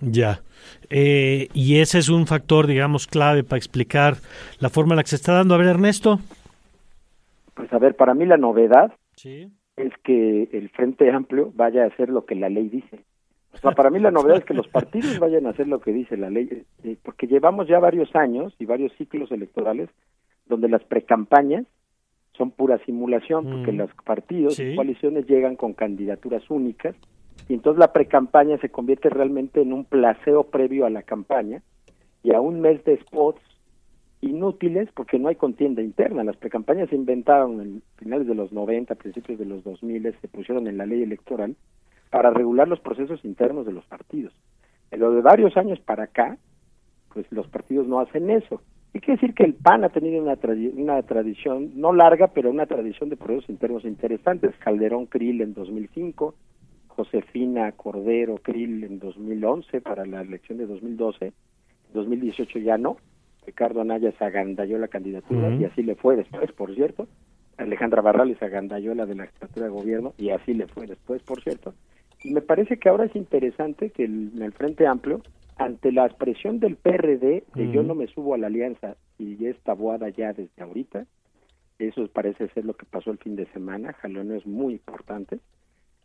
Ya. 0.00 0.42
Eh, 0.90 1.48
y 1.54 1.80
ese 1.80 1.98
es 1.98 2.08
un 2.08 2.26
factor, 2.26 2.66
digamos, 2.66 3.06
clave 3.06 3.42
para 3.42 3.58
explicar 3.58 4.16
la 4.60 4.68
forma 4.68 4.92
en 4.92 4.98
la 4.98 5.02
que 5.02 5.10
se 5.10 5.16
está 5.16 5.32
dando. 5.32 5.54
A 5.54 5.58
ver, 5.58 5.68
Ernesto. 5.68 6.20
Pues 7.54 7.72
a 7.72 7.78
ver, 7.78 7.96
para 7.96 8.14
mí 8.14 8.24
la 8.24 8.36
novedad 8.36 8.92
sí 9.16 9.50
es 9.78 9.92
que 10.02 10.48
el 10.52 10.68
Frente 10.70 11.10
Amplio 11.10 11.52
vaya 11.54 11.84
a 11.84 11.86
hacer 11.86 12.08
lo 12.08 12.26
que 12.26 12.34
la 12.34 12.48
ley 12.48 12.68
dice. 12.68 13.00
O 13.54 13.58
sea, 13.58 13.72
para 13.72 13.90
mí 13.90 13.98
la 13.98 14.10
novedad 14.10 14.38
es 14.38 14.44
que 14.44 14.54
los 14.54 14.68
partidos 14.68 15.18
vayan 15.20 15.46
a 15.46 15.50
hacer 15.50 15.68
lo 15.68 15.80
que 15.80 15.92
dice 15.92 16.16
la 16.16 16.30
ley, 16.30 16.64
eh, 16.84 16.96
porque 17.02 17.26
llevamos 17.26 17.68
ya 17.68 17.78
varios 17.78 18.14
años 18.14 18.54
y 18.58 18.66
varios 18.66 18.92
ciclos 18.96 19.30
electorales 19.30 19.88
donde 20.46 20.68
las 20.68 20.82
precampañas 20.84 21.64
son 22.38 22.52
pura 22.52 22.78
simulación, 22.86 23.44
porque 23.44 23.72
mm. 23.72 23.76
los 23.76 23.90
partidos 24.04 24.58
y 24.58 24.74
coaliciones 24.74 25.26
llegan 25.26 25.56
con 25.56 25.74
candidaturas 25.74 26.48
únicas 26.48 26.96
y 27.48 27.54
entonces 27.54 27.78
la 27.78 27.92
precampaña 27.92 28.58
se 28.58 28.70
convierte 28.70 29.10
realmente 29.10 29.60
en 29.60 29.72
un 29.72 29.84
placeo 29.84 30.44
previo 30.44 30.86
a 30.86 30.90
la 30.90 31.02
campaña 31.02 31.62
y 32.22 32.32
a 32.32 32.40
un 32.40 32.60
mes 32.60 32.84
de 32.84 32.98
spots 32.98 33.40
inútiles 34.20 34.88
porque 34.94 35.18
no 35.18 35.28
hay 35.28 35.36
contienda 35.36 35.82
interna. 35.82 36.24
Las 36.24 36.36
precampañas 36.36 36.88
se 36.90 36.96
inventaron 36.96 37.60
en 37.60 37.82
finales 37.96 38.26
de 38.26 38.34
los 38.34 38.52
90, 38.52 38.94
principios 38.96 39.38
de 39.38 39.46
los 39.46 39.64
2000, 39.64 40.14
se 40.20 40.28
pusieron 40.28 40.66
en 40.66 40.78
la 40.78 40.86
ley 40.86 41.02
electoral 41.02 41.56
para 42.10 42.30
regular 42.30 42.68
los 42.68 42.80
procesos 42.80 43.24
internos 43.24 43.66
de 43.66 43.72
los 43.72 43.84
partidos. 43.86 44.32
En 44.90 45.00
lo 45.00 45.12
de 45.12 45.20
varios 45.20 45.56
años 45.56 45.78
para 45.80 46.04
acá, 46.04 46.38
pues 47.12 47.26
los 47.30 47.48
partidos 47.48 47.86
no 47.86 48.00
hacen 48.00 48.30
eso. 48.30 48.60
Y 48.94 49.00
quiere 49.00 49.20
decir 49.20 49.34
que 49.34 49.44
el 49.44 49.54
PAN 49.54 49.84
ha 49.84 49.90
tenido 49.90 50.22
una, 50.22 50.38
una 50.76 51.02
tradición, 51.02 51.72
no 51.74 51.92
larga, 51.92 52.28
pero 52.28 52.50
una 52.50 52.66
tradición 52.66 53.10
de 53.10 53.16
procesos 53.16 53.50
internos 53.50 53.84
interesantes. 53.84 54.54
Calderón 54.58 55.06
Krill 55.06 55.42
en 55.42 55.54
2005, 55.54 56.34
Josefina 56.88 57.70
Cordero 57.72 58.38
Krill 58.38 58.84
en 58.84 58.98
2011 58.98 59.80
para 59.82 60.04
la 60.06 60.22
elección 60.22 60.58
de 60.58 60.66
2012, 60.66 61.32
2018 61.92 62.58
ya 62.58 62.78
no. 62.78 62.96
Ricardo 63.46 63.80
Anaya 63.80 64.12
se 64.12 64.24
agandalló 64.24 64.78
la 64.78 64.88
candidatura 64.88 65.54
y 65.54 65.64
así 65.64 65.82
le 65.82 65.94
fue 65.94 66.16
después, 66.16 66.50
por 66.52 66.74
cierto. 66.74 67.08
Alejandra 67.56 68.02
Barrales 68.02 68.40
agandalló 68.42 68.94
la 68.94 69.06
de 69.06 69.14
la 69.14 69.26
jefatura 69.26 69.66
de 69.66 69.72
gobierno 69.72 70.12
y 70.16 70.30
así 70.30 70.54
le 70.54 70.66
fue 70.66 70.86
después, 70.86 71.22
por 71.22 71.42
cierto. 71.42 71.74
Y 72.22 72.32
me 72.32 72.40
parece 72.40 72.78
que 72.78 72.88
ahora 72.88 73.04
es 73.04 73.16
interesante 73.16 73.90
que 73.90 74.04
en 74.04 74.42
el 74.42 74.52
Frente 74.52 74.86
Amplio, 74.86 75.22
ante 75.58 75.92
la 75.92 76.06
expresión 76.06 76.60
del 76.60 76.76
PRD 76.76 77.44
de 77.54 77.72
yo 77.72 77.82
no 77.82 77.94
me 77.94 78.06
subo 78.06 78.34
a 78.34 78.38
la 78.38 78.46
alianza 78.46 78.96
y 79.18 79.36
ya 79.36 79.50
está 79.50 79.74
boada 79.74 80.08
ya 80.08 80.32
desde 80.32 80.62
ahorita, 80.62 81.06
eso 81.78 82.06
parece 82.08 82.48
ser 82.48 82.64
lo 82.64 82.74
que 82.74 82.86
pasó 82.86 83.10
el 83.10 83.18
fin 83.18 83.36
de 83.36 83.46
semana, 83.46 83.92
jalón 83.92 84.32
es 84.32 84.46
muy 84.46 84.74
importante. 84.74 85.38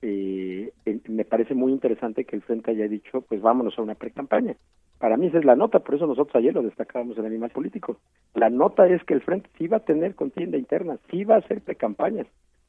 Eh, 0.01 0.72
me 1.08 1.24
parece 1.24 1.54
muy 1.54 1.72
interesante 1.72 2.26
que 2.26 2.36
el 2.36 2.41
Frente 2.41 2.72
haya 2.72 2.88
dicho, 2.88 3.22
pues 3.22 3.41
vámonos 3.41 3.78
a 3.78 3.82
una 3.82 3.95
pre-campaña. 3.95 4.56
Para 4.99 5.18
mí 5.18 5.28
esa 5.28 5.39
es 5.39 5.45
la 5.45 5.56
nota, 5.56 5.80
por 5.80 5.95
eso 5.95 6.08
nosotros 6.08 6.36
ayer 6.36 6.54
lo 6.54 6.62
destacábamos 6.62 7.18
en 7.18 7.26
Animal 7.26 7.51
Político. 7.51 7.97
La 8.34 8.49
nota 8.49 8.88
es 8.88 9.04
que 9.04 9.14
el 9.14 9.22
Frente 9.22 9.49
sí 9.58 9.68
va 9.68 9.78
a 9.78 9.86
tener 9.86 10.16
contienda 10.16 10.58
interna, 10.58 10.97
sí 11.10 11.24
va 11.24 11.36
a 11.36 11.39
hacer 11.39 11.62
precampañas. 11.62 12.28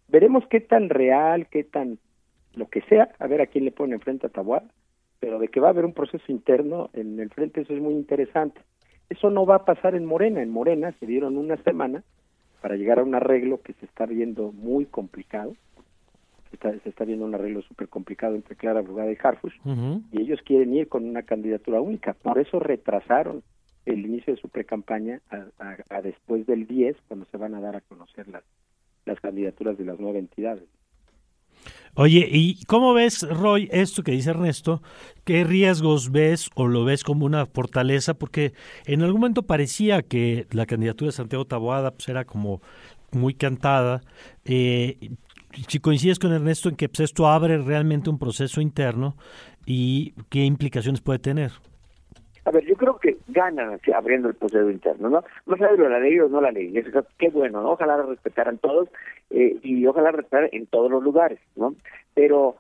Veremos 0.09 0.45
qué 0.49 0.61
tan 0.61 0.89
real, 0.89 1.49
qué 1.49 1.65
tan 1.65 1.99
lo 2.55 2.69
que 2.69 2.83
sea, 2.83 3.11
a 3.19 3.27
ver 3.27 3.41
a 3.41 3.47
quién 3.47 3.65
le 3.65 3.73
pone 3.73 3.95
enfrente 3.95 4.27
a 4.27 4.31
Tabuada, 4.31 4.69
pero 5.25 5.39
de 5.39 5.49
que 5.49 5.59
va 5.59 5.69
a 5.69 5.71
haber 5.71 5.87
un 5.87 5.95
proceso 5.95 6.31
interno 6.31 6.91
en 6.93 7.19
el 7.19 7.31
Frente 7.31 7.63
eso 7.63 7.73
es 7.73 7.81
muy 7.81 7.95
interesante. 7.95 8.61
Eso 9.09 9.31
no 9.31 9.47
va 9.47 9.57
a 9.57 9.65
pasar 9.65 9.95
en 9.95 10.05
Morena. 10.05 10.43
En 10.43 10.51
Morena 10.51 10.93
se 11.01 11.07
dieron 11.07 11.39
una 11.39 11.57
semana 11.63 12.05
para 12.61 12.77
llegar 12.77 12.99
a 12.99 13.05
un 13.05 13.15
arreglo 13.15 13.63
que 13.63 13.73
se 13.73 13.87
está 13.87 14.05
viendo 14.05 14.53
muy 14.53 14.85
complicado 14.85 15.55
se 16.61 16.89
está 16.89 17.05
viendo 17.05 17.25
un 17.25 17.35
arreglo 17.35 17.63
súper 17.63 17.89
complicado 17.89 18.37
entre 18.37 18.55
Clara 18.55 18.81
Brugada 18.81 19.11
y 19.11 19.19
Harfush, 19.21 19.55
y 20.13 20.21
ellos 20.21 20.41
quieren 20.45 20.73
ir 20.73 20.89
con 20.89 21.05
una 21.05 21.23
candidatura 21.23 21.81
única. 21.81 22.15
Por 22.15 22.39
eso 22.39 22.61
retrasaron 22.61 23.43
el 23.87 24.07
inicio 24.07 24.35
de 24.35 24.41
su 24.41 24.49
precampaña 24.49 25.21
a, 25.31 25.77
a, 25.91 26.01
después 26.01 26.47
del 26.47 26.69
10, 26.69 26.97
cuando 27.09 27.27
se 27.27 27.39
van 27.39 27.55
a 27.55 27.61
dar 27.61 27.75
a 27.75 27.81
conocer 27.81 28.29
las, 28.29 28.45
las 29.05 29.19
candidaturas 29.21 29.77
de 29.77 29.85
las 29.85 29.99
nueve 29.99 30.21
entidades. 30.21 30.65
Oye, 31.97 32.29
¿y 32.31 32.65
cómo 32.65 32.93
ves, 32.93 33.23
Roy, 33.23 33.69
esto 33.71 34.03
que 34.03 34.13
dice 34.13 34.31
Ernesto? 34.31 34.83
¿Qué 35.23 35.45
riesgos 35.45 36.11
ves 36.11 36.51
o 36.57 36.67
lo 36.67 36.85
ves 36.85 37.05
como 37.05 37.25
una 37.25 37.47
fortaleza? 37.47 38.15
Porque 38.15 38.53
en 38.87 39.03
algún 39.03 39.21
momento 39.21 39.45
parecía 39.45 40.03
que 40.03 40.49
la 40.51 40.67
candidatura 40.67 41.11
de 41.11 41.17
Santiago 41.17 41.45
Taboada 41.45 41.93
pues, 41.93 42.09
era 42.09 42.25
como 42.25 42.61
muy 43.13 43.35
cantada. 43.35 44.01
Eh, 44.45 45.13
si 45.69 45.79
coincides 45.79 46.19
con 46.19 46.33
Ernesto 46.33 46.69
en 46.69 46.75
que 46.75 46.89
pues, 46.89 47.01
esto 47.01 47.29
abre 47.29 47.59
realmente 47.59 48.11
un 48.11 48.19
proceso 48.19 48.61
interno 48.61 49.17
y 49.65 50.15
qué 50.31 50.45
implicaciones 50.45 51.01
puede 51.01 51.21
tener. 51.21 51.53
A 52.45 52.51
ver, 52.51 52.65
yo 52.67 52.77
creo 52.77 52.99
que 52.99 53.17
ganan 53.29 53.81
abriendo 53.95 54.29
el 54.29 54.35
proceso 54.35 54.71
interno, 54.71 55.09
¿no? 55.09 55.25
No 55.47 55.57
sabe 55.57 55.89
la 55.89 55.99
ley 55.99 56.19
o 56.21 56.29
no 56.29 56.41
la 56.41 56.51
ley. 56.51 56.73
Qué 57.19 57.29
bueno, 57.31 57.63
¿no? 57.63 57.73
Ojalá 57.73 57.97
la 57.97 58.05
respetaran 58.05 58.59
todos 58.59 58.89
eh, 59.31 59.57
y 59.63 59.87
ojalá 59.87 60.11
respetaran 60.11 60.51
en 60.53 60.67
todos 60.67 60.91
los 60.91 61.03
lugares, 61.03 61.41
¿no? 61.57 61.75
Pero 62.15 62.57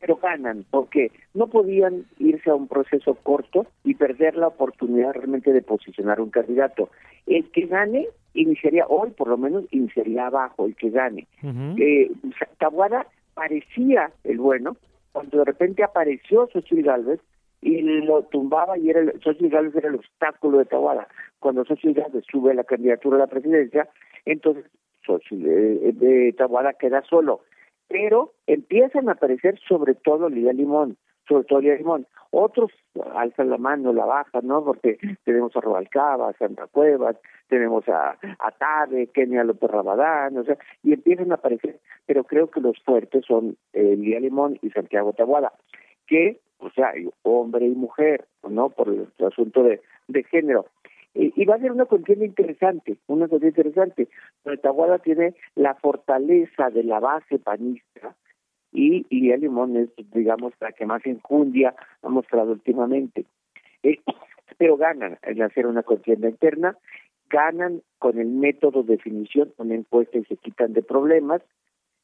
pero 0.00 0.16
ganan 0.16 0.64
porque 0.70 1.10
no 1.34 1.48
podían 1.48 2.04
irse 2.18 2.50
a 2.50 2.54
un 2.54 2.68
proceso 2.68 3.14
corto 3.14 3.66
y 3.84 3.94
perder 3.94 4.36
la 4.36 4.48
oportunidad 4.48 5.12
realmente 5.12 5.52
de 5.52 5.62
posicionar 5.62 6.20
un 6.20 6.30
candidato. 6.30 6.88
El 7.26 7.50
que 7.50 7.66
gane 7.66 8.06
iniciaría 8.34 8.86
hoy, 8.86 9.10
por 9.10 9.28
lo 9.28 9.36
menos 9.36 9.64
iniciaría 9.72 10.26
abajo, 10.26 10.66
el 10.66 10.76
que 10.76 10.90
gane. 10.90 11.26
eh, 11.78 12.10
Tabuada 12.58 13.06
parecía 13.34 14.10
el 14.24 14.38
bueno, 14.38 14.76
cuando 15.12 15.38
de 15.38 15.44
repente 15.44 15.82
apareció 15.82 16.48
Xochitl 16.52 16.82
Galvez 16.82 17.20
y 17.60 17.80
lo 17.82 18.22
tumbaba 18.24 18.78
y 18.78 18.90
era 18.90 19.00
el, 19.00 19.12
Xochitl 19.20 19.48
Galvez 19.48 19.74
era 19.76 19.88
el 19.88 19.96
obstáculo 19.96 20.58
de 20.58 20.64
Tabuada. 20.64 21.08
Cuando 21.40 21.64
Xochitl 21.64 22.00
Galvez 22.00 22.24
sube 22.30 22.54
la 22.54 22.64
candidatura 22.64 23.16
a 23.16 23.20
la 23.20 23.26
presidencia, 23.26 23.88
entonces 24.24 24.64
Xochitl 25.06 25.46
eh, 25.46 25.92
de 25.92 26.32
Tabuada 26.34 26.74
queda 26.74 27.02
solo 27.02 27.42
pero 27.88 28.34
empiezan 28.46 29.08
a 29.08 29.12
aparecer 29.12 29.58
sobre 29.66 29.94
todo 29.94 30.28
Lidia 30.28 30.52
Limón, 30.52 30.96
sobre 31.26 31.44
todo 31.44 31.60
Lidia 31.60 31.76
Limón. 31.76 32.06
Otros 32.30 32.70
alzan 33.14 33.48
la 33.48 33.56
mano, 33.56 33.92
la 33.94 34.04
bajan, 34.04 34.46
¿no? 34.46 34.62
Porque 34.62 34.98
tenemos 35.24 35.56
a 35.56 35.60
Robalcaba, 35.60 36.28
a 36.28 36.32
Sandra 36.34 36.66
Cuevas, 36.66 37.16
tenemos 37.48 37.88
a, 37.88 38.18
a 38.38 38.50
Tabe, 38.52 39.06
Kenia 39.08 39.44
López 39.44 39.70
Rabadán, 39.70 40.36
o 40.36 40.44
sea, 40.44 40.58
y 40.82 40.92
empiezan 40.92 41.32
a 41.32 41.36
aparecer, 41.36 41.80
pero 42.04 42.24
creo 42.24 42.50
que 42.50 42.60
los 42.60 42.78
fuertes 42.84 43.24
son 43.26 43.56
eh, 43.72 43.96
Lidia 43.96 44.20
Limón 44.20 44.58
y 44.60 44.68
Santiago 44.70 45.14
Tabuada, 45.14 45.54
que, 46.06 46.38
o 46.58 46.70
sea, 46.70 46.92
hombre 47.22 47.66
y 47.66 47.74
mujer, 47.74 48.26
¿no? 48.48 48.70
Por 48.70 48.88
el 48.88 49.08
asunto 49.24 49.62
de, 49.62 49.80
de 50.08 50.24
género 50.24 50.66
y 51.14 51.44
va 51.46 51.56
a 51.56 51.58
ser 51.58 51.72
una 51.72 51.86
contienda 51.86 52.24
interesante, 52.24 52.96
una 53.08 53.26
contienda 53.26 53.60
interesante. 53.60 54.08
Pero 54.44 54.58
Tahuada 54.60 54.98
tiene 54.98 55.34
la 55.56 55.74
fortaleza 55.74 56.70
de 56.70 56.84
la 56.84 57.00
base 57.00 57.38
panista 57.38 58.14
y 58.72 59.04
Lía 59.10 59.36
Limón 59.36 59.76
es, 59.76 59.88
digamos, 60.12 60.52
la 60.60 60.70
que 60.72 60.86
más 60.86 61.04
enjundia 61.06 61.74
ha 62.02 62.08
mostrado 62.08 62.52
últimamente. 62.52 63.24
Eh, 63.82 63.98
pero 64.58 64.76
ganan 64.76 65.18
en 65.22 65.42
hacer 65.42 65.66
una 65.66 65.82
contienda 65.82 66.28
interna, 66.28 66.76
ganan 67.28 67.82
con 67.98 68.18
el 68.18 68.28
método 68.28 68.82
de 68.82 68.96
definición, 68.96 69.52
una 69.56 69.74
encuesta 69.74 70.18
y 70.18 70.24
se 70.24 70.36
quitan 70.36 70.72
de 70.72 70.82
problemas. 70.82 71.42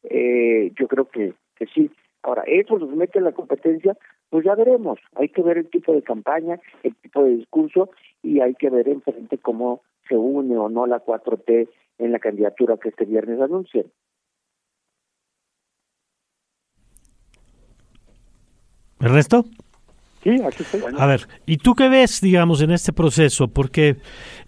Eh, 0.03 0.73
yo 0.79 0.89
creo 0.89 1.09
que, 1.09 1.35
que 1.57 1.67
sí. 1.67 1.91
Ahora, 2.23 2.43
eso 2.47 2.79
los 2.79 2.91
mete 2.91 3.19
en 3.19 3.25
la 3.25 3.33
competencia, 3.33 3.97
pues 4.31 4.45
ya 4.45 4.55
veremos. 4.55 4.99
Hay 5.15 5.29
que 5.29 5.43
ver 5.43 5.59
el 5.59 5.71
tipo 5.71 5.93
de 5.93 6.03
campaña, 6.03 6.61
el 6.83 6.95
tipo 6.97 7.23
de 7.23 7.37
discurso 7.37 7.91
y 8.23 8.41
hay 8.41 8.55
que 8.55 8.71
ver 8.71 8.89
enfrente 8.89 9.39
cómo 9.39 9.83
se 10.09 10.17
une 10.17 10.57
o 10.57 10.69
no 10.69 10.87
la 10.87 11.05
4T 11.05 11.69
en 11.99 12.13
la 12.13 12.19
candidatura 12.19 12.77
que 12.77 12.89
este 12.89 13.05
viernes 13.05 13.41
anuncien. 13.41 13.91
¿El 19.01 19.13
resto? 19.13 19.45
A 20.99 21.07
ver, 21.07 21.29
¿y 21.47 21.59
tú 21.59 21.75
qué 21.75 21.89
ves, 21.89 22.21
digamos, 22.21 22.63
en 22.63 22.71
este 22.71 22.93
proceso? 22.93 23.49
Porque 23.49 23.97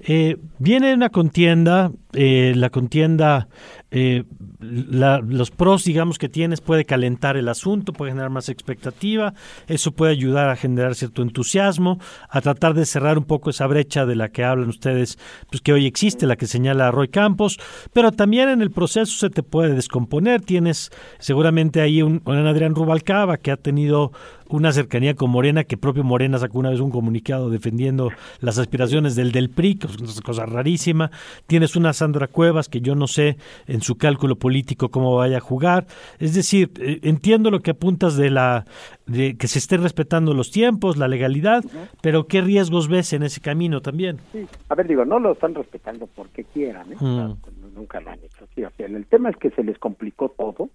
eh, 0.00 0.36
viene 0.58 0.94
una 0.94 1.10
contienda, 1.10 1.90
eh, 2.12 2.54
la 2.56 2.70
contienda, 2.70 3.48
eh, 3.90 4.24
los 4.58 5.50
pros, 5.50 5.84
digamos, 5.84 6.18
que 6.18 6.28
tienes 6.28 6.60
puede 6.60 6.84
calentar 6.84 7.36
el 7.36 7.48
asunto, 7.48 7.92
puede 7.92 8.12
generar 8.12 8.30
más 8.30 8.48
expectativa, 8.48 9.34
eso 9.66 9.92
puede 9.92 10.12
ayudar 10.12 10.48
a 10.48 10.56
generar 10.56 10.94
cierto 10.94 11.22
entusiasmo, 11.22 11.98
a 12.28 12.40
tratar 12.40 12.74
de 12.74 12.86
cerrar 12.86 13.18
un 13.18 13.24
poco 13.24 13.50
esa 13.50 13.66
brecha 13.66 14.06
de 14.06 14.16
la 14.16 14.30
que 14.30 14.44
hablan 14.44 14.68
ustedes, 14.68 15.18
pues 15.50 15.60
que 15.60 15.72
hoy 15.72 15.86
existe, 15.86 16.26
la 16.26 16.36
que 16.36 16.46
señala 16.46 16.90
Roy 16.90 17.08
Campos, 17.08 17.58
pero 17.92 18.12
también 18.12 18.48
en 18.48 18.62
el 18.62 18.70
proceso 18.70 19.18
se 19.18 19.30
te 19.30 19.42
puede 19.42 19.74
descomponer, 19.74 20.40
tienes 20.40 20.90
seguramente 21.18 21.80
ahí 21.80 22.02
un, 22.02 22.22
un 22.24 22.46
Adrián 22.46 22.74
Rubalcaba 22.74 23.36
que 23.36 23.50
ha 23.50 23.56
tenido 23.56 24.12
una 24.48 24.72
cercanía 24.72 25.14
con 25.14 25.30
Morena, 25.30 25.64
que 25.64 25.76
propio 25.76 26.04
Morena 26.04 26.38
sacó 26.38 26.58
una 26.58 26.70
vez 26.70 26.80
un 26.80 26.90
comunicado 26.90 27.50
defendiendo 27.50 28.10
las 28.40 28.58
aspiraciones 28.58 29.16
del 29.16 29.32
del 29.32 29.50
PRI, 29.50 29.76
que 29.76 29.86
es 29.86 29.96
una 29.96 30.22
cosa 30.24 30.46
rarísima. 30.46 31.10
Tienes 31.46 31.76
una 31.76 31.92
Sandra 31.92 32.28
Cuevas 32.28 32.68
que 32.68 32.80
yo 32.80 32.94
no 32.94 33.06
sé 33.06 33.36
en 33.66 33.80
su 33.82 33.96
cálculo 33.96 34.36
político 34.36 34.90
cómo 34.90 35.16
vaya 35.16 35.38
a 35.38 35.40
jugar. 35.40 35.86
Es 36.18 36.34
decir, 36.34 36.70
eh, 36.80 37.00
entiendo 37.02 37.50
lo 37.50 37.60
que 37.60 37.72
apuntas 37.72 38.16
de 38.16 38.30
la 38.30 38.64
de 39.06 39.36
que 39.36 39.46
se 39.46 39.58
estén 39.58 39.82
respetando 39.82 40.34
los 40.34 40.50
tiempos, 40.50 40.96
la 40.96 41.06
legalidad, 41.06 41.64
pero 42.02 42.26
¿qué 42.26 42.40
riesgos 42.40 42.88
ves 42.88 43.12
en 43.12 43.22
ese 43.22 43.40
camino 43.40 43.80
también? 43.80 44.18
Sí. 44.32 44.46
A 44.68 44.74
ver, 44.74 44.88
digo, 44.88 45.04
no 45.04 45.20
lo 45.20 45.32
están 45.32 45.54
respetando 45.54 46.08
porque 46.14 46.44
quieran, 46.44 46.92
¿eh? 46.92 46.96
Mm. 46.98 47.34
Nunca 47.76 48.00
lo 48.00 48.10
han 48.10 48.18
hecho. 48.24 48.46
Sí, 48.54 48.64
o 48.64 48.70
sea, 48.70 48.86
el 48.86 49.06
tema 49.06 49.30
es 49.30 49.36
que 49.36 49.50
se 49.50 49.62
les 49.62 49.78
complicó 49.78 50.30
todo 50.30 50.70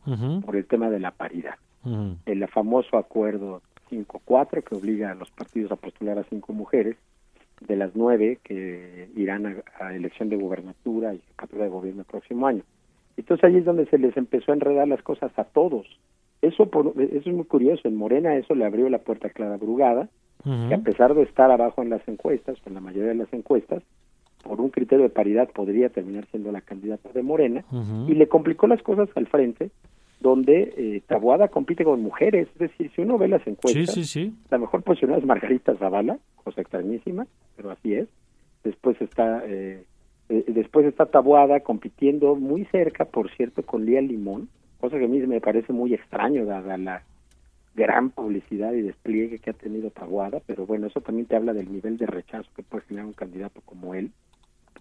por 0.46 0.56
el 0.56 0.66
tema 0.66 0.90
de 0.90 1.00
la 1.00 1.12
paridad 1.12 1.56
el 2.26 2.48
famoso 2.48 2.98
acuerdo 2.98 3.62
5-4 3.90 4.64
que 4.64 4.76
obliga 4.76 5.12
a 5.12 5.16
los 5.16 5.30
partidos 5.32 5.72
a 5.72 5.76
postular 5.76 6.18
a 6.20 6.24
cinco 6.26 6.54
mujeres 6.54 6.96
de 7.60 7.76
las 7.76 7.96
nueve 7.96 8.40
que 8.44 9.10
irán 9.16 9.62
a, 9.80 9.94
elección 9.94 10.30
de 10.30 10.38
gubernatura 10.38 11.14
y 11.14 11.22
captura 11.36 11.66
de 11.66 11.70
gobierno 11.70 12.02
el 12.02 12.08
próximo 12.08 12.48
año. 12.48 12.64
Entonces 13.18 13.44
ahí 13.44 13.58
es 13.58 13.66
donde 13.66 13.86
se 13.88 13.98
les 13.98 14.16
empezó 14.18 14.52
a 14.52 14.56
enredar 14.56 14.88
las 14.88 15.02
cosas 15.04 15.32
a 15.38 15.44
todos. 15.44 15.86
Eso, 16.42 16.68
por, 16.68 16.94
eso 16.98 17.30
es 17.30 17.36
muy 17.36 17.46
curioso. 17.46 17.88
En 17.88 17.96
Morena 17.96 18.36
eso 18.36 18.56
le 18.56 18.66
abrió 18.66 18.90
la 18.90 19.00
puerta 19.00 19.28
a 19.28 19.32
Clara 19.32 19.58
Brugada, 19.58 20.10
que 20.44 20.74
a 20.74 20.80
pesar 20.80 21.14
de 21.14 21.22
estar 21.22 21.52
abajo 21.52 21.84
en 21.84 21.92
las 21.92 22.08
encuestas, 22.08 22.58
en 22.66 22.74
la 22.74 22.80
mayoría 22.80 23.10
de 23.10 23.16
las 23.16 23.32
encuestas, 23.32 23.84
por 24.44 24.62
un 24.62 24.70
criterio 24.70 25.04
de 25.04 25.10
paridad 25.10 25.50
podría 25.50 25.90
terminar 25.90 26.26
siendo 26.32 26.52
la 26.52 26.62
candidata 26.62 27.10
de 27.12 27.24
Morena, 27.24 27.64
y 28.08 28.14
le 28.14 28.28
complicó 28.28 28.68
las 28.68 28.82
cosas 28.82 29.10
al 29.16 29.28
frente 29.28 29.72
donde 30.20 30.74
eh, 30.78 31.02
Tabuada 31.08 31.48
compite 31.48 31.84
con 31.84 32.02
mujeres. 32.02 32.48
Es 32.54 32.60
decir, 32.60 32.92
si 32.96 33.02
uno 33.02 33.18
ve 33.18 33.28
las 33.28 33.46
encuestas, 33.48 34.16
la 34.52 34.58
mejor 34.60 34.84
posicionada 34.84 35.20
es 35.20 35.26
Margarita 35.26 35.76
Zavala, 35.78 36.20
cosa 36.44 36.62
extrañísima, 36.62 37.26
pero 37.56 37.72
así 37.72 37.96
es. 37.96 38.08
Después 38.64 39.02
está 39.02 39.44
eh, 39.48 39.84
eh, 40.32 40.46
después 40.48 40.86
está 40.86 41.08
Tabuada 41.08 41.60
compitiendo 41.60 42.36
muy 42.36 42.64
cerca, 42.66 43.04
por 43.06 43.30
cierto, 43.32 43.64
con 43.64 43.86
Lía 43.86 44.00
Limón, 44.00 44.48
cosa 44.80 44.98
que 44.98 45.06
a 45.06 45.08
mí 45.10 45.20
me 45.20 45.42
parece 45.42 45.74
muy 45.74 45.94
extraño 45.94 46.46
dada 46.46 46.78
la 46.78 47.04
gran 47.76 48.12
publicidad 48.12 48.72
y 48.74 48.82
despliegue 48.82 49.40
que 49.40 49.50
ha 49.50 49.54
tenido 49.54 49.90
Tabuada, 49.90 50.42
pero 50.46 50.66
bueno, 50.66 50.88
eso 50.88 51.02
también 51.02 51.26
te 51.26 51.36
habla 51.36 51.54
del 51.54 51.72
nivel 51.72 51.98
de 51.98 52.06
rechazo 52.06 52.50
que 52.56 52.64
puede 52.64 52.86
generar 52.86 53.08
un 53.08 53.14
candidato 53.14 53.62
como 53.66 53.94
él, 53.94 54.12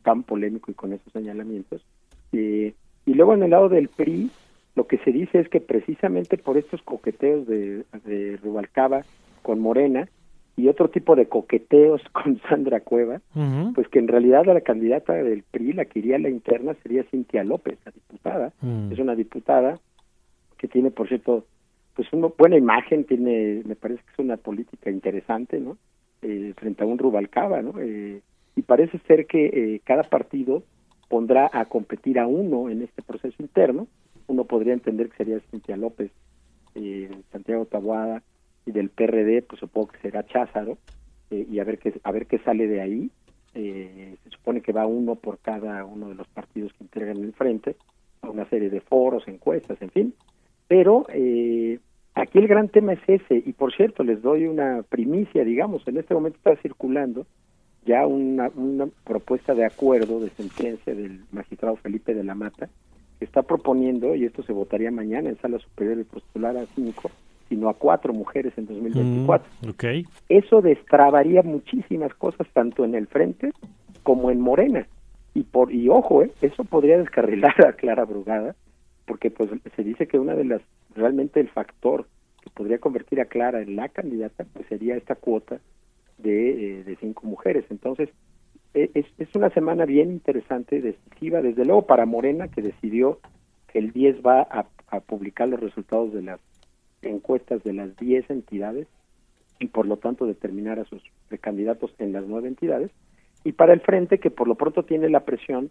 tan 0.02 0.22
polémico 0.22 0.70
y 0.70 0.74
con 0.74 0.92
esos 0.92 1.12
señalamientos. 1.12 1.84
y 2.32 2.74
luego 3.06 3.34
en 3.34 3.42
el 3.42 3.50
lado 3.50 3.68
del 3.68 3.88
PRI, 3.88 4.30
lo 4.76 4.86
que 4.86 4.98
se 4.98 5.12
dice 5.12 5.40
es 5.40 5.48
que 5.48 5.60
precisamente 5.60 6.38
por 6.38 6.56
estos 6.56 6.80
coqueteos 6.82 7.46
de, 7.46 7.84
de 8.04 8.38
Rubalcaba 8.42 9.02
con 9.42 9.60
Morena 9.60 10.08
y 10.56 10.68
otro 10.68 10.90
tipo 10.90 11.16
de 11.16 11.26
coqueteos 11.26 12.02
con 12.12 12.40
Sandra 12.48 12.80
Cueva, 12.80 13.20
pues 13.74 13.88
que 13.88 13.98
en 13.98 14.08
realidad 14.08 14.44
la 14.46 14.60
candidata 14.60 15.14
del 15.14 15.42
PRI, 15.42 15.72
la 15.72 15.86
que 15.86 16.00
iría 16.00 16.16
a 16.16 16.20
la 16.20 16.28
interna, 16.28 16.74
sería 16.82 17.04
Cintia 17.04 17.44
López, 17.44 17.78
la 17.84 17.92
diputada. 17.92 18.52
Es 18.90 18.98
una 18.98 19.14
diputada 19.14 19.78
que 20.58 20.68
tiene, 20.68 20.90
por 20.90 21.08
cierto, 21.08 21.46
pues 21.94 22.12
una 22.12 22.28
buena 22.36 22.56
imagen, 22.56 23.04
tiene, 23.04 23.62
me 23.64 23.76
parece 23.76 24.02
que 24.02 24.12
es 24.12 24.18
una 24.18 24.36
política 24.36 24.90
interesante, 24.90 25.58
¿no? 25.58 25.78
Eh, 26.22 26.52
frente 26.56 26.82
a 26.82 26.86
un 26.86 26.98
Rubalcaba, 26.98 27.62
¿no? 27.62 27.72
Eh, 27.80 28.20
y 28.56 28.62
parece 28.62 28.98
ser 29.06 29.26
que 29.26 29.46
eh, 29.46 29.80
cada 29.84 30.02
partido 30.04 30.62
pondrá 31.08 31.50
a 31.52 31.64
competir 31.66 32.18
a 32.18 32.26
uno 32.26 32.68
en 32.68 32.82
este 32.82 33.02
proceso 33.02 33.36
interno 33.40 33.88
uno 34.30 34.44
podría 34.44 34.72
entender 34.72 35.10
que 35.10 35.16
sería 35.16 35.40
Cintia 35.50 35.76
López, 35.76 36.10
eh, 36.76 37.10
Santiago 37.32 37.66
Tabuada 37.66 38.22
y 38.64 38.72
del 38.72 38.88
PRD, 38.88 39.42
pues 39.42 39.58
supongo 39.58 39.88
que 39.88 39.98
será 39.98 40.24
Cházaro, 40.24 40.78
eh, 41.30 41.46
y 41.50 41.58
a 41.58 41.64
ver 41.64 41.78
qué 41.78 41.92
a 42.02 42.12
ver 42.12 42.26
qué 42.26 42.38
sale 42.38 42.66
de 42.68 42.80
ahí. 42.80 43.10
Eh, 43.54 44.16
se 44.22 44.30
supone 44.30 44.60
que 44.60 44.72
va 44.72 44.86
uno 44.86 45.16
por 45.16 45.38
cada 45.38 45.84
uno 45.84 46.08
de 46.08 46.14
los 46.14 46.28
partidos 46.28 46.72
que 46.74 46.84
integran 46.84 47.18
el 47.18 47.32
frente, 47.32 47.74
a 48.22 48.30
una 48.30 48.48
serie 48.48 48.70
de 48.70 48.80
foros, 48.80 49.26
encuestas, 49.26 49.82
en 49.82 49.90
fin. 49.90 50.14
Pero 50.68 51.06
eh, 51.12 51.80
aquí 52.14 52.38
el 52.38 52.46
gran 52.46 52.68
tema 52.68 52.92
es 52.92 53.00
ese, 53.08 53.42
y 53.44 53.52
por 53.52 53.74
cierto, 53.74 54.04
les 54.04 54.22
doy 54.22 54.46
una 54.46 54.84
primicia, 54.88 55.44
digamos, 55.44 55.86
en 55.88 55.96
este 55.96 56.14
momento 56.14 56.38
está 56.38 56.54
circulando 56.62 57.26
ya 57.86 58.06
una, 58.06 58.50
una 58.54 58.88
propuesta 59.04 59.54
de 59.54 59.64
acuerdo 59.64 60.20
de 60.20 60.30
sentencia 60.30 60.94
del 60.94 61.20
magistrado 61.32 61.76
Felipe 61.76 62.14
de 62.14 62.24
la 62.24 62.34
Mata, 62.34 62.68
está 63.20 63.42
proponiendo, 63.42 64.14
y 64.14 64.24
esto 64.24 64.42
se 64.42 64.52
votaría 64.52 64.90
mañana 64.90 65.28
en 65.28 65.38
sala 65.38 65.58
superior 65.58 65.96
de 65.96 66.04
postular 66.04 66.56
a 66.56 66.66
cinco, 66.74 67.10
sino 67.48 67.68
a 67.68 67.74
cuatro 67.74 68.12
mujeres 68.12 68.52
en 68.56 68.66
2024. 68.66 69.48
Mm, 69.62 69.68
okay. 69.70 70.06
Eso 70.28 70.62
destrabaría 70.62 71.42
muchísimas 71.42 72.14
cosas 72.14 72.46
tanto 72.52 72.84
en 72.84 72.94
el 72.94 73.06
frente 73.06 73.52
como 74.02 74.30
en 74.30 74.40
Morena. 74.40 74.86
Y 75.34 75.42
por 75.42 75.72
y 75.72 75.88
ojo, 75.88 76.22
¿eh? 76.22 76.30
eso 76.40 76.64
podría 76.64 76.98
descarrilar 76.98 77.66
a 77.66 77.72
Clara 77.74 78.04
Brugada, 78.04 78.56
porque 79.06 79.30
pues 79.30 79.50
se 79.76 79.84
dice 79.84 80.06
que 80.06 80.18
una 80.18 80.34
de 80.34 80.44
las 80.44 80.62
realmente 80.94 81.40
el 81.40 81.48
factor 81.48 82.06
que 82.42 82.50
podría 82.50 82.78
convertir 82.78 83.20
a 83.20 83.26
Clara 83.26 83.60
en 83.60 83.76
la 83.76 83.88
candidata 83.88 84.44
pues 84.52 84.66
sería 84.68 84.96
esta 84.96 85.14
cuota 85.14 85.60
de, 86.22 86.84
de 86.84 86.96
cinco 86.96 87.26
mujeres. 87.26 87.64
Entonces, 87.70 88.08
es, 88.74 89.06
es 89.18 89.34
una 89.34 89.50
semana 89.50 89.84
bien 89.84 90.10
interesante, 90.10 90.80
decisiva, 90.80 91.42
desde 91.42 91.64
luego 91.64 91.86
para 91.86 92.06
Morena, 92.06 92.48
que 92.48 92.62
decidió 92.62 93.18
que 93.68 93.78
el 93.78 93.92
10 93.92 94.22
va 94.22 94.42
a, 94.42 94.66
a 94.88 95.00
publicar 95.00 95.48
los 95.48 95.60
resultados 95.60 96.12
de 96.12 96.22
las 96.22 96.40
encuestas 97.02 97.62
de 97.64 97.72
las 97.72 97.96
10 97.96 98.30
entidades 98.30 98.86
y 99.58 99.66
por 99.66 99.86
lo 99.86 99.98
tanto 99.98 100.26
determinar 100.26 100.78
a 100.78 100.84
sus 100.84 101.02
precandidatos 101.28 101.94
en 101.98 102.12
las 102.12 102.26
nueve 102.26 102.48
entidades, 102.48 102.90
y 103.44 103.52
para 103.52 103.72
el 103.72 103.80
frente 103.80 104.18
que 104.18 104.30
por 104.30 104.48
lo 104.48 104.54
pronto 104.54 104.84
tiene 104.84 105.08
la 105.08 105.20
presión 105.20 105.70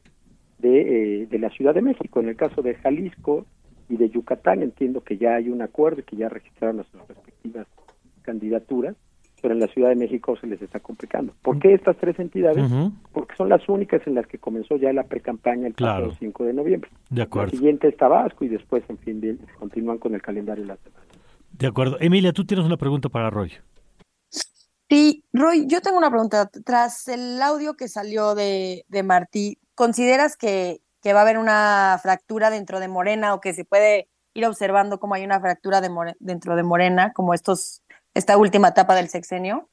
de, 0.60 1.24
eh, 1.24 1.26
de 1.26 1.40
la 1.40 1.50
Ciudad 1.50 1.74
de 1.74 1.82
México. 1.82 2.20
En 2.20 2.30
el 2.30 2.36
caso 2.36 2.62
de 2.62 2.76
Jalisco 2.76 3.46
y 3.90 3.98
de 3.98 4.10
Yucatán 4.10 4.62
entiendo 4.62 5.02
que 5.02 5.18
ya 5.18 5.36
hay 5.36 5.50
un 5.50 5.62
acuerdo 5.62 6.02
y 6.02 6.04
que 6.04 6.16
ya 6.16 6.30
registraron 6.30 6.78
las 6.78 7.08
respectivas 7.08 7.68
candidaturas, 8.22 8.96
pero 9.42 9.54
en 9.54 9.60
la 9.60 9.68
Ciudad 9.68 9.90
de 9.90 9.96
México 9.96 10.36
se 10.40 10.48
les 10.48 10.62
está 10.62 10.80
complicando. 10.80 11.34
¿Por 11.42 11.60
qué 11.60 11.74
estas 11.74 11.98
tres 11.98 12.20
entidades? 12.20 12.64
Porque 13.14 13.36
son 13.36 13.50
las 13.50 13.68
únicas 13.68 14.02
en 14.06 14.16
las 14.16 14.28
que 14.28 14.38
comenzó 14.38 14.78
ya 14.78 14.94
la 14.94 15.04
precampaña 15.04 15.68
el 15.68 15.74
pasado 15.74 16.14
5 16.18 16.44
de 16.46 16.54
noviembre. 16.54 16.90
De 17.10 17.22
acuerdo. 17.22 17.52
La 17.52 17.58
siguiente 17.58 17.88
es 17.88 17.98
Tabasco 17.98 18.46
y 18.46 18.50
después, 18.50 18.84
en 18.90 18.98
fin, 19.00 19.40
continúan 19.58 19.98
con 19.98 20.16
el 20.16 20.22
calendario 20.22 20.64
de 20.64 20.68
la 20.70 20.78
semana. 20.78 21.06
De 21.52 21.68
acuerdo. 21.68 21.98
Emilia, 22.00 22.32
tú 22.32 22.46
tienes 22.46 22.66
una 22.66 22.78
pregunta 22.78 23.10
para 23.10 23.30
Roy. 23.30 23.52
Sí, 24.90 25.24
Roy, 25.34 25.68
yo 25.68 25.82
tengo 25.82 25.98
una 25.98 26.10
pregunta. 26.10 26.50
Tras 26.66 27.08
el 27.08 27.42
audio 27.42 27.76
que 27.76 27.88
salió 27.88 28.34
de, 28.34 28.86
de 28.88 29.04
Martí, 29.04 29.60
¿consideras 29.76 30.36
que, 30.36 30.82
que, 31.02 31.14
va 31.14 31.20
a 31.20 31.24
haber 31.24 31.38
una 31.38 32.00
fractura 32.02 32.50
dentro 32.50 32.80
de 32.80 32.88
Morena 32.88 33.34
o 33.34 33.42
que 33.42 33.54
se 33.54 33.66
puede 33.66 34.08
ir 34.34 34.46
observando 34.46 35.00
cómo 35.00 35.14
hay 35.14 35.24
una 35.24 35.40
fractura 35.40 35.82
de 35.82 35.90
dentro 36.20 36.56
de 36.56 36.64
Morena, 36.64 37.14
como 37.14 37.34
estos 37.34 37.84
esta 38.14 38.38
última 38.38 38.70
etapa 38.70 38.96
del 38.96 39.08
sexenio? 39.08 39.68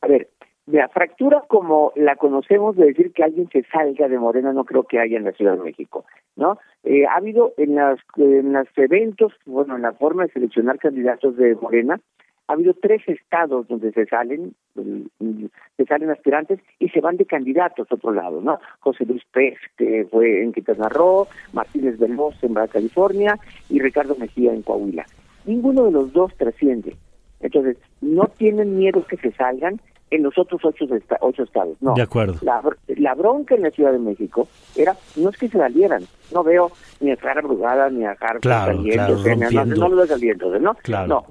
A 0.00 0.08
ver, 0.08 0.28
la 0.66 0.88
fractura 0.88 1.42
como 1.48 1.92
la 1.96 2.16
conocemos 2.16 2.76
de 2.76 2.86
decir 2.86 3.12
que 3.12 3.24
alguien 3.24 3.48
se 3.50 3.64
salga 3.64 4.08
de 4.08 4.18
Morena 4.18 4.52
no 4.52 4.64
creo 4.64 4.84
que 4.84 5.00
haya 5.00 5.16
en 5.16 5.24
la 5.24 5.32
Ciudad 5.32 5.56
de 5.56 5.64
México, 5.64 6.04
¿no? 6.36 6.58
Eh, 6.84 7.04
ha 7.06 7.16
habido 7.16 7.52
en 7.56 7.74
las 7.74 7.98
en 8.16 8.52
los 8.52 8.68
eventos, 8.76 9.32
bueno, 9.44 9.76
en 9.76 9.82
la 9.82 9.92
forma 9.92 10.24
de 10.24 10.32
seleccionar 10.32 10.78
candidatos 10.78 11.36
de 11.36 11.56
Morena, 11.56 12.00
ha 12.46 12.52
habido 12.52 12.74
tres 12.74 13.02
estados 13.08 13.66
donde 13.66 13.92
se 13.92 14.06
salen 14.06 14.54
se 14.74 15.84
salen 15.84 16.10
aspirantes 16.10 16.60
y 16.78 16.88
se 16.90 17.00
van 17.00 17.16
de 17.16 17.26
candidatos 17.26 17.90
a 17.90 17.94
otro 17.94 18.12
lado, 18.12 18.40
¿no? 18.40 18.60
José 18.80 19.04
Luis 19.04 19.22
Pérez, 19.32 19.58
que 19.76 20.06
fue 20.10 20.42
en 20.42 20.52
Quintana 20.52 20.88
Roo, 20.88 21.26
Martínez 21.52 21.98
Belmos 21.98 22.42
en 22.42 22.54
Baja 22.54 22.68
California 22.68 23.38
y 23.68 23.80
Ricardo 23.80 24.14
Mejía 24.16 24.52
en 24.52 24.62
Coahuila. 24.62 25.06
Ninguno 25.44 25.86
de 25.86 25.92
los 25.92 26.12
dos 26.12 26.32
trasciende. 26.36 26.96
Entonces, 27.42 27.76
no 28.00 28.26
tienen 28.38 28.78
miedo 28.78 29.04
que 29.06 29.16
se 29.18 29.32
salgan 29.32 29.80
en 30.10 30.22
los 30.22 30.36
otros 30.36 30.60
ocho, 30.62 30.84
ocho 31.20 31.42
estados. 31.42 31.76
No. 31.80 31.94
De 31.94 32.02
acuerdo. 32.02 32.38
La, 32.42 33.14
bronca 33.14 33.54
en 33.54 33.62
la 33.62 33.70
Ciudad 33.70 33.92
de 33.92 33.98
México 33.98 34.46
era, 34.76 34.94
no 35.16 35.30
es 35.30 35.36
que 35.38 35.48
se 35.48 35.56
salieran, 35.56 36.04
no 36.32 36.44
veo 36.44 36.70
ni 37.00 37.10
a 37.10 37.16
Clara 37.16 37.40
Brugada 37.40 37.88
ni 37.88 38.04
a 38.04 38.10
Harper 38.10 38.42
saliendo, 38.42 39.16
no, 39.50 39.64
no, 39.64 39.88
lo 39.88 39.96
veo 39.96 40.06
saliendo, 40.06 40.58
¿no? 40.58 40.74
Claro. 40.82 41.06
No, 41.06 41.26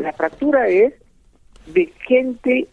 la 0.00 0.12
fractura 0.12 0.68
es 0.68 0.94
de 1.66 1.92
gente 2.06 2.68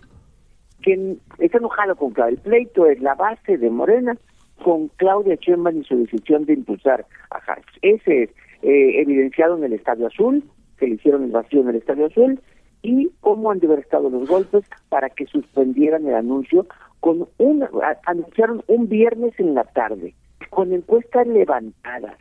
que 0.84 1.18
está 1.40 1.58
enojada 1.58 1.96
con 1.96 2.12
Claudia. 2.12 2.36
El 2.36 2.42
pleito 2.42 2.86
es 2.86 3.02
la 3.02 3.16
base 3.16 3.58
de 3.58 3.70
Morena 3.72 4.16
con 4.64 4.90
Claudia 4.98 5.36
Sheinbaum 5.36 5.82
y 5.82 5.84
su 5.84 5.98
decisión 5.98 6.46
de 6.46 6.54
impulsar 6.54 7.06
a 7.32 7.38
Harris. 7.38 7.66
Ese 7.82 8.24
es 8.24 8.30
eh, 8.62 9.02
evidenciado 9.02 9.58
en 9.58 9.64
el 9.64 9.74
Estadio 9.74 10.08
Azul, 10.08 10.44
que 10.78 10.88
le 10.88 10.96
hicieron 10.96 11.24
el 11.24 11.32
vacío 11.32 11.62
en 11.62 11.70
el 11.70 11.76
Estadio 11.78 12.06
Azul, 12.06 12.40
y 12.84 13.10
cómo 13.22 13.50
han 13.50 13.60
de 13.60 13.68
haber 13.68 13.80
estado 13.80 14.10
los 14.10 14.30
golpes 14.30 14.66
para 14.90 15.10
que 15.10 15.26
suspendieran 15.26 16.06
el 16.06 16.16
anuncio 16.16 16.68
con 17.00 17.28
un 17.38 17.68
anunciaron 18.06 18.64
un 18.68 18.88
viernes 18.88 19.34
en 19.40 19.56
la 19.56 19.64
tarde 19.64 20.14
con 20.50 20.72
encuestas 20.72 21.26
levantadas, 21.26 22.18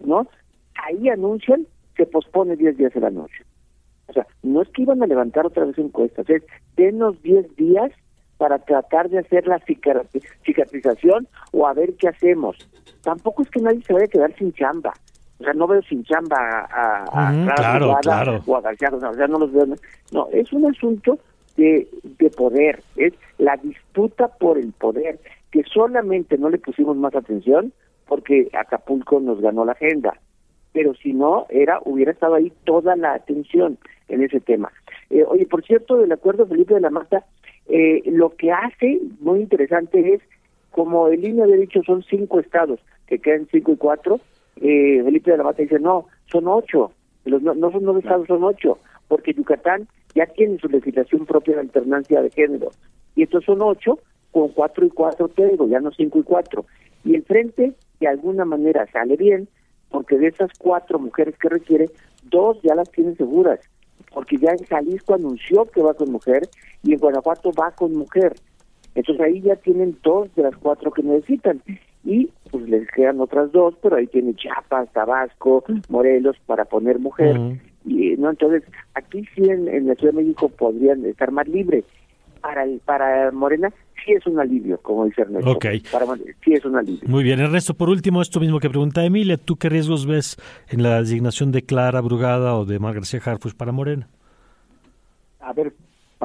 ¿no? 0.00 0.26
Ahí 0.74 1.08
anuncian 1.08 1.66
se 1.96 2.06
pospone 2.06 2.56
10 2.56 2.76
días 2.76 2.94
el 2.96 3.04
anuncio. 3.04 3.44
O 4.08 4.12
sea, 4.12 4.26
no 4.42 4.62
es 4.62 4.68
que 4.68 4.82
iban 4.82 5.02
a 5.02 5.06
levantar 5.06 5.46
otra 5.46 5.64
vez 5.64 5.78
encuestas, 5.78 6.28
es 6.28 6.42
denos 6.76 7.22
10 7.22 7.56
días 7.56 7.92
para 8.36 8.58
tratar 8.58 9.08
de 9.08 9.20
hacer 9.20 9.46
la 9.46 9.60
cicatrización 10.44 11.28
o 11.52 11.66
a 11.66 11.72
ver 11.72 11.94
qué 11.94 12.08
hacemos. 12.08 12.56
Tampoco 13.02 13.42
es 13.42 13.50
que 13.50 13.60
nadie 13.60 13.82
se 13.82 13.92
vaya 13.92 14.06
a 14.06 14.08
quedar 14.08 14.34
sin 14.36 14.52
chamba. 14.52 14.92
O 15.40 15.44
sea, 15.44 15.52
no 15.52 15.66
veo 15.66 15.82
sin 15.82 16.04
chamba 16.04 16.36
a, 16.70 17.04
a, 17.04 17.54
claro, 17.54 17.96
claro. 18.02 18.42
o 18.46 18.56
a 18.56 18.60
García, 18.60 18.90
no, 18.90 19.10
o 19.10 19.14
sea, 19.14 19.26
no 19.26 19.38
los 19.38 19.52
veo. 19.52 19.66
No, 20.12 20.28
es 20.32 20.52
un 20.52 20.66
asunto 20.66 21.18
de, 21.56 21.88
de 22.18 22.30
poder, 22.30 22.82
es 22.96 23.14
la 23.38 23.56
disputa 23.56 24.28
por 24.28 24.58
el 24.58 24.72
poder, 24.72 25.18
que 25.50 25.62
solamente 25.64 26.38
no 26.38 26.50
le 26.50 26.58
pusimos 26.58 26.96
más 26.96 27.14
atención 27.14 27.72
porque 28.06 28.48
Acapulco 28.52 29.18
nos 29.18 29.40
ganó 29.40 29.64
la 29.64 29.72
agenda 29.72 30.14
pero 30.74 30.92
si 30.94 31.12
no, 31.12 31.46
era 31.48 31.80
hubiera 31.84 32.10
estado 32.10 32.34
ahí 32.34 32.52
toda 32.64 32.96
la 32.96 33.14
atención 33.14 33.78
en 34.08 34.24
ese 34.24 34.40
tema. 34.40 34.72
Eh, 35.08 35.24
oye, 35.24 35.46
por 35.46 35.64
cierto, 35.64 35.96
del 35.96 36.10
acuerdo 36.10 36.46
Felipe 36.46 36.74
de 36.74 36.80
la 36.80 36.90
Mata, 36.90 37.24
eh, 37.68 38.02
lo 38.06 38.30
que 38.30 38.50
hace 38.50 38.98
muy 39.20 39.40
interesante 39.40 40.14
es, 40.14 40.20
como 40.72 41.06
el 41.06 41.24
INE 41.24 41.44
había 41.44 41.56
dicho, 41.56 41.80
son 41.86 42.02
cinco 42.02 42.40
estados, 42.40 42.80
que 43.06 43.20
quedan 43.20 43.46
cinco 43.52 43.72
y 43.72 43.76
cuatro, 43.76 44.20
eh, 44.56 45.02
Felipe 45.04 45.30
de 45.30 45.38
la 45.38 45.44
Mata 45.44 45.62
dice, 45.62 45.78
no, 45.78 46.06
son 46.26 46.48
ocho, 46.48 46.92
los, 47.24 47.42
no, 47.42 47.54
no 47.54 47.70
son 47.70 47.84
nueve 47.84 48.00
estados, 48.00 48.26
son 48.26 48.44
ocho, 48.44 48.78
porque 49.08 49.34
Yucatán 49.34 49.88
ya 50.14 50.26
tiene 50.26 50.58
su 50.58 50.68
legislación 50.68 51.26
propia 51.26 51.54
de 51.54 51.60
alternancia 51.62 52.22
de 52.22 52.30
género, 52.30 52.70
y 53.16 53.22
estos 53.22 53.44
son 53.44 53.62
ocho, 53.62 53.98
con 54.32 54.48
cuatro 54.48 54.84
y 54.84 54.90
cuatro 54.90 55.28
tengo, 55.28 55.68
ya 55.68 55.78
no 55.80 55.92
cinco 55.92 56.18
y 56.18 56.22
cuatro. 56.24 56.66
Y 57.04 57.14
el 57.14 57.22
frente, 57.22 57.74
de 58.00 58.08
alguna 58.08 58.44
manera, 58.44 58.86
sale 58.90 59.16
bien, 59.16 59.48
porque 59.90 60.18
de 60.18 60.26
esas 60.26 60.50
cuatro 60.58 60.98
mujeres 60.98 61.36
que 61.38 61.48
requiere, 61.48 61.88
dos 62.24 62.60
ya 62.62 62.74
las 62.74 62.90
tienen 62.90 63.16
seguras, 63.16 63.60
porque 64.12 64.36
ya 64.38 64.50
en 64.50 64.64
Jalisco 64.64 65.14
anunció 65.14 65.66
que 65.66 65.82
va 65.82 65.94
con 65.94 66.10
mujer 66.10 66.48
y 66.82 66.94
en 66.94 66.98
Guanajuato 66.98 67.52
va 67.52 67.70
con 67.70 67.94
mujer. 67.94 68.34
Entonces 68.96 69.24
ahí 69.24 69.40
ya 69.40 69.56
tienen 69.56 69.96
dos 70.02 70.34
de 70.34 70.42
las 70.42 70.56
cuatro 70.56 70.90
que 70.90 71.02
necesitan. 71.02 71.62
Y 72.04 72.30
pues 72.54 72.68
les 72.68 72.88
quedan 72.92 73.20
otras 73.20 73.50
dos, 73.50 73.74
pero 73.82 73.96
ahí 73.96 74.06
tiene 74.06 74.32
Chiapas, 74.34 74.88
Tabasco, 74.92 75.64
Morelos 75.88 76.36
para 76.46 76.64
poner 76.64 77.00
mujer. 77.00 77.36
Y 77.84 78.14
no 78.16 78.30
entonces 78.30 78.62
aquí 78.94 79.24
sí 79.34 79.42
en, 79.42 79.66
en 79.66 79.88
la 79.88 79.96
Ciudad 79.96 80.12
de 80.12 80.22
México 80.22 80.48
podrían 80.48 81.04
estar 81.04 81.32
más 81.32 81.48
libres. 81.48 81.84
Para 82.40 82.62
el, 82.62 82.78
para 82.84 83.32
Morena 83.32 83.72
sí 84.04 84.12
es 84.12 84.24
un 84.28 84.38
alivio, 84.38 84.78
como 84.78 85.06
dice 85.06 85.22
Ernesto. 85.22 85.50
Ok. 85.50 85.66
Para, 85.90 86.06
sí 86.44 86.52
es 86.52 86.64
un 86.64 86.76
alivio. 86.76 87.08
Muy 87.08 87.24
bien, 87.24 87.40
Ernesto, 87.40 87.74
por 87.74 87.88
último, 87.88 88.22
esto 88.22 88.38
mismo 88.38 88.60
que 88.60 88.70
pregunta 88.70 89.04
Emilia, 89.04 89.36
¿tú 89.36 89.56
qué 89.56 89.68
riesgos 89.68 90.06
ves 90.06 90.36
en 90.68 90.84
la 90.84 91.00
designación 91.00 91.50
de 91.50 91.62
Clara 91.62 92.00
Brugada 92.02 92.56
o 92.56 92.64
de 92.64 92.78
Mar 92.78 92.94
García 92.94 93.20
Harfuch 93.24 93.56
para 93.56 93.72
Morena? 93.72 94.08
A 95.40 95.52
ver, 95.52 95.72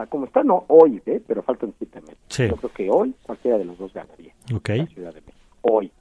como 0.10 0.26
está, 0.26 0.44
no 0.44 0.64
hoy, 0.68 1.02
¿eh? 1.08 1.20
pero 1.26 1.42
faltan 1.42 1.74
siete 1.80 2.02
meses. 2.02 2.18
Sí. 2.28 2.48
Yo 2.48 2.56
creo 2.58 2.72
que 2.72 2.90
hoy 2.92 3.16
cualquiera 3.24 3.58
de 3.58 3.66
los 3.66 3.80
dos 3.80 3.92
ganaría. 3.94 4.32
Ok. 4.54 4.70
La 4.70 4.86
Ciudad 4.86 5.14
de 5.16 5.22
México. 5.22 5.38
Hoy. 5.64 5.92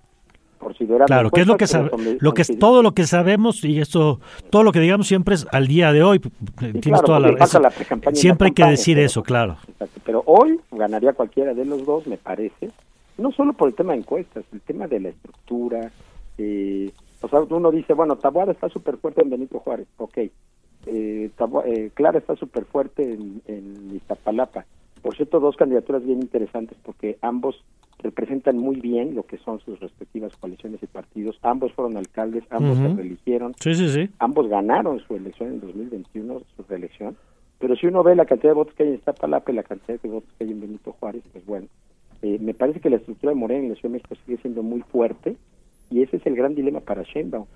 Claro, 1.06 1.30
que 1.30 1.40
es 1.40 1.46
lo 1.46 1.56
que 1.56 1.66
sabe, 1.66 1.90
lo 2.20 2.34
que 2.34 2.42
es 2.42 2.58
todo 2.58 2.82
lo 2.82 2.92
que 2.92 3.06
sabemos 3.06 3.64
y 3.64 3.80
esto, 3.80 4.20
todo 4.50 4.62
lo 4.62 4.72
que 4.72 4.80
digamos 4.80 5.06
siempre 5.06 5.34
es 5.34 5.46
al 5.52 5.66
día 5.66 5.92
de 5.92 6.02
hoy. 6.02 6.18
Tienes 6.58 6.82
claro, 6.82 7.04
toda 7.04 7.20
la, 7.20 7.30
la 7.32 8.14
siempre 8.14 8.48
hay 8.48 8.52
que 8.54 8.64
decir 8.64 8.96
pero- 8.96 9.06
eso, 9.06 9.22
claro. 9.22 9.56
Exacto, 9.68 10.00
Pero 10.04 10.22
hoy 10.26 10.58
ganaría 10.70 11.12
cualquiera 11.12 11.54
de 11.54 11.64
los 11.64 11.84
dos, 11.86 12.06
me 12.06 12.18
parece. 12.18 12.70
No 13.16 13.32
solo 13.32 13.52
por 13.52 13.68
el 13.68 13.74
tema 13.74 13.92
de 13.92 13.98
encuestas, 14.00 14.44
el 14.52 14.60
tema 14.60 14.86
de 14.86 15.00
la 15.00 15.08
estructura. 15.10 15.90
Eh, 16.36 16.92
o 17.20 17.28
sea, 17.28 17.40
uno 17.40 17.70
dice, 17.70 17.94
bueno, 17.94 18.16
Taboada 18.16 18.52
está 18.52 18.68
súper 18.68 18.96
fuerte 18.96 19.22
en 19.22 19.30
Benito 19.30 19.58
Juárez, 19.58 19.86
ok. 19.96 20.18
Eh, 20.18 20.32
eh, 20.86 21.90
Clara 21.94 22.18
está 22.18 22.36
súper 22.36 22.64
fuerte 22.64 23.02
en, 23.02 23.42
en 23.46 23.96
Iztapalapa. 23.96 24.64
Por 25.02 25.16
cierto, 25.16 25.40
dos 25.40 25.56
candidaturas 25.56 26.04
bien 26.04 26.20
interesantes 26.20 26.78
porque 26.84 27.18
ambos 27.22 27.62
representan 27.98 28.56
muy 28.58 28.80
bien 28.80 29.14
lo 29.14 29.24
que 29.24 29.38
son 29.38 29.58
sus 29.60 29.78
respectivas 29.80 30.36
coaliciones 30.36 30.82
y 30.82 30.86
partidos. 30.86 31.38
Ambos 31.42 31.72
fueron 31.72 31.96
alcaldes, 31.96 32.44
ambos 32.50 32.78
se 32.78 32.88
reeligieron, 32.94 33.54
Sí, 33.60 33.74
sí, 33.74 33.88
sí. 33.88 34.08
ambos 34.18 34.48
ganaron 34.48 35.00
su 35.00 35.16
elección 35.16 35.54
en 35.54 35.60
2021, 35.60 36.40
su 36.56 36.62
reelección. 36.68 37.16
Pero 37.58 37.74
si 37.74 37.86
uno 37.88 38.04
ve 38.04 38.14
la 38.14 38.24
cantidad 38.24 38.50
de 38.52 38.56
votos 38.56 38.74
que 38.74 38.84
hay 38.84 38.88
en 38.90 38.94
Iztapalapa 38.96 39.50
y 39.50 39.54
la 39.56 39.64
cantidad 39.64 40.00
de 40.00 40.08
votos 40.08 40.30
que 40.38 40.44
hay 40.44 40.52
en 40.52 40.60
Benito 40.60 40.92
Juárez, 40.92 41.24
pues 41.32 41.44
bueno, 41.44 41.66
eh, 42.22 42.38
me 42.40 42.54
parece 42.54 42.78
que 42.80 42.88
la 42.90 42.96
estructura 42.96 43.32
de 43.32 43.38
Morena 43.38 43.64
en 43.64 43.70
la 43.70 43.74
Ciudad 43.74 43.90
de 43.90 43.98
México 43.98 44.14
sigue 44.24 44.38
siendo 44.38 44.62
muy 44.62 44.80
fuerte 44.82 45.36
y 45.90 46.02
ese 46.02 46.18
es 46.18 46.26
el 46.26 46.36
gran 46.36 46.54
dilema 46.54 46.80
para 46.80 47.02
Sheinbaum. 47.02 47.46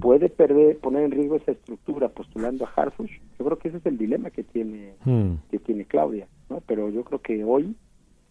¿Puede 0.00 0.28
perder, 0.28 0.76
poner 0.76 1.04
en 1.04 1.10
riesgo 1.10 1.36
esa 1.36 1.52
estructura 1.52 2.10
postulando 2.10 2.66
a 2.66 2.70
Harfuch? 2.76 3.10
Yo 3.38 3.44
creo 3.46 3.58
que 3.58 3.68
ese 3.68 3.78
es 3.78 3.86
el 3.86 3.96
dilema 3.96 4.28
que 4.30 4.42
tiene 4.44 4.92
Hmm. 5.06 5.36
que 5.50 5.58
tiene 5.58 5.86
Claudia, 5.86 6.26
¿no? 6.50 6.60
Pero 6.66 6.90
yo 6.90 7.02
creo 7.04 7.20
que 7.22 7.42
hoy 7.44 7.74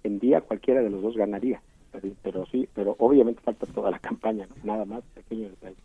en 0.05 0.19
día 0.19 0.41
cualquiera 0.41 0.81
de 0.81 0.89
los 0.89 1.01
dos 1.01 1.15
ganaría. 1.15 1.61
Pero, 1.91 2.13
pero 2.23 2.45
sí, 2.51 2.67
pero 2.73 2.95
obviamente 2.99 3.41
falta 3.41 3.65
toda 3.65 3.91
la 3.91 3.99
campaña, 4.09 4.47
¿no? 4.47 4.73
nada 4.73 4.85
más, 4.85 5.03
pequeño 5.13 5.49
detalle. 5.49 5.75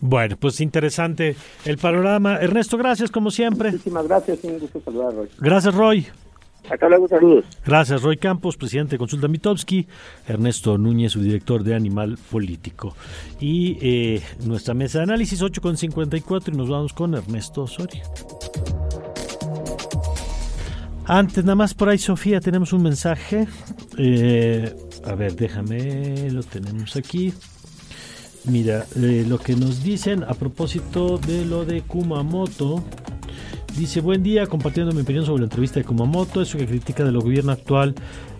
Bueno, 0.00 0.36
pues 0.38 0.60
interesante 0.60 1.36
el 1.64 1.78
panorama. 1.78 2.36
Ernesto, 2.36 2.76
gracias 2.78 3.10
como 3.10 3.30
siempre. 3.30 3.70
Muchísimas 3.70 4.06
gracias, 4.06 4.44
un 4.44 4.58
gusto 4.58 4.80
saludar 4.80 5.08
a 5.08 5.16
Roy. 5.16 5.28
Gracias, 5.40 5.74
Roy. 5.74 6.06
Hasta 6.70 6.88
luego, 6.88 7.08
saludos. 7.08 7.44
Gracias, 7.66 8.02
Roy 8.02 8.16
Campos, 8.16 8.56
presidente 8.56 8.92
de 8.92 8.98
Consulta 8.98 9.28
Mitowski, 9.28 9.86
Ernesto 10.26 10.78
Núñez, 10.78 11.12
su 11.12 11.20
director 11.20 11.62
de 11.62 11.74
Animal 11.74 12.16
Político. 12.30 12.94
Y 13.38 13.76
eh, 13.82 14.22
nuestra 14.46 14.72
mesa 14.72 14.98
de 14.98 15.04
análisis 15.04 15.42
8.54 15.42 16.54
y 16.54 16.56
nos 16.56 16.70
vamos 16.70 16.94
con 16.94 17.14
Ernesto 17.14 17.64
Osorio. 17.64 18.02
Antes, 21.06 21.44
nada 21.44 21.54
más 21.54 21.74
por 21.74 21.90
ahí, 21.90 21.98
Sofía, 21.98 22.40
tenemos 22.40 22.72
un 22.72 22.82
mensaje. 22.82 23.46
Eh, 23.98 24.74
a 25.04 25.14
ver, 25.14 25.36
déjame, 25.36 26.30
lo 26.30 26.42
tenemos 26.42 26.96
aquí. 26.96 27.34
Mira, 28.44 28.86
eh, 28.96 29.24
lo 29.28 29.38
que 29.38 29.54
nos 29.54 29.82
dicen 29.82 30.24
a 30.24 30.32
propósito 30.32 31.18
de 31.18 31.44
lo 31.44 31.66
de 31.66 31.82
Kumamoto. 31.82 32.82
Dice, 33.76 34.00
buen 34.00 34.22
día, 34.22 34.46
compartiendo 34.46 34.92
mi 34.92 35.02
opinión 35.02 35.26
sobre 35.26 35.40
la 35.40 35.46
entrevista 35.46 35.80
de 35.80 35.84
Kumamoto, 35.84 36.40
eso 36.40 36.56
que 36.56 36.66
critica 36.66 37.04
del 37.04 37.18
gobierno 37.18 37.52
actual 37.52 37.94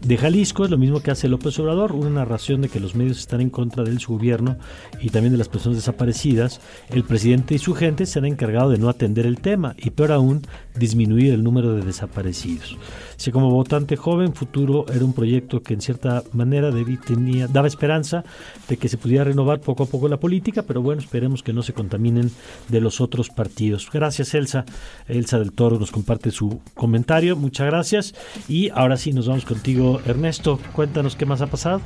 de 0.04 0.18
Jalisco 0.18 0.64
es 0.64 0.70
lo 0.70 0.76
mismo 0.76 1.00
que 1.00 1.10
hace 1.10 1.28
López 1.28 1.58
Obrador, 1.58 1.92
una 1.92 2.10
narración 2.10 2.60
de 2.60 2.68
que 2.68 2.78
los 2.78 2.94
medios 2.94 3.18
están 3.18 3.40
en 3.40 3.48
contra 3.48 3.84
de 3.84 3.98
su 3.98 4.12
gobierno 4.12 4.56
y 5.00 5.08
también 5.08 5.32
de 5.32 5.38
las 5.38 5.48
personas 5.48 5.78
desaparecidas. 5.78 6.60
El 6.90 7.04
presidente 7.04 7.54
y 7.54 7.58
su 7.58 7.74
gente 7.74 8.04
se 8.04 8.18
han 8.18 8.26
encargado 8.26 8.68
de 8.70 8.76
no 8.76 8.90
atender 8.90 9.24
el 9.24 9.40
tema 9.40 9.74
y 9.78 9.90
peor 9.90 10.12
aún, 10.12 10.42
disminuir 10.76 11.32
el 11.32 11.42
número 11.42 11.74
de 11.74 11.82
desaparecidos. 11.82 12.76
Si 13.16 13.30
como 13.30 13.50
votante 13.50 13.96
joven, 13.96 14.34
futuro 14.34 14.86
era 14.92 15.04
un 15.04 15.12
proyecto 15.12 15.62
que 15.62 15.74
en 15.74 15.80
cierta 15.80 16.22
manera 16.32 16.70
tenía, 17.06 17.46
daba 17.46 17.68
esperanza 17.68 18.24
de 18.68 18.76
que 18.76 18.88
se 18.88 18.98
pudiera 18.98 19.24
renovar 19.24 19.60
poco 19.60 19.84
a 19.84 19.86
poco 19.86 20.08
la 20.08 20.18
política, 20.18 20.62
pero 20.62 20.82
bueno, 20.82 21.00
esperemos 21.00 21.42
que 21.42 21.52
no 21.52 21.62
se 21.62 21.72
contaminen 21.72 22.30
de 22.68 22.80
los 22.80 23.00
otros 23.00 23.30
partidos. 23.30 23.88
Gracias 23.92 24.34
Elsa. 24.34 24.64
Elsa 25.08 25.38
del 25.38 25.52
Toro 25.52 25.78
nos 25.78 25.90
comparte 25.90 26.30
su 26.30 26.60
comentario. 26.74 27.36
Muchas 27.36 27.66
gracias. 27.66 28.14
Y 28.48 28.70
ahora 28.70 28.96
sí 28.96 29.12
nos 29.12 29.28
vamos 29.28 29.44
contigo, 29.44 29.93
Ernesto. 30.04 30.58
Cuéntanos 30.72 31.16
qué 31.16 31.26
más 31.26 31.40
ha 31.40 31.46
pasado. 31.46 31.80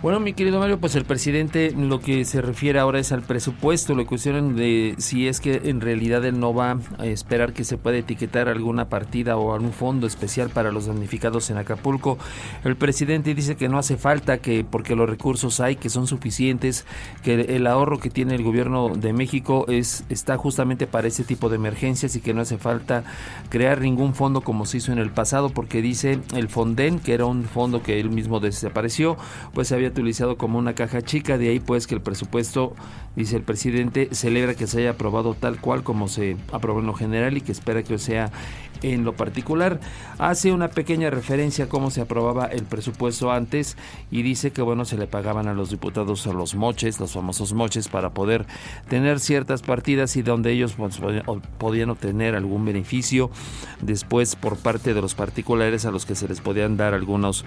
Bueno, 0.00 0.20
mi 0.20 0.32
querido 0.32 0.60
Mario, 0.60 0.78
pues 0.78 0.94
el 0.94 1.04
presidente 1.04 1.72
lo 1.72 1.98
que 1.98 2.24
se 2.24 2.40
refiere 2.40 2.78
ahora 2.78 3.00
es 3.00 3.10
al 3.10 3.22
presupuesto, 3.22 3.96
lo 3.96 4.06
cuestionan 4.06 4.54
de 4.54 4.94
si 4.98 5.26
es 5.26 5.40
que 5.40 5.62
en 5.64 5.80
realidad 5.80 6.24
él 6.24 6.38
no 6.38 6.54
va 6.54 6.78
a 6.98 7.06
esperar 7.06 7.52
que 7.52 7.64
se 7.64 7.78
pueda 7.78 7.96
etiquetar 7.96 8.48
alguna 8.48 8.88
partida 8.88 9.36
o 9.36 9.52
algún 9.52 9.72
fondo 9.72 10.06
especial 10.06 10.50
para 10.50 10.70
los 10.70 10.86
damnificados 10.86 11.50
en 11.50 11.56
Acapulco. 11.56 12.16
El 12.62 12.76
presidente 12.76 13.34
dice 13.34 13.56
que 13.56 13.68
no 13.68 13.76
hace 13.76 13.96
falta, 13.96 14.38
que 14.38 14.62
porque 14.62 14.94
los 14.94 15.10
recursos 15.10 15.58
hay, 15.58 15.74
que 15.74 15.88
son 15.88 16.06
suficientes, 16.06 16.86
que 17.24 17.56
el 17.56 17.66
ahorro 17.66 17.98
que 17.98 18.08
tiene 18.08 18.36
el 18.36 18.44
gobierno 18.44 18.90
de 18.90 19.12
México 19.12 19.64
es 19.66 20.04
está 20.10 20.36
justamente 20.36 20.86
para 20.86 21.08
ese 21.08 21.24
tipo 21.24 21.48
de 21.48 21.56
emergencias 21.56 22.14
y 22.14 22.20
que 22.20 22.34
no 22.34 22.42
hace 22.42 22.56
falta 22.56 23.02
crear 23.48 23.80
ningún 23.80 24.14
fondo 24.14 24.42
como 24.42 24.64
se 24.64 24.76
hizo 24.76 24.92
en 24.92 24.98
el 24.98 25.10
pasado, 25.10 25.50
porque 25.50 25.82
dice 25.82 26.20
el 26.36 26.48
Fonden, 26.48 27.00
que 27.00 27.14
era 27.14 27.24
un 27.24 27.42
fondo 27.42 27.82
que 27.82 27.98
él 27.98 28.10
mismo 28.10 28.38
desapareció, 28.38 29.16
pues 29.54 29.72
había 29.72 29.87
utilizado 29.88 30.36
como 30.36 30.58
una 30.58 30.74
caja 30.74 31.02
chica, 31.02 31.38
de 31.38 31.50
ahí 31.50 31.60
pues 31.60 31.86
que 31.86 31.94
el 31.94 32.00
presupuesto, 32.00 32.74
dice 33.16 33.36
el 33.36 33.42
presidente, 33.42 34.08
celebra 34.12 34.54
que 34.54 34.66
se 34.66 34.80
haya 34.80 34.90
aprobado 34.90 35.34
tal 35.34 35.60
cual 35.60 35.82
como 35.82 36.08
se 36.08 36.36
aprobó 36.52 36.80
en 36.80 36.86
lo 36.86 36.94
general 36.94 37.36
y 37.36 37.40
que 37.40 37.52
espera 37.52 37.82
que 37.82 37.98
sea 37.98 38.30
en 38.82 39.04
lo 39.04 39.14
particular. 39.14 39.80
Hace 40.18 40.52
una 40.52 40.68
pequeña 40.68 41.10
referencia 41.10 41.66
a 41.66 41.68
cómo 41.68 41.90
se 41.90 42.00
aprobaba 42.00 42.46
el 42.46 42.64
presupuesto 42.64 43.30
antes 43.30 43.76
y 44.10 44.22
dice 44.22 44.50
que 44.50 44.62
bueno, 44.62 44.84
se 44.84 44.96
le 44.96 45.06
pagaban 45.06 45.48
a 45.48 45.54
los 45.54 45.70
diputados 45.70 46.26
a 46.26 46.32
los 46.32 46.54
moches, 46.54 47.00
los 47.00 47.12
famosos 47.12 47.52
moches, 47.52 47.88
para 47.88 48.10
poder 48.10 48.46
tener 48.88 49.20
ciertas 49.20 49.62
partidas 49.62 50.16
y 50.16 50.22
donde 50.22 50.52
ellos 50.52 50.74
pues, 50.76 51.00
podían 51.58 51.90
obtener 51.90 52.34
algún 52.34 52.64
beneficio 52.64 53.30
después 53.80 54.36
por 54.36 54.56
parte 54.56 54.94
de 54.94 55.00
los 55.00 55.14
particulares 55.14 55.84
a 55.84 55.90
los 55.90 56.06
que 56.06 56.14
se 56.14 56.28
les 56.28 56.40
podían 56.40 56.76
dar 56.76 56.94
algunos 56.94 57.44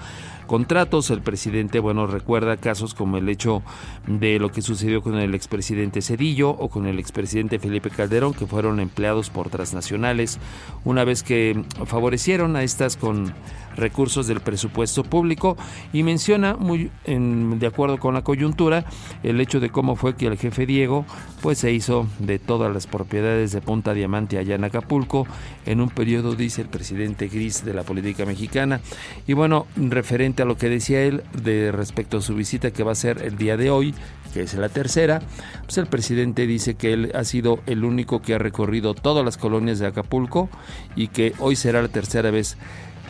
contratos. 0.47 1.09
El 1.09 1.21
presidente, 1.21 1.79
bueno, 1.79 2.07
recuerda 2.07 2.57
casos 2.57 2.93
como 2.93 3.17
el 3.17 3.29
hecho 3.29 3.63
de 4.07 4.39
lo 4.39 4.51
que 4.51 4.61
sucedió 4.61 5.01
con 5.01 5.17
el 5.17 5.35
expresidente 5.35 6.01
Cedillo 6.01 6.49
o 6.49 6.69
con 6.69 6.87
el 6.87 6.99
expresidente 6.99 7.59
Felipe 7.59 7.89
Calderón, 7.89 8.33
que 8.33 8.45
fueron 8.45 8.79
empleados 8.79 9.29
por 9.29 9.49
transnacionales 9.49 10.39
una 10.83 11.03
vez 11.03 11.20
que 11.23 11.63
favorecieron 11.85 12.55
a 12.55 12.63
estas 12.63 12.97
con 12.97 13.33
recursos 13.75 14.27
del 14.27 14.41
presupuesto 14.41 15.03
público. 15.03 15.57
Y 15.93 16.03
menciona 16.03 16.55
muy 16.55 16.91
en, 17.05 17.59
de 17.59 17.67
acuerdo 17.67 17.97
con 17.99 18.13
la 18.13 18.23
coyuntura 18.23 18.85
el 19.23 19.39
hecho 19.41 19.59
de 19.59 19.69
cómo 19.69 19.95
fue 19.95 20.15
que 20.15 20.27
el 20.27 20.37
jefe 20.37 20.65
Diego 20.65 21.05
pues 21.41 21.59
se 21.59 21.71
hizo 21.71 22.07
de 22.19 22.39
todas 22.39 22.73
las 22.73 22.87
propiedades 22.87 23.51
de 23.51 23.61
Punta 23.61 23.93
Diamante 23.93 24.37
allá 24.37 24.55
en 24.55 24.63
Acapulco 24.63 25.25
en 25.65 25.81
un 25.81 25.89
periodo 25.89 26.35
dice 26.35 26.61
el 26.61 26.67
presidente 26.67 27.27
gris 27.27 27.65
de 27.65 27.73
la 27.73 27.83
política 27.83 28.25
mexicana. 28.25 28.81
Y 29.27 29.33
bueno 29.33 29.67
referente 29.75 30.43
a 30.43 30.45
lo 30.45 30.57
que 30.57 30.69
decía 30.69 31.01
él 31.01 31.23
de 31.33 31.71
respecto 31.71 32.17
a 32.17 32.21
su 32.21 32.35
visita 32.35 32.71
que 32.71 32.83
va 32.83 32.91
a 32.91 32.95
ser 32.95 33.21
el 33.23 33.37
día 33.37 33.57
de 33.57 33.69
hoy 33.69 33.93
que 34.31 34.41
es 34.41 34.53
la 34.53 34.69
tercera, 34.69 35.21
pues 35.63 35.77
el 35.77 35.87
presidente 35.87 36.47
dice 36.47 36.75
que 36.75 36.93
él 36.93 37.11
ha 37.13 37.23
sido 37.23 37.59
el 37.65 37.83
único 37.83 38.21
que 38.21 38.35
ha 38.35 38.37
recorrido 38.37 38.93
todas 38.93 39.23
las 39.23 39.37
colonias 39.37 39.79
de 39.79 39.87
Acapulco 39.87 40.49
y 40.95 41.07
que 41.07 41.33
hoy 41.39 41.55
será 41.55 41.81
la 41.81 41.87
tercera 41.89 42.31
vez 42.31 42.57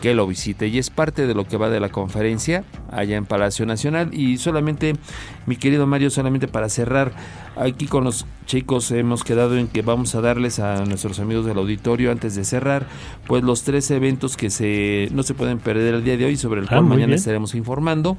que 0.02 0.14
lo 0.14 0.26
visite. 0.26 0.66
Y 0.66 0.78
es 0.78 0.90
parte 0.90 1.28
de 1.28 1.34
lo 1.34 1.46
que 1.46 1.56
va 1.56 1.70
de 1.70 1.78
la 1.78 1.88
conferencia 1.88 2.64
allá 2.90 3.16
en 3.16 3.24
Palacio 3.24 3.64
Nacional. 3.64 4.12
Y 4.12 4.36
solamente 4.36 4.94
mi 5.46 5.56
querido 5.56 5.86
Mario 5.86 6.10
solamente 6.10 6.48
para 6.48 6.68
cerrar 6.68 7.12
aquí 7.56 7.86
con 7.86 8.02
los 8.02 8.26
chicos 8.46 8.90
hemos 8.90 9.22
quedado 9.22 9.56
en 9.56 9.68
que 9.68 9.82
vamos 9.82 10.14
a 10.16 10.20
darles 10.20 10.58
a 10.58 10.84
nuestros 10.84 11.20
amigos 11.20 11.46
del 11.46 11.56
auditorio 11.56 12.10
antes 12.10 12.34
de 12.34 12.44
cerrar 12.44 12.86
pues 13.26 13.44
los 13.44 13.62
tres 13.62 13.90
eventos 13.90 14.36
que 14.36 14.50
se 14.50 15.08
no 15.12 15.22
se 15.22 15.34
pueden 15.34 15.58
perder 15.58 15.94
el 15.94 16.04
día 16.04 16.16
de 16.16 16.24
hoy 16.24 16.36
sobre 16.36 16.60
el 16.60 16.66
ah, 16.66 16.70
cual 16.70 16.84
mañana 16.84 17.14
estaremos 17.14 17.54
informando 17.54 18.16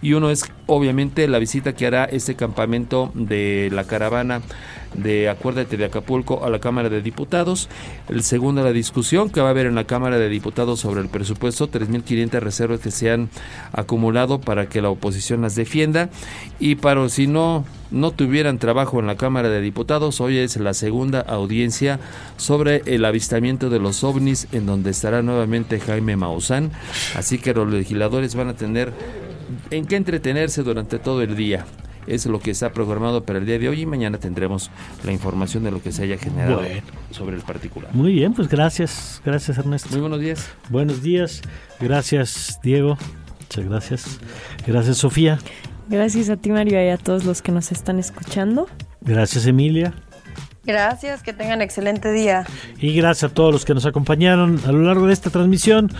y 0.00 0.12
uno 0.12 0.30
es 0.30 0.44
obviamente 0.66 1.26
la 1.28 1.38
visita 1.38 1.74
que 1.74 1.86
hará 1.86 2.04
este 2.04 2.36
campamento 2.36 3.10
de 3.14 3.70
la 3.72 3.84
caravana 3.84 4.42
de 4.94 5.28
Acuérdate 5.28 5.76
de 5.76 5.84
Acapulco 5.84 6.44
a 6.44 6.50
la 6.50 6.60
Cámara 6.60 6.88
de 6.88 7.02
Diputados. 7.02 7.68
El 8.08 8.22
segundo, 8.22 8.62
la 8.62 8.72
discusión 8.72 9.30
que 9.30 9.40
va 9.40 9.48
a 9.48 9.50
haber 9.50 9.66
en 9.66 9.74
la 9.74 9.84
Cámara 9.84 10.18
de 10.18 10.28
Diputados 10.28 10.80
sobre 10.80 11.00
el 11.00 11.08
presupuesto, 11.08 11.70
3.500 11.70 12.40
reservas 12.40 12.80
que 12.80 12.90
se 12.90 13.10
han 13.10 13.28
acumulado 13.72 14.40
para 14.40 14.68
que 14.68 14.82
la 14.82 14.90
oposición 14.90 15.42
las 15.42 15.54
defienda. 15.54 16.10
Y 16.58 16.76
para 16.76 17.08
si 17.08 17.26
no, 17.26 17.64
no 17.90 18.10
tuvieran 18.10 18.58
trabajo 18.58 19.00
en 19.00 19.06
la 19.06 19.16
Cámara 19.16 19.48
de 19.48 19.60
Diputados, 19.60 20.20
hoy 20.20 20.38
es 20.38 20.56
la 20.56 20.74
segunda 20.74 21.20
audiencia 21.20 22.00
sobre 22.36 22.82
el 22.86 23.04
avistamiento 23.04 23.70
de 23.70 23.78
los 23.78 24.04
ovnis, 24.04 24.48
en 24.52 24.66
donde 24.66 24.90
estará 24.90 25.22
nuevamente 25.22 25.80
Jaime 25.80 26.16
Maussan. 26.16 26.72
Así 27.14 27.38
que 27.38 27.54
los 27.54 27.70
legisladores 27.70 28.34
van 28.34 28.48
a 28.48 28.56
tener 28.56 28.92
en 29.70 29.86
qué 29.86 29.96
entretenerse 29.96 30.62
durante 30.62 30.98
todo 30.98 31.22
el 31.22 31.36
día. 31.36 31.64
Es 32.06 32.24
lo 32.24 32.40
que 32.40 32.50
está 32.50 32.72
programado 32.72 33.22
para 33.22 33.38
el 33.38 33.44
día 33.44 33.58
de 33.58 33.68
hoy 33.68 33.82
y 33.82 33.86
mañana 33.86 34.18
tendremos 34.18 34.70
la 35.04 35.12
información 35.12 35.64
de 35.64 35.70
lo 35.70 35.82
que 35.82 35.92
se 35.92 36.04
haya 36.04 36.16
generado 36.16 36.62
sobre 37.10 37.36
el 37.36 37.42
particular. 37.42 37.94
Muy 37.94 38.14
bien, 38.14 38.32
pues 38.32 38.48
gracias, 38.48 39.20
gracias 39.24 39.58
Ernesto. 39.58 39.90
Muy 39.90 40.00
buenos 40.00 40.20
días. 40.20 40.48
Buenos 40.70 41.02
días, 41.02 41.42
gracias 41.78 42.60
Diego, 42.62 42.96
muchas 43.40 43.64
gracias. 43.66 44.20
Gracias 44.66 44.96
Sofía. 44.96 45.38
Gracias 45.90 46.30
a 46.30 46.36
ti 46.36 46.50
Mario 46.50 46.82
y 46.82 46.88
a 46.88 46.96
todos 46.96 47.24
los 47.24 47.42
que 47.42 47.52
nos 47.52 47.72
están 47.72 47.98
escuchando. 47.98 48.68
Gracias 49.02 49.46
Emilia. 49.46 49.92
Gracias, 50.64 51.22
que 51.22 51.32
tengan 51.32 51.62
excelente 51.62 52.12
día. 52.12 52.44
Y 52.80 52.92
gracias 52.92 53.30
a 53.30 53.34
todos 53.34 53.52
los 53.52 53.64
que 53.64 53.74
nos 53.74 53.86
acompañaron 53.86 54.60
a 54.66 54.72
lo 54.72 54.82
largo 54.82 55.06
de 55.06 55.12
esta 55.12 55.30
transmisión, 55.30 55.90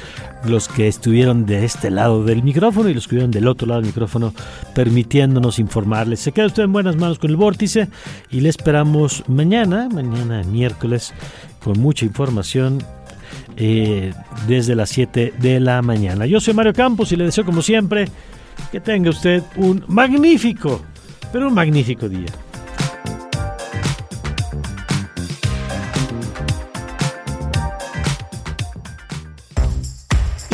los 0.45 0.69
que 0.69 0.89
estuvieron 0.89 1.47
de 1.47 1.65
este 1.65 1.91
lado 1.91 2.25
del 2.25 2.43
micrófono 2.43 2.89
y 2.89 2.95
los 2.95 3.05
que 3.05 3.17
estuvieron 3.17 3.31
del 3.31 3.49
otro 3.49 3.67
lado 3.67 3.81
del 3.81 3.89
micrófono, 3.89 4.35
permitiéndonos 4.75 5.59
informarles. 5.59 6.21
Se 6.21 6.33
queda 6.33 6.47
usted 6.47 6.65
en 6.65 6.73
buenas 6.73 6.97
manos 6.97 7.19
con 7.19 7.31
el 7.31 7.37
vórtice 7.37 7.89
y 8.31 8.41
le 8.41 8.49
esperamos 8.51 9.25
mañana, 9.29 9.89
mañana 9.89 10.43
miércoles, 10.43 11.15
con 11.63 11.81
mucha 11.81 12.05
información 12.05 12.83
eh, 13.57 14.13
desde 14.47 14.75
las 14.75 14.91
7 14.91 15.35
de 15.39 15.61
la 15.61 15.81
mañana. 15.83 16.27
Yo 16.27 16.41
soy 16.41 16.53
Mario 16.53 16.75
Campos 16.75 17.11
y 17.13 17.17
le 17.17 17.25
deseo 17.25 17.45
como 17.45 17.63
siempre 17.63 18.09
que 18.71 18.81
tenga 18.81 19.11
usted 19.11 19.43
un 19.57 19.85
magnífico, 19.89 20.83
pero 21.33 21.49
un 21.49 21.55
magnífico 21.55 22.09
día. 22.09 22.29